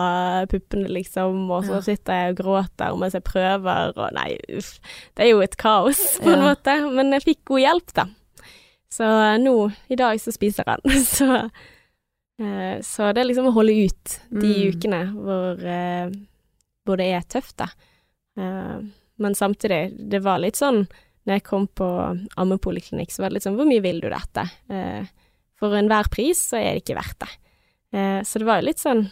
puppene, 0.52 0.90
liksom, 0.92 1.46
og 1.50 1.64
så 1.64 1.78
Ja. 1.78 1.82
sitter 1.86 2.14
jeg 2.14 2.34
og 2.34 2.40
gråter 2.42 2.98
mens 3.00 3.14
jeg 3.16 3.24
prøver, 3.24 3.94
og 3.96 4.10
nei, 4.18 4.34
uff. 4.58 4.74
Det 5.16 5.24
er 5.24 5.30
jo 5.32 5.40
et 5.46 5.56
kaos, 5.58 6.02
på 6.20 6.28
en 6.34 6.42
Ja. 6.44 6.50
måte, 6.54 6.76
men 6.92 7.12
jeg 7.16 7.24
fikk 7.24 7.46
god 7.46 7.60
hjelp, 7.64 7.94
da. 7.96 8.06
Så 8.92 9.08
nå, 9.40 9.72
i 9.90 9.96
dag, 9.96 10.20
så 10.20 10.34
spiser 10.36 10.68
han. 10.68 10.82
Så, 11.16 11.30
eh, 12.44 12.82
så 12.84 13.14
det 13.14 13.22
er 13.24 13.30
liksom 13.30 13.48
å 13.48 13.54
holde 13.56 13.72
ut 13.88 14.18
de 14.30 14.52
Mm. 14.52 14.74
ukene 14.76 15.02
hvor, 15.16 15.64
eh, 15.64 16.12
hvor 16.86 16.98
det 16.98 17.08
er 17.14 17.22
tøft, 17.30 17.56
da. 17.58 17.68
Eh, 18.38 18.82
men 19.18 19.34
samtidig, 19.34 20.10
det 20.10 20.22
var 20.24 20.40
litt 20.40 20.56
sånn 20.60 20.88
når 21.26 21.36
jeg 21.38 21.44
kom 21.44 21.68
på 21.68 21.88
ammepoliklinikk, 22.36 23.12
så 23.14 23.22
var 23.22 23.30
det 23.30 23.36
litt 23.36 23.44
sånn 23.44 23.56
Hvor 23.56 23.68
mye 23.70 23.82
vil 23.82 24.02
du 24.02 24.10
dette? 24.10 24.50
Eh, 24.70 25.06
for 25.62 25.78
enhver 25.78 26.10
pris 26.12 26.42
så 26.52 26.58
er 26.60 26.74
det 26.76 26.82
ikke 26.84 26.98
verdt 26.98 27.20
det. 27.24 27.32
Eh, 27.94 28.20
så 28.26 28.42
det 28.42 28.48
var 28.50 28.62
jo 28.62 28.70
litt 28.72 28.82
sånn 28.82 29.06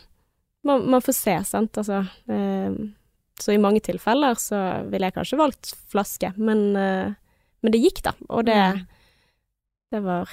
Man, 0.67 0.81
man 0.91 0.99
får 1.03 1.15
se, 1.15 1.33
sant, 1.47 1.77
altså. 1.79 2.01
Eh, 2.27 2.73
så 3.39 3.53
i 3.53 3.59
mange 3.63 3.79
tilfeller 3.85 4.35
så 4.35 4.57
ville 4.91 5.07
jeg 5.07 5.15
kanskje 5.15 5.37
valgt 5.39 5.69
flaske, 5.93 6.33
men, 6.35 6.63
eh, 6.75 7.13
men 7.63 7.71
det 7.71 7.79
gikk, 7.79 8.01
da. 8.03 8.11
Og 8.27 8.43
det, 8.49 8.57
det 9.95 10.01
var 10.03 10.27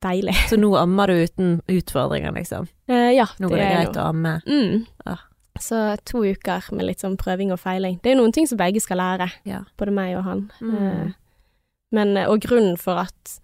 deilig. 0.00 0.32
Så 0.48 0.56
nå 0.56 0.70
ammer 0.80 1.12
du 1.12 1.18
uten 1.26 1.50
utfordringer, 1.68 2.32
liksom. 2.38 2.70
Eh, 2.88 3.10
ja, 3.18 3.26
Nå 3.36 3.50
går 3.52 3.60
det 3.60 3.66
er 3.66 3.76
greit 3.82 4.00
å 4.00 4.06
amme. 4.14 4.32
Mm. 4.48 4.86
Ja. 5.04 5.18
Så 5.60 5.82
to 6.08 6.22
uker 6.24 6.64
med 6.72 6.86
litt 6.88 7.04
sånn 7.04 7.18
prøving 7.20 7.52
og 7.52 7.60
feiling. 7.60 7.98
Det 8.00 8.08
er 8.08 8.16
jo 8.16 8.22
noen 8.22 8.32
ting 8.32 8.48
som 8.48 8.56
begge 8.60 8.80
skal 8.80 8.96
lære, 9.02 9.28
Ja. 9.44 9.60
både 9.76 9.92
meg 9.92 10.16
og 10.16 10.24
han. 10.24 10.46
Mm. 10.64 10.74
Eh, 10.80 11.12
men, 11.92 12.16
og 12.24 12.40
grunnen 12.40 12.80
for 12.80 13.04
at 13.04 13.36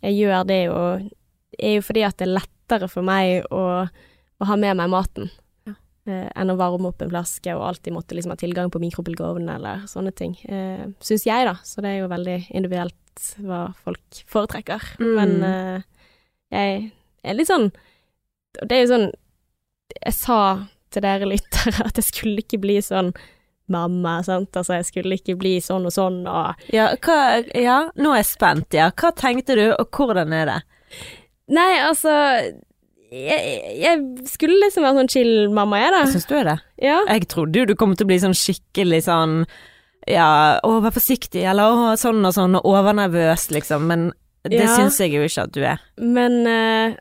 jeg 0.00 0.16
gjør 0.22 0.48
det, 0.48 0.62
jo, 0.70 0.80
er 1.58 1.78
jo 1.78 1.84
fordi 1.86 2.04
at 2.06 2.18
det 2.20 2.28
er 2.28 2.36
lettere 2.38 2.88
for 2.90 3.06
meg 3.06 3.46
å, 3.54 3.64
å 3.86 4.48
ha 4.48 4.56
med 4.60 4.78
meg 4.80 4.92
maten. 4.92 5.30
Ja. 5.68 5.74
eh, 6.08 6.28
enn 6.38 6.52
å 6.52 6.58
varme 6.60 6.90
opp 6.92 7.02
en 7.04 7.12
flaske 7.12 7.54
og 7.56 7.66
alltid 7.68 7.96
måtte 7.96 8.16
liksom 8.16 8.34
ha 8.34 8.38
tilgang 8.40 8.72
på 8.72 8.80
mikrobølgeovn 8.82 9.50
eller 9.56 9.84
sånne 9.90 10.14
ting. 10.16 10.36
Eh, 10.48 10.86
Syns 11.04 11.26
jeg, 11.28 11.48
da. 11.48 11.58
Så 11.66 11.84
det 11.84 11.94
er 11.94 12.02
jo 12.02 12.12
veldig 12.12 12.38
individuelt 12.50 13.28
hva 13.42 13.66
folk 13.82 14.22
foretrekker. 14.30 14.92
Mm. 15.02 15.14
Men 15.18 15.36
eh, 15.48 15.86
jeg 16.54 16.78
er 17.26 17.38
litt 17.38 17.50
sånn 17.50 17.70
det 18.64 18.74
er 18.74 18.80
jo 18.86 18.92
sånn 18.94 19.08
Jeg 20.00 20.14
sa 20.16 20.38
til 20.88 21.04
dere 21.04 21.28
lyttere 21.28 21.84
at 21.88 21.98
jeg 22.00 22.08
skulle 22.08 22.44
ikke 22.44 22.60
bli 22.62 22.78
sånn 22.84 23.12
mamma, 23.68 24.22
sant. 24.24 24.54
Altså, 24.56 24.78
jeg 24.78 24.86
skulle 24.88 25.18
ikke 25.18 25.36
bli 25.36 25.58
sånn 25.60 25.84
og 25.84 25.92
sånn 25.92 26.22
og 26.24 26.72
Ja, 26.72 26.86
hva, 27.04 27.42
ja, 27.52 27.78
nå 28.00 28.14
er 28.14 28.22
jeg 28.22 28.30
spent, 28.30 28.72
ja. 28.72 28.88
Hva 28.96 29.12
tenkte 29.12 29.58
du, 29.58 29.66
og 29.74 29.90
hvordan 29.92 30.32
er 30.32 30.48
det? 30.48 30.58
Nei, 31.48 31.70
altså 31.80 32.12
jeg, 33.08 33.56
jeg 33.80 34.00
skulle 34.28 34.58
liksom 34.66 34.84
være 34.84 34.98
sånn 35.00 35.08
chill 35.12 35.32
mamma, 35.56 35.78
jeg, 35.80 35.92
da. 35.94 36.02
Syns 36.12 36.26
du 36.28 36.34
er 36.36 36.44
det? 36.50 36.56
Ja. 36.84 36.98
Jeg 37.08 37.28
trodde 37.32 37.62
jo 37.62 37.68
du 37.70 37.74
kom 37.80 37.94
til 37.96 38.04
å 38.04 38.10
bli 38.10 38.18
sånn 38.20 38.36
skikkelig 38.36 39.02
sånn 39.06 39.38
ja, 40.08 40.28
å, 40.64 40.74
vær 40.84 40.92
forsiktig, 40.94 41.42
eller 41.48 41.68
å, 41.72 41.88
sånn 42.00 42.20
og 42.24 42.32
sånn, 42.36 42.54
og 42.60 42.68
overnervøs, 42.68 43.48
liksom. 43.52 43.88
Men 43.90 44.06
det 44.48 44.62
Ja. 44.62 44.70
syns 44.76 44.96
jeg 45.00 45.12
jo 45.16 45.24
ikke 45.26 45.42
at 45.48 45.52
du 45.52 45.60
er. 45.64 45.80
Men, 46.00 46.38
eh, 46.46 46.96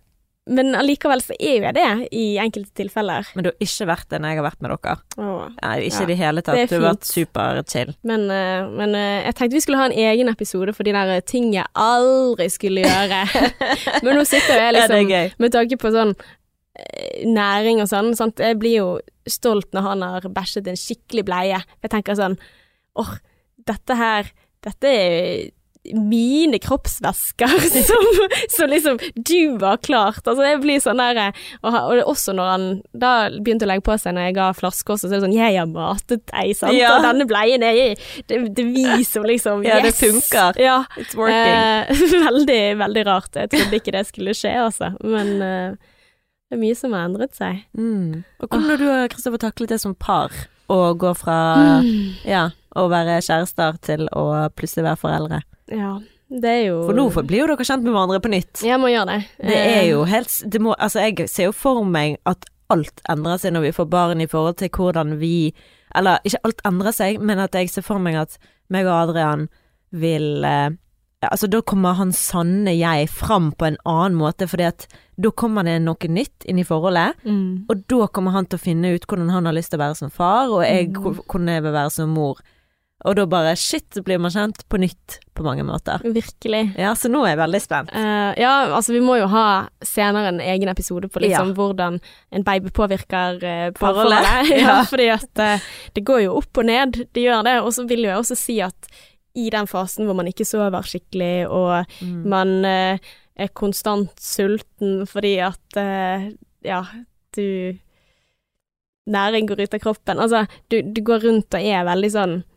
men 0.47 0.75
allikevel 0.77 1.21
så 1.23 1.36
er 1.36 1.57
jo 1.57 1.65
jeg 1.67 1.75
det 1.75 1.88
i 2.15 2.25
enkelte 2.41 2.71
tilfeller. 2.79 3.27
Men 3.36 3.45
du 3.45 3.49
har 3.51 3.65
ikke 3.67 3.88
vært 3.89 4.07
det 4.12 4.19
når 4.23 4.33
jeg 4.33 4.39
har 4.39 4.47
vært 4.47 4.63
med 4.63 4.73
dere. 4.73 4.95
Åh. 5.17 5.43
Nei, 5.57 5.75
ikke 5.88 6.01
Ja, 6.03 6.07
det 6.10 6.17
hele 6.21 6.43
tatt. 6.45 6.55
det 6.57 6.65
Du 6.69 6.75
har 6.77 6.86
vært 6.88 7.10
superchill. 7.10 7.93
Men, 8.07 8.25
eh, 8.31 8.69
men 8.79 8.95
eh, 8.95 9.25
jeg 9.27 9.38
tenkte 9.38 9.57
vi 9.57 9.63
skulle 9.65 9.81
ha 9.81 9.89
en 9.89 9.99
egen 10.07 10.31
episode 10.31 10.75
for 10.77 10.88
de 10.88 10.95
der 10.95 11.21
ting 11.27 11.51
jeg 11.55 11.67
aldri 11.73 12.49
skulle 12.53 12.86
gjøre. 12.86 13.21
men 14.05 14.19
nå 14.19 14.25
sitter 14.27 14.63
jeg 14.63 14.77
liksom 14.77 15.12
ja, 15.12 15.23
Med 15.38 15.55
tanke 15.55 15.79
på 15.81 15.91
sånn 15.93 16.15
eh, 16.15 17.27
næring 17.27 17.83
og 17.83 17.91
sånn, 17.91 18.13
sant? 18.17 18.39
jeg 18.39 18.60
blir 18.62 18.79
jo 18.79 18.89
stolt 19.27 19.73
når 19.75 19.89
han 19.91 20.07
har 20.07 20.29
bæsjet 20.31 20.67
en 20.71 20.79
skikkelig 20.79 21.27
bleie. 21.27 21.62
Jeg 21.83 21.93
tenker 21.93 22.15
sånn 22.17 22.39
åh, 22.97 23.17
dette 23.67 23.97
her, 23.99 24.31
dette 24.65 24.89
er 24.89 25.49
mine 25.95 26.60
kroppsvæsker 26.63 27.54
som, 27.89 28.08
som 28.54 28.69
liksom 28.71 28.97
du 29.15 29.58
har 29.63 29.78
klart. 29.86 30.21
Altså 30.28 30.43
jeg 30.47 30.60
blir 30.63 30.82
sånn 30.84 31.00
der 31.02 31.19
og, 31.62 31.69
han- 31.71 31.84
og 31.86 31.91
det 31.95 32.02
er 32.04 32.12
også 32.12 32.36
når 32.38 32.52
han 32.52 32.65
da 32.93 33.12
begynte 33.38 33.67
å 33.67 33.71
legge 33.71 33.86
på 33.88 33.95
seg 34.02 34.15
når 34.17 34.28
jeg 34.30 34.38
ga 34.39 34.47
flaske 34.58 34.93
også, 34.95 35.08
så 35.08 35.13
er 35.13 35.17
det 35.19 35.26
sånn 35.28 35.38
jeg 35.38 35.58
har 35.60 35.69
matet 35.71 36.23
deg, 36.32 36.54
sant. 36.60 36.76
Ja. 36.78 36.95
Og 36.97 37.06
denne 37.08 37.28
bleien 37.30 37.63
er 37.63 37.95
det, 38.28 38.41
det 38.58 38.65
vi 38.73 38.88
som 39.08 39.26
liksom 39.28 39.63
Ja, 39.67 39.80
det 39.84 39.93
funker. 39.97 40.58
Ja. 40.62 40.80
It's 41.00 41.15
working. 41.17 41.54
Eh, 41.54 42.06
veldig, 42.28 42.62
veldig 42.84 43.06
rart. 43.08 43.36
Jeg 43.38 43.52
trodde 43.54 43.80
ikke 43.82 43.93
det 43.95 44.06
skulle 44.10 44.36
skje, 44.38 44.54
altså. 44.67 44.91
Men 45.04 45.34
eh, 45.41 45.93
det 46.47 46.56
er 46.58 46.62
mye 46.62 46.76
som 46.80 46.93
har 46.95 47.08
endret 47.10 47.36
seg. 47.36 47.63
Mm. 47.78 48.21
Og 48.39 48.47
hvordan 48.47 48.69
har 48.71 48.80
du 48.80 48.86
og 48.91 49.10
Kristoffer 49.12 49.41
taklet 49.43 49.73
det 49.76 49.82
som 49.84 49.95
par? 49.95 50.32
Å 50.71 50.78
gå 51.00 51.13
fra 51.15 51.36
ja, 52.28 52.50
å 52.76 52.88
være 52.91 53.21
kjærester 53.23 53.78
til 53.88 54.02
å 54.12 54.23
plutselig 54.56 54.84
være 54.89 55.00
foreldre? 55.00 55.38
Ja, 55.71 55.99
det 56.30 56.51
er 56.51 56.62
jo 56.69 56.77
For 56.88 56.93
nå 56.97 57.08
blir 57.27 57.41
jo 57.43 57.47
dere 57.47 57.65
kjent 57.67 57.84
med 57.84 57.93
hverandre 57.95 58.19
på 58.23 58.30
nytt. 58.32 58.62
Jeg 58.63 58.80
må 58.80 58.88
gjøre 58.91 59.08
det. 59.13 59.19
Det 59.39 59.56
er 59.58 59.82
Eh, 59.82 59.89
jo 59.91 60.03
helt 60.06 60.32
det 60.51 60.62
må, 60.62 60.75
Altså, 60.80 60.99
jeg 61.03 61.30
ser 61.30 61.49
jo 61.49 61.51
for 61.56 61.84
meg 61.84 62.17
at 62.25 62.45
alt 62.69 63.01
endrer 63.10 63.38
seg 63.39 63.53
når 63.53 63.62
vi 63.69 63.71
får 63.71 63.89
barn 63.89 64.21
i 64.21 64.27
forhold 64.27 64.58
til 64.60 64.69
hvordan 64.69 65.17
vi 65.19 65.53
Eller 65.95 66.19
ikke 66.27 66.41
alt 66.43 66.62
endrer 66.67 66.91
seg, 66.91 67.19
men 67.21 67.39
at 67.39 67.56
jeg 67.56 67.69
ser 67.69 67.82
for 67.82 67.97
meg 67.99 68.15
at 68.15 68.38
meg 68.69 68.86
og 68.86 69.10
Adrian 69.10 69.47
vil 69.91 70.43
eh, 70.43 70.69
Altså, 71.32 71.47
da 71.49 71.62
kommer 71.65 71.95
han 71.97 72.12
sanne 72.13 72.75
jeg 72.77 73.08
fram 73.10 73.51
på 73.58 73.65
en 73.65 73.77
annen 73.89 74.13
måte, 74.19 74.45
fordi 74.47 74.67
at 74.67 74.84
da 75.17 75.32
kommer 75.34 75.63
det 75.65 75.80
noe 75.82 76.08
nytt 76.13 76.45
inn 76.45 76.60
i 76.62 76.63
forholdet. 76.63 77.15
mm. 77.25 77.65
Og 77.71 77.88
da 77.89 78.06
kommer 78.13 78.32
han 78.36 78.45
til 78.45 78.60
å 78.60 78.62
finne 78.62 78.91
ut 78.93 79.08
hvordan 79.08 79.32
han 79.34 79.45
har 79.49 79.53
lyst 79.58 79.71
til 79.73 79.80
å 79.80 79.86
være 79.88 79.95
som 79.97 80.12
far, 80.13 80.45
og 80.53 80.62
jeg 80.62 80.91
Mm. 80.93 81.17
hvordan 81.25 81.47
jeg 81.49 81.63
vil 81.63 81.73
være 81.73 81.89
som 81.89 82.10
mor. 82.13 82.38
Og 83.05 83.13
da 83.15 83.25
bare 83.29 83.51
shit, 83.55 83.86
så 83.93 84.01
blir 84.01 84.17
man 84.17 84.31
kjent 84.33 84.63
på 84.69 84.79
nytt 84.81 85.19
på 85.38 85.43
mange 85.45 85.62
måter. 85.63 86.01
Virkelig. 86.01 86.63
Ja, 86.81 86.95
så 86.97 87.12
nå 87.13 87.19
er 87.25 87.36
jeg 87.36 87.39
veldig 87.43 87.60
spent. 87.62 87.91
Uh, 87.93 88.31
ja, 88.41 88.53
altså 88.73 88.95
vi 88.95 89.01
må 89.05 89.19
jo 89.19 89.27
ha 89.29 89.43
senere 89.86 90.31
en 90.31 90.39
egen 90.41 90.71
episode 90.71 91.05
på 91.13 91.21
liksom 91.21 91.51
hvordan 91.60 91.99
en 92.33 92.43
baby 92.47 92.71
påvirker 92.73 93.38
uh, 93.43 93.67
parforholdet. 93.77 94.49
ja, 94.55 94.63
Ja. 94.63 94.79
fordi 94.89 95.07
at 95.13 95.43
uh, 95.43 95.67
det 95.93 96.03
går 96.10 96.23
jo 96.25 96.33
opp 96.39 96.57
og 96.57 96.65
ned, 96.65 96.97
det 97.13 97.27
gjør 97.27 97.45
det. 97.45 97.55
Og 97.62 97.69
så 97.77 97.86
vil 97.88 98.01
jo 98.07 98.10
jeg 98.10 98.17
også 98.23 98.39
si 98.41 98.57
at 98.65 98.89
i 99.38 99.51
den 99.53 99.69
fasen 99.69 100.10
hvor 100.10 100.17
man 100.17 100.27
ikke 100.33 100.47
sover 100.49 100.81
skikkelig, 100.89 101.45
og 101.53 101.86
Mm. 102.01 102.23
man 102.33 102.65
eh, 102.65 102.97
er 103.38 103.47
konstant 103.53 104.10
sulten 104.17 105.03
fordi 105.05 105.36
at 105.45 105.77
eh, 105.77 106.31
ja, 106.65 106.81
du 107.38 107.77
Næring 109.07 109.45
går 109.47 109.62
ut 109.63 109.73
av 109.73 109.79
kroppen. 109.79 110.19
Altså, 110.19 110.41
du, 110.67 110.81
du 110.81 110.99
går 111.05 111.21
rundt 111.23 111.53
og 111.55 111.62
er 111.63 111.86
veldig 111.88 112.10
sånn 112.12 112.33
«Ah, 112.41 112.57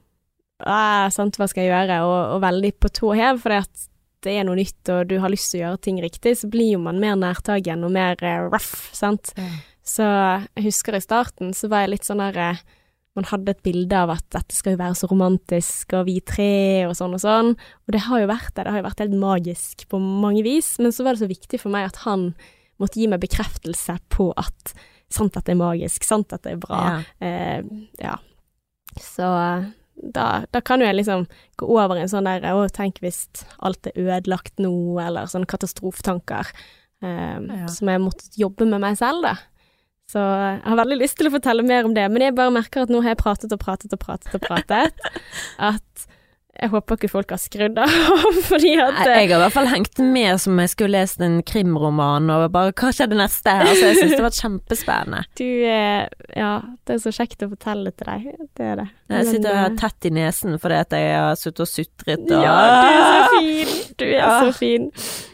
sant, 1.14 1.38
hva 1.40 1.48
skal 1.50 1.64
jeg 1.64 1.72
gjøre? 1.72 2.00
Og, 2.06 2.18
og 2.36 2.42
veldig 2.44 2.72
på 2.82 2.90
tå 3.00 3.14
hev, 3.18 3.40
fordi 3.42 3.62
at 3.62 3.86
det 4.24 4.34
er 4.36 4.44
noe 4.44 4.58
nytt, 4.58 4.82
og 4.92 5.08
du 5.08 5.16
har 5.22 5.32
lyst 5.32 5.52
til 5.52 5.62
å 5.62 5.64
gjøre 5.64 5.80
ting 5.86 6.00
riktig, 6.04 6.34
så 6.36 6.50
blir 6.52 6.74
jo 6.74 6.82
man 6.84 7.00
mer 7.00 7.16
nærtagen 7.18 7.86
og 7.86 7.94
mer 7.94 8.20
eh, 8.20 8.42
rough, 8.44 8.90
sant. 8.96 9.32
Så 9.86 10.04
jeg 10.04 10.66
husker 10.68 10.96
i 10.96 11.02
starten 11.02 11.54
så 11.56 11.70
var 11.72 11.86
jeg 11.86 11.94
litt 11.94 12.06
sånn 12.06 12.22
der 12.22 12.36
eh, 12.36 12.60
Man 13.18 13.26
hadde 13.26 13.50
et 13.50 13.62
bilde 13.66 13.96
av 13.96 14.12
at 14.12 14.22
dette 14.30 14.54
skal 14.54 14.76
jo 14.76 14.78
være 14.78 14.94
så 15.00 15.08
romantisk, 15.10 15.96
og 15.98 16.04
vi 16.06 16.20
tre, 16.22 16.86
og 16.86 16.94
sånn 16.94 17.16
og 17.16 17.22
sånn. 17.24 17.50
Og 17.58 17.96
det 17.96 18.04
har 18.06 18.22
jo 18.22 18.28
vært 18.30 18.52
det, 18.54 18.62
det 18.62 18.70
har 18.70 18.78
jo 18.78 18.86
vært 18.86 19.02
helt 19.02 19.18
magisk 19.18 19.82
på 19.90 19.98
mange 19.98 20.44
vis, 20.46 20.76
men 20.78 20.94
så 20.94 21.04
var 21.04 21.16
det 21.16 21.24
så 21.24 21.32
viktig 21.32 21.58
for 21.58 21.74
meg 21.74 21.88
at 21.88 22.04
han 22.04 22.30
måtte 22.80 23.00
gi 23.00 23.08
meg 23.10 23.20
bekreftelse 23.24 23.98
på 24.14 24.30
at 24.40 24.74
sant 25.10 25.36
at 25.36 25.48
det 25.48 25.56
er 25.56 25.60
magisk, 25.60 26.06
sant 26.06 26.32
at 26.36 26.46
det 26.46 26.54
er 26.54 26.62
bra. 26.62 26.80
Ja. 26.86 27.26
Eh, 27.26 27.74
ja. 27.98 28.14
Så 28.94 29.26
da, 30.02 30.44
da 30.52 30.60
kan 30.64 30.80
jo 30.80 30.86
jeg 30.88 30.96
liksom 31.00 31.26
gå 31.60 31.66
over 31.68 31.98
i 31.98 32.04
en 32.04 32.10
sånn 32.12 32.24
der 32.28 32.44
Å, 32.54 32.66
tenk 32.72 33.00
hvis 33.04 33.26
alt 33.60 33.86
er 33.90 33.98
ødelagt 34.00 34.56
nå, 34.62 34.72
eller 35.02 35.28
sånne 35.30 35.48
katastrofetanker. 35.50 36.52
Eh, 37.02 37.38
Ja. 37.40 37.66
Som 37.72 37.88
jeg 37.88 38.00
måtte 38.00 38.28
jobbe 38.36 38.66
med 38.68 38.80
meg 38.80 38.96
selv, 39.00 39.22
da. 39.24 39.34
Så 40.10 40.18
jeg 40.18 40.62
har 40.66 40.76
veldig 40.80 40.98
lyst 40.98 41.16
til 41.20 41.28
å 41.28 41.34
fortelle 41.36 41.62
mer 41.62 41.84
om 41.86 41.92
det, 41.94 42.08
men 42.10 42.24
jeg 42.24 42.34
bare 42.34 42.50
merker 42.50 42.82
at 42.82 42.90
nå 42.90 43.00
har 43.04 43.14
jeg 43.14 43.20
pratet 43.22 43.52
og 43.54 43.60
pratet 43.62 43.92
og 43.94 44.00
pratet 44.02 44.34
og 44.34 44.42
pratet. 44.42 45.04
at 45.70 46.06
jeg 46.60 46.70
håper 46.74 46.98
ikke 46.98 47.08
folk 47.08 47.30
har 47.32 47.40
skrudd 47.40 47.78
av, 47.80 47.92
fordi 48.50 48.74
at 48.82 48.98
Jeg 49.06 49.30
har 49.30 49.38
i 49.38 49.40
hvert 49.40 49.54
fall 49.54 49.68
hengt 49.70 49.98
med 50.04 50.40
som 50.42 50.58
jeg 50.60 50.72
skulle 50.74 50.98
lest 51.00 51.22
en 51.24 51.38
krimroman, 51.46 52.28
og 52.34 52.44
bare 52.52 52.74
hva 52.76 52.90
skjedde 52.92 53.16
neste? 53.16 53.54
Altså, 53.64 53.86
jeg 53.88 53.96
syns 54.00 54.12
det 54.16 54.24
var 54.26 54.36
kjempespennende. 54.36 55.22
du 55.40 55.46
eh, 55.46 56.04
Ja, 56.36 56.52
det 56.84 56.96
er 56.98 57.02
så 57.06 57.14
kjekt 57.16 57.46
å 57.46 57.50
fortelle 57.54 57.94
til 57.96 58.10
deg. 58.12 58.28
Det 58.58 58.68
er 58.74 58.80
det. 58.82 58.86
Jeg 59.14 59.26
sitter 59.32 59.50
og 59.54 59.60
har 59.62 59.76
tett 59.80 60.10
i 60.10 60.14
nesen 60.20 60.60
fordi 60.60 60.78
at 60.84 60.96
jeg 61.00 61.10
har 61.16 61.40
sittet 61.40 61.64
og 61.64 61.72
sutret 61.72 62.30
og 62.36 62.44
Ja, 62.44 62.54
du 62.60 62.92
er 62.92 63.10
så 63.10 63.34
fin! 63.40 63.74
Du 63.96 64.06
er 64.06 64.14
Ja. 64.18 64.30
så 64.44 64.52
fin. 64.60 64.90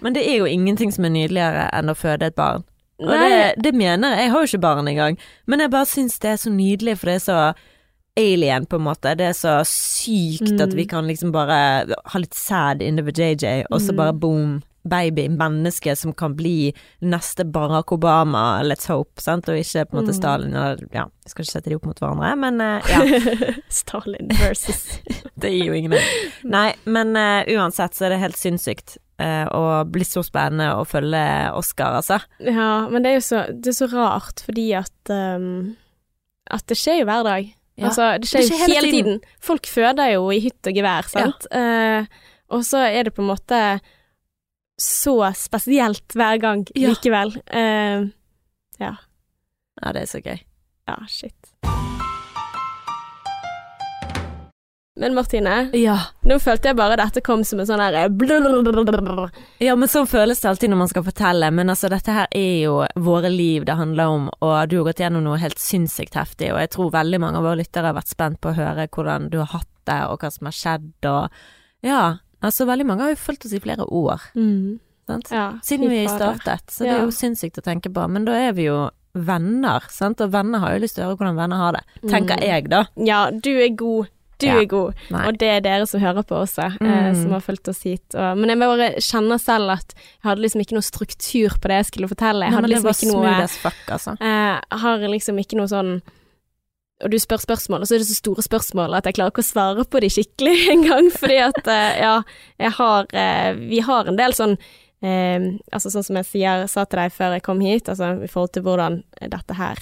Men 0.06 0.14
det 0.14 0.24
er 0.30 0.38
jo 0.40 0.48
ingenting 0.48 0.92
som 0.94 1.04
er 1.08 1.14
nydeligere 1.18 1.66
enn 1.74 1.90
å 1.90 1.98
føde 1.98 2.30
et 2.30 2.38
barn. 2.38 2.62
Og 3.02 3.10
det, 3.12 3.56
det 3.60 3.74
mener 3.76 4.14
jeg. 4.14 4.22
Jeg 4.24 4.30
har 4.32 4.40
jo 4.44 4.48
ikke 4.52 4.62
barn 4.62 4.88
engang, 4.88 5.18
men 5.46 5.60
jeg 5.60 5.70
bare 5.74 5.88
syns 5.90 6.16
det 6.22 6.30
er 6.30 6.38
så 6.40 6.52
nydelig, 6.54 6.94
for 7.00 7.10
det 7.10 7.16
er 7.18 7.24
så 7.26 7.40
alien, 8.16 8.66
på 8.66 8.76
en 8.76 8.86
måte. 8.86 9.16
Det 9.16 9.26
er 9.30 9.36
så 9.36 9.58
sykt 9.68 10.52
Mm. 10.56 10.62
at 10.62 10.72
vi 10.74 10.84
kan 10.86 11.06
liksom 11.06 11.32
bare 11.32 11.84
ha 12.04 12.18
litt 12.18 12.34
sad 12.34 12.82
in 12.82 12.96
the 12.96 13.02
JJ, 13.12 13.64
og 13.70 13.80
så 13.80 13.92
Mm. 13.92 13.96
bare 13.96 14.12
boom, 14.12 14.62
baby, 14.88 15.28
menneske 15.28 15.96
som 15.96 16.12
kan 16.12 16.34
bli 16.36 16.72
neste 17.02 17.44
Barack 17.44 17.90
Obama, 17.92 18.62
let's 18.62 18.86
hope, 18.86 19.20
sant, 19.20 19.48
og 19.48 19.56
ikke 19.58 19.84
på 19.90 19.96
en 19.98 20.04
måte 20.04 20.12
Mm. 20.14 20.20
Stalin, 20.20 20.54
eller 20.54 20.76
ja, 20.94 21.04
jeg 21.24 21.30
skal 21.30 21.42
ikke 21.44 21.52
sette 21.52 21.68
de 21.70 21.74
opp 21.74 21.86
mot 21.86 21.98
hverandre, 21.98 22.36
men 22.38 22.60
uh, 22.60 22.80
ja. 22.88 23.54
Stalin 23.68 24.28
versus 24.38 25.00
Det 25.40 25.50
gir 25.50 25.66
jo 25.66 25.72
ingen 25.74 25.92
Nei, 26.44 26.72
men 26.86 27.16
uh, 27.16 27.42
uansett 27.58 27.94
så 27.98 28.06
er 28.06 28.10
det 28.14 28.20
helt 28.20 28.36
sinnssykt. 28.38 28.96
eh, 29.18 29.46
og 29.48 29.90
blir 29.90 30.04
så 30.04 30.22
spennende 30.22 30.76
å 30.76 30.84
følge 30.86 31.50
Oscar, 31.56 31.96
altså. 31.96 32.20
Ja, 32.38 32.86
men 32.88 33.02
det 33.02 33.10
er 33.10 33.14
jo 33.16 33.24
så, 33.24 33.44
det 33.50 33.68
er 33.72 33.76
så 33.86 33.88
rart, 33.92 34.42
fordi 34.46 34.72
at 34.76 35.10
um, 35.10 35.74
At 36.50 36.66
det 36.68 36.76
skjer 36.76 37.00
jo 37.00 37.06
hver 37.08 37.24
dag. 37.24 37.52
Ja, 37.76 37.88
altså, 37.90 38.06
det 38.20 38.28
skjer, 38.30 38.40
det 38.40 38.46
skjer 38.48 38.56
jo 38.56 38.62
hele 38.64 38.74
hele 38.74 38.90
tiden. 38.90 39.18
tiden. 39.20 39.34
Folk 39.40 39.66
føder 39.68 40.12
jo 40.14 40.30
i 40.32 40.40
hytt 40.40 40.66
og 40.70 40.74
gevær, 40.78 41.08
sant. 41.12 41.46
Eh, 41.52 42.06
og 42.50 42.62
så 42.64 42.84
er 42.88 43.04
det 43.04 43.14
på 43.16 43.20
en 43.24 43.28
måte 43.34 43.60
så 44.80 45.16
spesielt 45.36 46.12
hver 46.16 46.38
gang 46.40 46.66
Ja. 46.74 46.88
likevel. 46.92 47.36
Eh, 47.46 48.08
Ja, 48.80 49.92
det 49.92 50.02
er 50.02 50.06
så 50.06 50.20
gøy. 50.24 50.38
ja, 50.88 50.96
shit. 51.08 51.52
Men 54.98 55.14
Martine, 55.14 55.70
Ja. 55.76 55.98
nå 56.24 56.38
følte 56.40 56.70
jeg 56.70 56.76
bare 56.76 56.96
dette 56.96 57.20
kom 57.22 57.44
som 57.44 57.60
en 57.60 57.66
sånn 57.66 57.80
her 57.80 58.08
ja, 59.60 59.74
men 59.76 59.88
sånn 59.88 60.06
føles 60.08 60.40
det 60.40 60.48
alltid 60.48 60.70
når 60.72 60.78
man 60.78 60.88
skal 60.88 61.02
fortelle, 61.04 61.50
men 61.52 61.68
altså 61.68 61.90
dette 61.92 62.12
her 62.16 62.26
er 62.32 62.62
jo 62.64 62.78
våre 62.96 63.28
liv 63.30 63.66
det 63.66 63.76
handler 63.76 64.06
om, 64.08 64.30
og 64.40 64.68
du 64.70 64.78
har 64.78 64.84
gått 64.88 65.02
gjennom 65.04 65.22
noe 65.22 65.36
helt 65.38 65.58
sinnssykt 65.60 66.14
heftig, 66.16 66.48
og 66.52 66.58
jeg 66.64 66.70
tror 66.70 66.90
veldig 66.96 67.20
mange 67.20 67.36
av 67.36 67.44
våre 67.44 67.60
lyttere 67.60 67.90
har 67.92 67.98
vært 67.98 68.08
spent 68.08 68.40
på 68.40 68.54
å 68.54 68.56
høre 68.56 68.88
hvordan 68.88 69.28
du 69.30 69.38
har 69.42 69.46
hatt 69.52 69.68
det, 69.84 70.00
og 70.08 70.18
hva 70.24 70.32
som 70.32 70.46
har 70.46 70.52
skjedd, 70.56 70.88
og 71.04 71.30
ja, 71.84 72.16
altså 72.42 72.66
veldig 72.66 72.86
mange 72.86 73.02
har 73.04 73.10
jo 73.12 73.20
fulgt 73.20 73.44
oss 73.44 73.52
i 73.52 73.60
flere 73.60 73.84
år, 73.86 74.20
Mm. 74.34 74.80
sant? 75.06 75.28
Ja, 75.30 75.52
Siden 75.62 75.88
vi 75.90 76.06
startet, 76.08 76.66
så 76.72 76.84
det 76.84 76.94
er 76.96 77.04
jo 77.04 77.12
sinnssykt 77.12 77.58
å 77.60 77.62
tenke 77.62 77.92
på, 77.92 78.08
men 78.08 78.24
da 78.24 78.32
er 78.32 78.52
vi 78.56 78.64
jo 78.70 78.88
venner, 79.14 79.80
sant, 79.88 80.20
og 80.20 80.30
venner 80.32 80.58
har 80.60 80.72
jo 80.74 80.80
lyst 80.84 80.94
til 80.96 81.04
å 81.04 81.08
høre 81.12 81.16
hvordan 81.20 81.36
venner 81.36 81.56
har 81.56 81.72
det, 81.72 81.84
tenker 82.08 82.36
Mm. 82.36 82.42
jeg 82.42 82.68
da. 82.68 82.84
Ja, 82.96 83.30
du 83.30 83.50
er 83.60 83.68
god. 83.76 84.08
Du 84.38 84.46
Ja. 84.46 84.58
er 84.60 84.66
god. 84.68 84.94
Nei. 85.10 85.22
Og 85.28 85.38
det 85.38 85.48
er 85.48 85.60
dere 85.64 85.86
som 85.86 86.00
hører 86.00 86.22
på 86.22 86.36
også, 86.42 86.66
eh, 86.80 87.12
Mm. 87.12 87.22
som 87.22 87.30
har 87.32 87.40
fulgt 87.40 87.68
oss 87.68 87.82
hit. 87.82 88.04
Og, 88.14 88.36
men 88.36 88.50
jeg 88.50 88.58
bare 88.58 88.90
kjenner 89.00 89.38
selv 89.40 89.70
at 89.72 89.94
jeg 89.96 90.24
hadde 90.28 90.42
liksom 90.42 90.60
ikke 90.60 90.76
noe 90.76 90.82
struktur 90.84 91.56
på 91.58 91.68
det 91.68 91.78
jeg 91.80 91.86
skulle 91.92 92.08
fortelle. 92.08 92.44
Jeg 92.44 92.52
hadde 92.52 92.68
liksom 92.68 92.92
ikke 92.92 93.12
noe 93.14 93.48
fuck, 93.48 93.86
altså. 93.88 94.16
eh, 94.20 94.60
har 94.70 94.98
liksom 95.08 95.38
ikke 95.40 95.56
noe 95.56 95.66
sånn 95.72 96.02
og 97.04 97.10
du 97.12 97.18
spør 97.20 97.36
spørsmål, 97.44 97.82
og 97.84 97.86
så 97.88 97.94
er 97.96 97.98
det 98.00 98.06
så 98.08 98.16
store 98.16 98.40
spørsmål 98.42 98.94
at 98.96 99.04
jeg 99.04 99.14
klarer 99.18 99.28
ikke 99.30 99.42
å 99.44 99.52
svare 99.52 99.84
på 99.84 100.00
de 100.00 100.08
skikkelig 100.08 100.54
engang. 100.74 101.10
Fordi 101.12 101.36
at, 101.44 101.66
eh, 101.68 101.98
ja, 102.00 102.22
jeg 102.58 102.72
har 102.78 103.06
eh, 103.12 103.52
Vi 103.68 103.80
har 103.84 104.08
en 104.08 104.16
del 104.16 104.32
sånn 104.32 104.54
eh, 105.02 105.38
Altså 105.76 105.92
sånn 105.92 106.04
som 106.06 106.16
jeg 106.16 106.24
sier, 106.30 106.64
sa 106.72 106.86
til 106.88 106.96
deg 107.02 107.12
før 107.12 107.34
jeg 107.36 107.42
kom 107.42 107.60
hit, 107.60 107.90
altså 107.92 108.14
i 108.24 108.26
forhold 108.32 108.52
til 108.56 108.62
hvordan 108.64 109.02
dette 109.20 109.54
her 109.58 109.76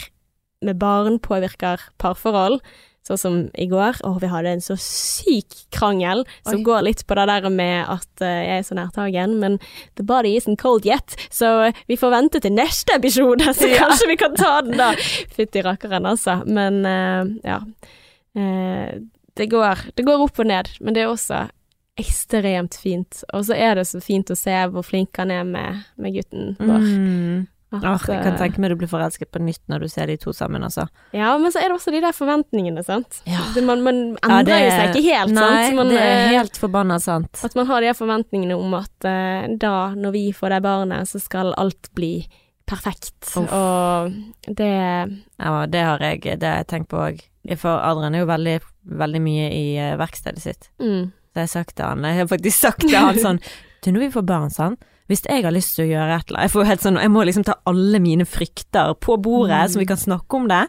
med 0.64 0.78
barn 0.80 1.18
påvirker 1.20 1.78
parforhold, 1.98 2.58
Sånn 3.04 3.18
som 3.20 3.34
i 3.60 3.66
går. 3.68 3.98
og 4.08 4.22
vi 4.22 4.30
hadde 4.32 4.48
en 4.54 4.62
så 4.64 4.78
syk 4.80 5.52
krangel 5.74 6.22
som 6.46 6.56
Oi. 6.56 6.64
går 6.64 6.84
litt 6.86 7.02
på 7.06 7.16
det 7.18 7.26
der 7.28 7.48
med 7.52 7.84
at 7.92 8.22
eh, 8.24 8.44
jeg 8.46 8.62
er 8.62 8.62
så 8.64 8.76
nærtagen, 8.78 9.34
men 9.42 9.58
the 10.00 10.02
body 10.02 10.32
isn't 10.38 10.56
cold 10.62 10.86
yet, 10.88 11.16
så 11.28 11.70
vi 11.86 11.98
får 12.00 12.14
vente 12.14 12.40
til 12.40 12.54
neste 12.56 12.96
episode, 12.96 13.44
så 13.52 13.68
Ja. 13.74 13.84
kanskje 13.84 14.08
vi 14.08 14.16
kan 14.16 14.36
ta 14.38 14.54
den 14.64 14.78
da. 14.80 14.94
Fytti 15.36 15.60
rakkeren, 15.66 16.06
altså. 16.08 16.38
Men 16.46 16.80
uh, 16.88 17.28
ja. 17.44 17.60
Uh, 18.38 19.04
det, 19.36 19.50
går, 19.52 19.84
det 19.94 20.06
går 20.06 20.24
opp 20.24 20.40
og 20.40 20.48
ned, 20.48 20.72
men 20.80 20.96
det 20.96 21.04
er 21.04 21.12
også 21.12 21.44
ekstremt 22.00 22.74
fint. 22.80 23.20
Og 23.34 23.44
så 23.46 23.54
er 23.54 23.76
det 23.78 23.84
så 23.86 24.00
fint 24.02 24.30
å 24.32 24.36
se 24.38 24.54
hvor 24.72 24.82
flink 24.86 25.14
han 25.20 25.30
er 25.30 25.44
med, 25.44 25.84
med 26.00 26.16
gutten 26.16 26.54
vår. 26.58 26.88
Mm. 26.88 27.44
At, 27.74 27.84
Åh, 27.84 28.04
jeg 28.12 28.22
kan 28.22 28.34
eh, 28.34 28.38
tenke 28.40 28.62
meg 28.62 28.72
du 28.72 28.76
blir 28.80 28.90
forelsket 28.90 29.30
på 29.34 29.42
nytt 29.42 29.62
når 29.70 29.84
du 29.84 29.88
ser 29.92 30.10
de 30.10 30.16
to 30.20 30.32
sammen, 30.36 30.62
altså. 30.66 30.86
Ja, 31.16 31.32
men 31.40 31.52
så 31.54 31.60
er 31.62 31.70
det 31.70 31.78
også 31.78 31.94
de 31.94 32.00
der 32.04 32.14
forventningene, 32.16 32.84
sant. 32.86 33.20
Ja. 33.28 33.42
Det, 33.54 33.64
man, 33.66 33.82
man 33.86 34.00
endrer 34.22 34.62
jo 34.62 34.68
jo 34.68 34.76
seg 34.76 34.94
ikke 34.94 35.04
helt, 35.08 35.34
Nei, 35.34 35.48
sant. 35.48 35.76
Man, 35.78 35.92
det 35.92 36.00
er 36.00 36.14
eh, 36.14 36.36
helt 36.38 36.60
forbanna 36.60 37.00
sant. 37.02 37.42
At 37.46 37.58
man 37.58 37.68
har 37.70 37.84
de 37.84 37.92
forventningene 37.98 38.56
om 38.58 38.78
at 38.78 39.08
uh, 39.08 39.50
da, 39.60 39.74
når 39.98 40.16
vi 40.16 40.24
får 40.36 40.56
det 40.56 40.62
barnet, 40.64 41.10
så 41.10 41.20
skal 41.22 41.52
alt 41.60 41.90
bli 41.98 42.14
perfekt. 42.68 43.18
Uff. 43.34 43.44
Og 43.52 44.14
det 44.48 44.70
Ja, 44.72 45.66
det 45.68 45.84
har 45.84 46.00
jeg, 46.00 46.22
det 46.40 46.48
har 46.48 46.62
jeg 46.62 46.70
tenkt 46.70 46.90
på 46.92 47.02
òg. 47.10 47.20
For 47.60 47.76
Adrian 47.76 48.14
er 48.16 48.24
jo 48.24 48.30
veldig, 48.30 48.56
veldig 49.04 49.20
mye 49.20 49.50
i 49.52 49.66
verkstedet 50.00 50.40
sitt. 50.40 50.70
mm, 50.80 51.12
Så 51.34 51.42
jeg 51.42 51.42
har 51.42 51.52
sagt 51.52 51.76
til 51.76 51.84
han, 51.84 52.04
jeg 52.08 52.22
har 52.22 52.30
faktisk 52.30 52.56
sagt 52.56 52.86
til 52.86 52.96
han 52.96 53.20
sånn 53.20 53.40
Du, 53.84 53.90
når 53.92 54.06
vi 54.06 54.12
får 54.14 54.24
barn, 54.24 54.52
sånn 54.52 54.78
Hvis 55.08 55.22
jeg 55.28 55.44
har 55.44 55.52
lyst 55.52 55.74
til 55.76 55.84
å 55.84 55.90
gjøre 55.92 56.14
et 56.16 56.28
eller 56.30 56.38
annet 56.38 56.48
Jeg 56.48 56.54
får 56.54 56.64
helt 56.70 56.80
sånn 56.80 56.96
Jeg 57.02 57.10
må 57.12 57.24
liksom 57.28 57.44
ta 57.44 57.54
alle 57.68 57.98
mine 58.00 58.24
frykter 58.24 58.94
på 59.04 59.18
bordet, 59.20 59.66
Mm. 59.66 59.70
så 59.74 59.78
vi 59.78 59.86
kan 59.86 59.96
snakke 60.00 60.34
om 60.38 60.48
det. 60.48 60.62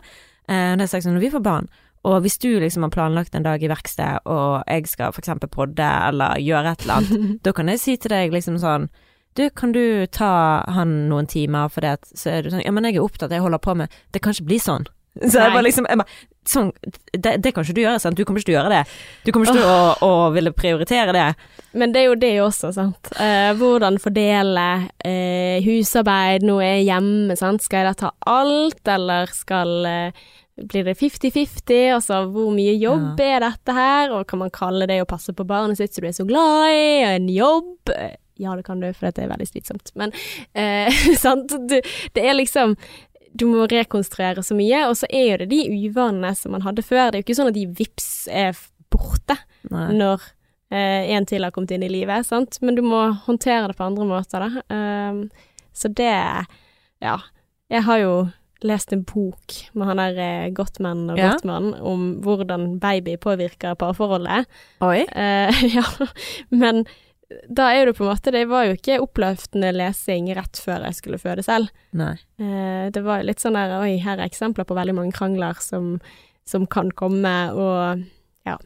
Eh, 0.50 0.76
det 0.76 0.82
er 0.84 0.88
sagt 0.92 1.06
sånn, 1.06 1.14
når 1.16 1.22
vi 1.24 1.30
får 1.32 1.44
barn, 1.44 1.68
og 2.06 2.22
hvis 2.22 2.38
du 2.38 2.60
liksom 2.60 2.84
har 2.84 2.90
planlagt 2.94 3.34
en 3.36 3.44
dag 3.44 3.64
i 3.64 3.68
verksted, 3.68 4.20
og 4.26 4.64
jeg 4.68 4.88
skal 4.88 5.12
for 5.12 5.22
eksempel 5.24 5.50
podde 5.50 5.80
eller 6.10 6.36
gjøre 6.38 6.72
et 6.76 6.82
eller 6.84 6.94
annet, 7.00 7.42
da 7.48 7.52
kan 7.52 7.68
jeg 7.68 7.80
si 7.80 7.96
til 7.98 8.10
deg 8.10 8.32
liksom 8.32 8.60
sånn 8.60 8.90
du, 9.36 9.50
kan 9.50 9.72
du 9.74 10.06
ta 10.08 10.64
han 10.68 11.10
noen 11.10 11.28
timer, 11.28 11.68
for 11.70 11.82
det 11.82 11.98
så 12.16 12.30
er 12.38 12.42
du 12.44 12.50
sånn 12.52 12.64
Ja, 12.64 12.72
men 12.72 12.86
jeg 12.86 12.96
er 12.96 13.04
opptatt, 13.04 13.32
jeg 13.32 13.42
holder 13.42 13.60
på 13.60 13.76
med 13.76 13.90
Det 14.14 14.22
kan 14.22 14.32
ikke 14.32 14.46
bli 14.48 14.60
sånn. 14.60 14.86
Så 15.32 15.39
jeg 15.39 15.53
bare 15.53 15.66
liksom 15.66 15.86
jeg 15.89 16.01
bare, 16.01 16.18
Sånn, 16.45 16.68
det, 17.09 17.32
det 17.41 17.51
kan 17.55 17.66
ikke 17.66 17.74
du 17.74 17.80
gjøre, 17.82 17.99
sant. 18.03 18.20
Du 18.20 18.22
kommer 18.22 18.38
ikke 18.38 18.51
til 18.51 18.53
å 18.53 18.59
gjøre 18.59 18.74
det. 18.76 18.82
Du 19.26 19.32
kommer 19.34 19.47
ikke 19.49 19.63
til 19.63 19.70
å, 19.72 19.93
å 20.05 20.09
ville 20.36 20.51
prioritere 20.53 21.16
det. 21.16 21.24
Men 21.74 21.95
det 21.95 22.03
er 22.03 22.05
jo 22.11 22.18
det 22.22 22.34
også, 22.43 22.70
sant. 22.76 23.09
Eh, 23.18 23.49
hvordan 23.57 23.97
fordele 24.03 24.66
eh, 25.01 25.57
husarbeid 25.66 26.45
jeg 26.45 26.68
er 26.68 26.84
hjemme, 26.86 27.34
sant. 27.39 27.66
Skal 27.66 27.82
jeg 27.82 27.88
da 27.89 27.95
ta 28.03 28.11
alt, 28.30 28.84
eller 28.93 29.34
skal 29.34 29.74
eh, 29.89 30.28
blir 30.70 30.86
det 30.86 30.93
50-50? 31.01 31.95
Altså 31.95 32.22
hvor 32.30 32.53
mye 32.53 32.76
jobb 32.78 33.20
er 33.26 33.41
dette 33.47 33.76
her, 33.76 34.13
og 34.13 34.28
kan 34.30 34.43
man 34.45 34.53
kalle 34.53 34.86
det 34.91 35.01
å 35.01 35.09
passe 35.09 35.34
på 35.36 35.47
barnet 35.49 35.82
sitt 35.82 35.97
som 35.97 36.05
du 36.05 36.11
er 36.11 36.16
så 36.20 36.28
glad 36.30 36.70
i, 36.76 36.86
en 37.09 37.28
jobb? 37.34 37.74
Eh, 37.95 38.13
Ja, 38.38 38.51
det 38.53 38.66
kan 38.68 38.82
du, 38.84 38.89
for 38.91 39.07
dette 39.07 39.24
er 39.24 39.30
veldig 39.32 39.45
slitsomt. 39.47 39.93
Men 39.95 40.11
eh, 40.53 40.91
sant, 41.26 41.49
du, 41.72 41.78
det 42.13 42.22
er 42.22 42.36
liksom 42.36 42.78
du 43.36 43.46
må 43.50 43.66
rekonstruere 43.72 44.44
så 44.46 44.56
mye, 44.58 44.86
og 44.90 44.96
så 45.00 45.10
er 45.12 45.26
jo 45.28 45.42
det 45.44 45.50
de 45.52 45.90
uvanene 45.90 46.32
som 46.38 46.56
man 46.56 46.64
hadde 46.66 46.86
før. 46.86 47.10
Det 47.12 47.20
er 47.20 47.24
jo 47.24 47.28
ikke 47.28 47.38
sånn 47.42 47.52
at 47.52 47.58
de 47.58 47.66
vips 47.82 48.10
er 48.32 48.56
borte 48.94 49.38
Nei. 49.72 49.90
når 49.98 50.24
eh, 50.72 51.12
en 51.16 51.28
til 51.28 51.44
har 51.44 51.54
kommet 51.56 51.74
inn 51.76 51.84
i 51.86 51.92
livet, 51.92 52.28
sant. 52.28 52.62
Men 52.64 52.80
du 52.80 52.84
må 52.86 53.02
håndtere 53.26 53.68
det 53.72 53.78
på 53.78 53.88
andre 53.90 54.08
måter, 54.08 54.48
da. 54.48 54.66
Um, 54.72 55.28
så 55.76 55.92
det 55.92 56.16
Ja. 57.04 57.20
Jeg 57.70 57.82
har 57.84 57.98
jo 57.98 58.12
lest 58.66 58.94
en 58.94 59.02
bok 59.04 59.56
med 59.74 59.90
han 59.90 60.00
der 60.00 60.20
eh, 60.22 60.52
Gottman 60.56 61.10
og 61.10 61.18
Ja. 61.20 61.34
Gottman 61.34 61.74
om 61.82 62.22
hvordan 62.24 62.80
baby 62.80 63.18
påvirker 63.18 63.76
parforholdet. 63.76 64.46
Oi. 64.86 65.04
Uh, 65.12 65.66
ja, 65.76 65.86
men 66.50 66.86
da 67.50 67.72
er 67.74 67.88
det 67.88 67.96
på 67.98 68.04
en 68.06 68.12
måte 68.12 68.32
Det 68.34 68.44
var 68.50 68.68
jo 68.68 68.76
ikke 68.78 69.00
oppløftende 69.02 69.72
lesing 69.74 70.30
rett 70.38 70.60
før 70.62 70.86
jeg 70.88 70.98
skulle 71.00 71.20
føde 71.22 71.46
selv. 71.46 71.72
Nei. 71.98 72.14
Eh, 72.38 72.88
det 72.94 73.02
var 73.06 73.26
litt 73.26 73.42
sånn 73.42 73.58
der 73.58 73.78
Oi, 73.80 73.98
her 74.04 74.20
er 74.20 74.30
eksempler 74.30 74.68
på 74.68 74.78
veldig 74.78 74.96
mange 74.98 75.16
krangler 75.16 75.58
som, 75.64 75.96
som 76.48 76.68
kan 76.70 76.92
komme, 76.94 77.36
og 77.54 78.06
ja. 78.46 78.60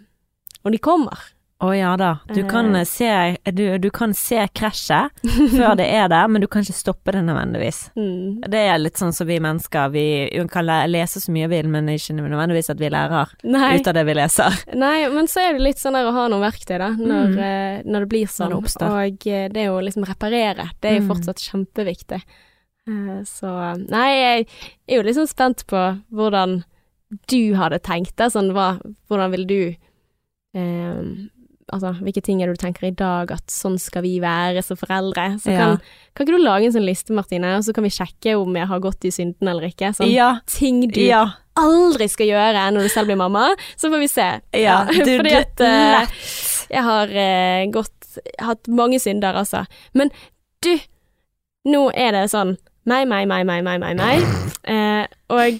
Og 0.65 0.75
de 0.75 0.81
kommer. 0.83 1.29
Å 1.59 1.73
ja 1.75 1.89
da. 1.99 2.19
Du 2.33 2.39
kan 2.47 2.69
Eh. 2.73 2.81
eh, 2.81 2.85
se, 2.87 3.37
du, 3.51 3.77
du 3.83 3.89
kan 3.91 4.13
se 4.15 4.47
krasjet 4.55 5.11
før 5.57 5.75
det 5.75 5.87
er 5.91 6.07
der, 6.07 6.27
men 6.31 6.39
du 6.41 6.47
kan 6.47 6.61
ikke 6.63 6.71
stoppe 6.77 7.11
det 7.11 7.19
nødvendigvis. 7.27 7.89
Mm. 7.99 8.45
Det 8.47 8.61
er 8.63 8.77
litt 8.79 8.95
sånn 9.01 9.11
som 9.11 9.27
vi 9.27 9.39
mennesker, 9.43 9.89
vi 9.91 10.05
kan 10.53 10.63
lese 10.87 11.19
så 11.19 11.33
mye 11.35 11.49
vi 11.51 11.57
vil, 11.59 11.67
men 11.73 11.89
ikke 11.91 12.15
nødvendigvis 12.15 12.69
at 12.71 12.79
vi 12.79 12.87
lærer 12.93 13.33
Nei, 13.43 13.73
ut 13.75 13.87
av 13.91 13.93
det 13.97 14.05
vi 14.07 14.15
leser. 14.15 14.55
nei, 14.79 15.09
men 15.11 15.27
så 15.27 15.41
er 15.49 15.57
det 15.57 15.65
litt 15.65 15.81
sånn 15.83 15.97
der 15.99 16.07
å 16.07 16.13
ha 16.15 16.27
noen 16.31 16.45
verktøy, 16.47 16.77
da, 16.79 16.89
når, 16.95 17.27
Mm. 17.27 17.39
eh, 17.43 17.81
når 17.83 17.99
det 18.05 18.09
blir 18.09 18.27
sånn. 18.31 18.55
det 18.55 18.87
og 18.87 19.19
det 19.53 19.65
å 19.67 19.81
liksom 19.83 20.05
reparere, 20.07 20.69
det 20.79 20.91
er 20.93 20.95
jo 21.01 21.03
Mm. 21.03 21.11
fortsatt 21.11 21.43
kjempeviktig. 21.43 22.21
Så 23.27 23.49
nei, 23.91 24.07
jeg 24.15 24.47
er 24.87 24.95
jo 24.95 25.03
liksom 25.03 25.27
spent 25.27 25.67
på 25.67 26.01
hvordan 26.11 26.63
du 27.27 27.53
hadde 27.53 27.79
tenkt 27.83 28.15
det. 28.15 28.31
Sånn, 28.31 28.49
hva, 28.55 28.79
hvordan 29.09 29.29
vil 29.35 29.45
du 29.45 29.75
eh, 30.55 31.03
Altså, 31.73 31.91
hvilke 32.01 32.21
ting 32.25 32.41
er 32.41 32.47
det 32.49 32.57
du 32.57 32.63
tenker 32.65 32.87
i 32.87 32.95
dag 32.97 33.31
at 33.31 33.45
sånn 33.53 33.77
skal 33.79 34.01
vi 34.05 34.15
være 34.23 34.63
som 34.65 34.77
foreldre? 34.79 35.27
Så 35.41 35.51
Ja. 35.53 35.57
kan, 35.57 35.81
kan 36.15 36.25
ikke 36.25 36.37
du 36.37 36.43
lage 36.43 36.65
en 36.65 36.73
sånn 36.73 36.85
liste, 36.87 37.13
Martine, 37.13 37.55
og 37.57 37.63
så 37.63 37.73
kan 37.73 37.83
vi 37.83 37.89
sjekke 37.89 38.35
om 38.39 38.55
jeg 38.55 38.67
har 38.67 38.79
gått 38.79 39.05
i 39.05 39.11
synden 39.11 39.47
eller 39.47 39.69
ikke? 39.69 39.93
Sånn 39.95 40.11
Ja. 40.11 40.39
ting 40.47 40.81
du 40.87 41.01
Ja. 41.01 41.25
aldri 41.55 42.07
skal 42.09 42.27
gjøre 42.27 42.71
når 42.73 42.81
du 42.81 42.89
selv 42.89 43.07
blir 43.07 43.17
mamma, 43.17 43.55
så 43.77 43.89
får 43.91 43.99
vi 43.99 44.07
se. 44.07 44.41
Ja, 44.53 44.83
du, 44.89 45.17
Fordi 45.17 45.33
at 45.35 45.59
uh, 45.61 46.07
jeg 46.69 46.83
har 46.83 47.07
uh, 47.07 47.71
gått 47.71 48.17
hatt 48.39 48.67
mange 48.67 48.99
synder, 48.99 49.33
altså. 49.35 49.65
Men 49.93 50.09
du, 50.61 50.77
nå 51.69 51.91
er 51.93 52.11
det 52.11 52.29
sånn 52.31 52.57
meg, 52.89 53.07
meg, 53.07 53.27
meg, 53.27 53.45
meg, 53.45 53.63
meg, 53.63 53.79
meg, 53.79 53.97
meg. 53.99 54.23
Eh, 54.65 55.05
og 55.29 55.59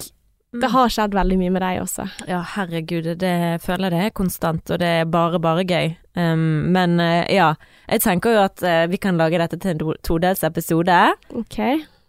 det 0.60 0.70
har 0.74 0.90
skjedd 0.90 1.14
veldig 1.14 1.38
mye 1.38 1.52
med 1.54 1.62
deg 1.62 1.82
også. 1.84 2.08
Ja, 2.28 2.40
herregud, 2.56 3.12
det 3.22 3.62
føler 3.62 3.92
jeg 3.92 3.94
det 3.94 4.06
er 4.08 4.16
konstant, 4.18 4.72
og 4.74 4.80
det 4.82 4.88
er 5.04 5.06
bare, 5.06 5.38
bare 5.40 5.62
gøy. 5.68 5.92
Um, 6.18 6.72
men 6.74 7.00
eh, 7.00 7.26
ja, 7.36 7.52
jeg 7.88 8.02
tenker 8.02 8.34
jo 8.34 8.42
at 8.48 8.64
eh, 8.66 8.88
vi 8.90 8.98
kan 8.98 9.18
lage 9.20 9.38
dette 9.40 9.60
til 9.62 9.72
en 9.76 9.80
to- 9.84 9.98
todels 10.04 10.42
episode, 10.44 10.96
Ok. 11.38 11.60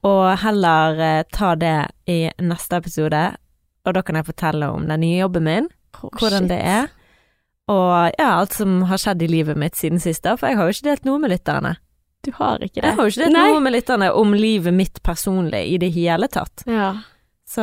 og 0.09 0.39
heller 0.43 0.99
eh, 1.05 1.23
ta 1.33 1.55
det 1.55 1.75
i 2.09 2.31
neste 2.41 2.81
episode. 2.81 3.21
Og 3.87 3.95
da 3.95 4.03
kan 4.03 4.17
jeg 4.19 4.27
fortelle 4.31 4.67
om 4.73 4.89
den 4.89 5.01
nye 5.05 5.21
jobben 5.23 5.45
min, 5.47 5.69
hvordan 6.01 6.49
det 6.51 6.59
er. 6.65 6.89
Og 7.71 8.11
ja, 8.19 8.33
alt 8.41 8.53
som 8.57 8.81
har 8.91 8.99
skjedd 8.99 9.23
i 9.23 9.29
livet 9.31 9.57
mitt 9.61 9.77
siden 9.79 10.01
sist, 10.03 10.25
da, 10.25 10.35
for 10.37 10.49
jeg 10.51 10.59
har 10.59 10.67
jo 10.69 10.75
ikke 10.75 10.89
delt 10.91 11.05
noe 11.07 11.21
med 11.23 11.31
lytterne. 11.31 11.77
Du 12.27 12.33
har 12.37 12.59
ikke 12.61 12.81
det. 12.83 12.89
Jeg 12.91 12.97
har 12.99 13.07
jo 13.07 13.13
ikke 13.15 13.23
delt 13.25 13.33
Nei. 13.37 13.47
noe 13.53 13.61
med 13.65 13.73
lytterne 13.77 14.11
om 14.13 14.35
livet 14.37 14.75
mitt 14.77 14.99
personlig 15.07 15.63
i 15.71 15.79
det 15.81 15.93
hele 15.95 16.29
tatt. 16.29 16.65
Ja, 16.69 16.91
Så 17.49 17.63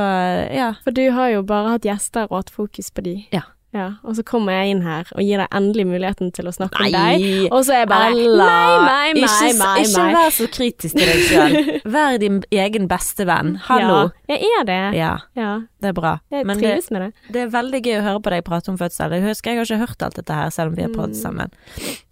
ja. 0.54 0.72
for 0.84 0.92
du 0.96 1.04
har 1.14 1.30
jo 1.36 1.44
bare 1.48 1.76
hatt 1.76 1.86
gjester 1.86 2.26
og 2.32 2.38
hatt 2.42 2.50
fokus 2.56 2.90
på 2.92 3.04
de. 3.06 3.18
Ja. 3.36 3.44
Ja, 3.76 3.88
og 4.07 4.15
så 4.15 4.24
kommer 4.24 4.55
jeg 4.55 4.72
inn 4.72 4.82
her 4.86 5.09
og 5.11 5.20
gir 5.22 5.41
deg 5.41 5.47
endelig 5.57 5.84
muligheten 5.89 6.30
til 6.34 6.47
å 6.47 6.53
snakke 6.55 6.86
om 6.86 6.93
deg, 6.93 7.26
og 7.51 7.65
så 7.68 7.74
er 7.76 7.82
jeg 7.84 7.89
bare 7.91 8.13
Ella, 8.15 8.45
Nei, 8.47 8.78
nei, 8.88 9.09
nei, 9.18 9.26
ikke, 9.28 9.49
nei, 9.59 9.74
nei. 9.76 9.82
ikke 9.84 10.05
vær 10.15 10.30
så 10.38 10.47
kritisk 10.55 10.95
til 10.95 11.11
deg 11.11 11.26
sjøl. 11.28 11.57
Vær 11.97 12.18
din 12.24 12.39
egen 12.63 12.88
beste 12.88 13.28
venn. 13.28 13.57
Hallo. 13.68 13.99
Ja, 14.32 14.38
jeg 14.39 14.55
er 14.61 14.68
det. 14.72 14.80
Ja, 14.97 15.11
Ja, 15.38 15.51
det 15.80 15.90
er 15.92 15.94
bra. 15.94 16.12
jeg 16.32 16.46
Men 16.46 16.58
det, 16.58 16.92
med 16.92 17.02
det. 17.02 17.10
det 17.34 17.42
er 17.42 17.50
veldig 17.54 17.82
gøy 17.86 17.96
å 18.00 18.04
høre 18.08 18.22
på 18.26 18.32
deg 18.34 18.44
prate 18.48 18.70
om 18.72 18.78
fødsel. 18.80 19.12
Jeg 19.14 19.24
husker 19.28 19.52
jeg 19.52 19.60
har 19.60 19.66
ikke 19.70 19.78
hørt 19.88 20.02
alt 20.08 20.16
dette 20.16 20.34
her, 20.34 20.50
selv 20.50 20.72
om 20.72 20.76
vi 20.76 20.82
har 20.82 20.90
pratet 20.90 21.18
Mm. 21.18 21.22
sammen. 21.22 21.52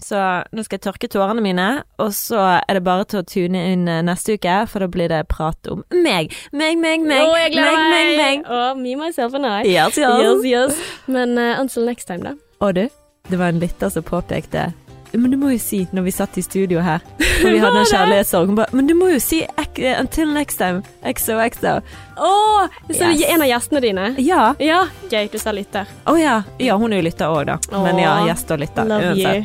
Så 0.02 0.20
nå 0.54 0.64
skal 0.66 0.78
jeg 0.78 0.84
tørke 0.86 1.10
tårene 1.10 1.42
mine, 1.42 1.84
og 2.00 2.12
så 2.14 2.62
er 2.62 2.74
det 2.78 2.84
bare 2.84 3.06
til 3.06 3.20
å 3.24 3.26
tune 3.26 3.64
inn 3.74 3.88
eh, 3.88 4.02
neste 4.06 4.38
uke, 4.38 4.68
for 4.68 4.80
da 4.80 4.88
blir 4.88 5.10
det 5.10 5.28
prat 5.28 5.58
om 5.72 5.84
meg. 5.92 6.32
Meg, 6.54 6.78
meg, 6.78 7.02
meg. 7.02 7.26
Å, 7.26 7.36
jeg 7.42 7.56
meg, 7.56 7.82
meg! 7.90 8.18
meg. 8.22 8.46
Og 8.46 8.78
me, 8.78 8.96
myself 8.96 9.34
and 9.34 9.46
I. 9.46 9.64
Yes, 9.66 9.98
yes. 9.98 10.22
Yes, 10.22 10.46
yes. 10.46 10.80
Men 11.08 11.38
uh, 11.38 11.60
until 11.60 11.86
next 11.86 12.06
time, 12.06 12.22
da. 12.24 12.36
Og 12.62 12.76
du, 12.76 12.88
det 13.30 13.40
var 13.40 13.50
en 13.50 13.60
lytter 13.60 13.90
som 13.90 14.04
påpekte 14.04 14.74
men 15.14 15.32
du 15.32 15.38
må 15.38 15.50
jo 15.54 15.58
si, 15.62 15.88
når 15.92 16.02
vi 16.08 16.12
satt 16.12 16.38
i 16.38 16.42
studio 16.42 16.82
her, 16.82 17.00
og 17.44 17.46
vi 17.52 17.58
hadde 17.62 17.80
en 17.80 17.86
kjærlighetssorg 17.92 18.48
hun 18.52 18.56
bare, 18.56 18.68
Men 18.76 18.88
du 18.88 18.94
må 18.96 19.10
jo 19.14 19.20
si 19.20 19.42
eh, 19.44 20.00
'until 20.00 20.34
next 20.34 20.60
time'. 20.60 20.84
XOXO. 21.06 21.82
Å! 22.18 22.68
så 22.92 23.12
Yes. 23.12 23.24
en 23.30 23.42
av 23.42 23.48
gjestene 23.48 23.82
dine? 23.82 24.16
Ja. 24.18 24.54
Ja, 24.60 24.86
gøy. 25.12 25.30
Du 25.32 25.38
sa 25.38 25.52
lytter. 25.52 25.86
Å 26.08 26.16
ja. 26.20 26.42
Ja, 26.60 26.78
hun 26.78 26.94
er 26.94 26.98
jo 27.02 27.08
lytter 27.10 27.28
òg, 27.28 27.46
da. 27.46 27.58
Men 27.72 27.98
ja, 28.00 28.26
gjest 28.28 28.52
og 28.52 28.60
lytter. 28.60 28.86
love 28.86 29.16
you. 29.18 29.44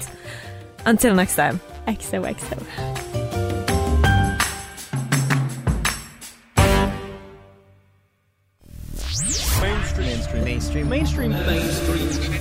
Until 0.86 1.14
next 1.14 1.36
time. 1.36 1.60
XOXO. 1.86 2.56
Mainstream. 9.60 10.44
Mainstream. 10.44 10.44
Mainstream. 10.44 10.88
Mainstream. 10.88 11.30
Mainstream. 11.32 12.39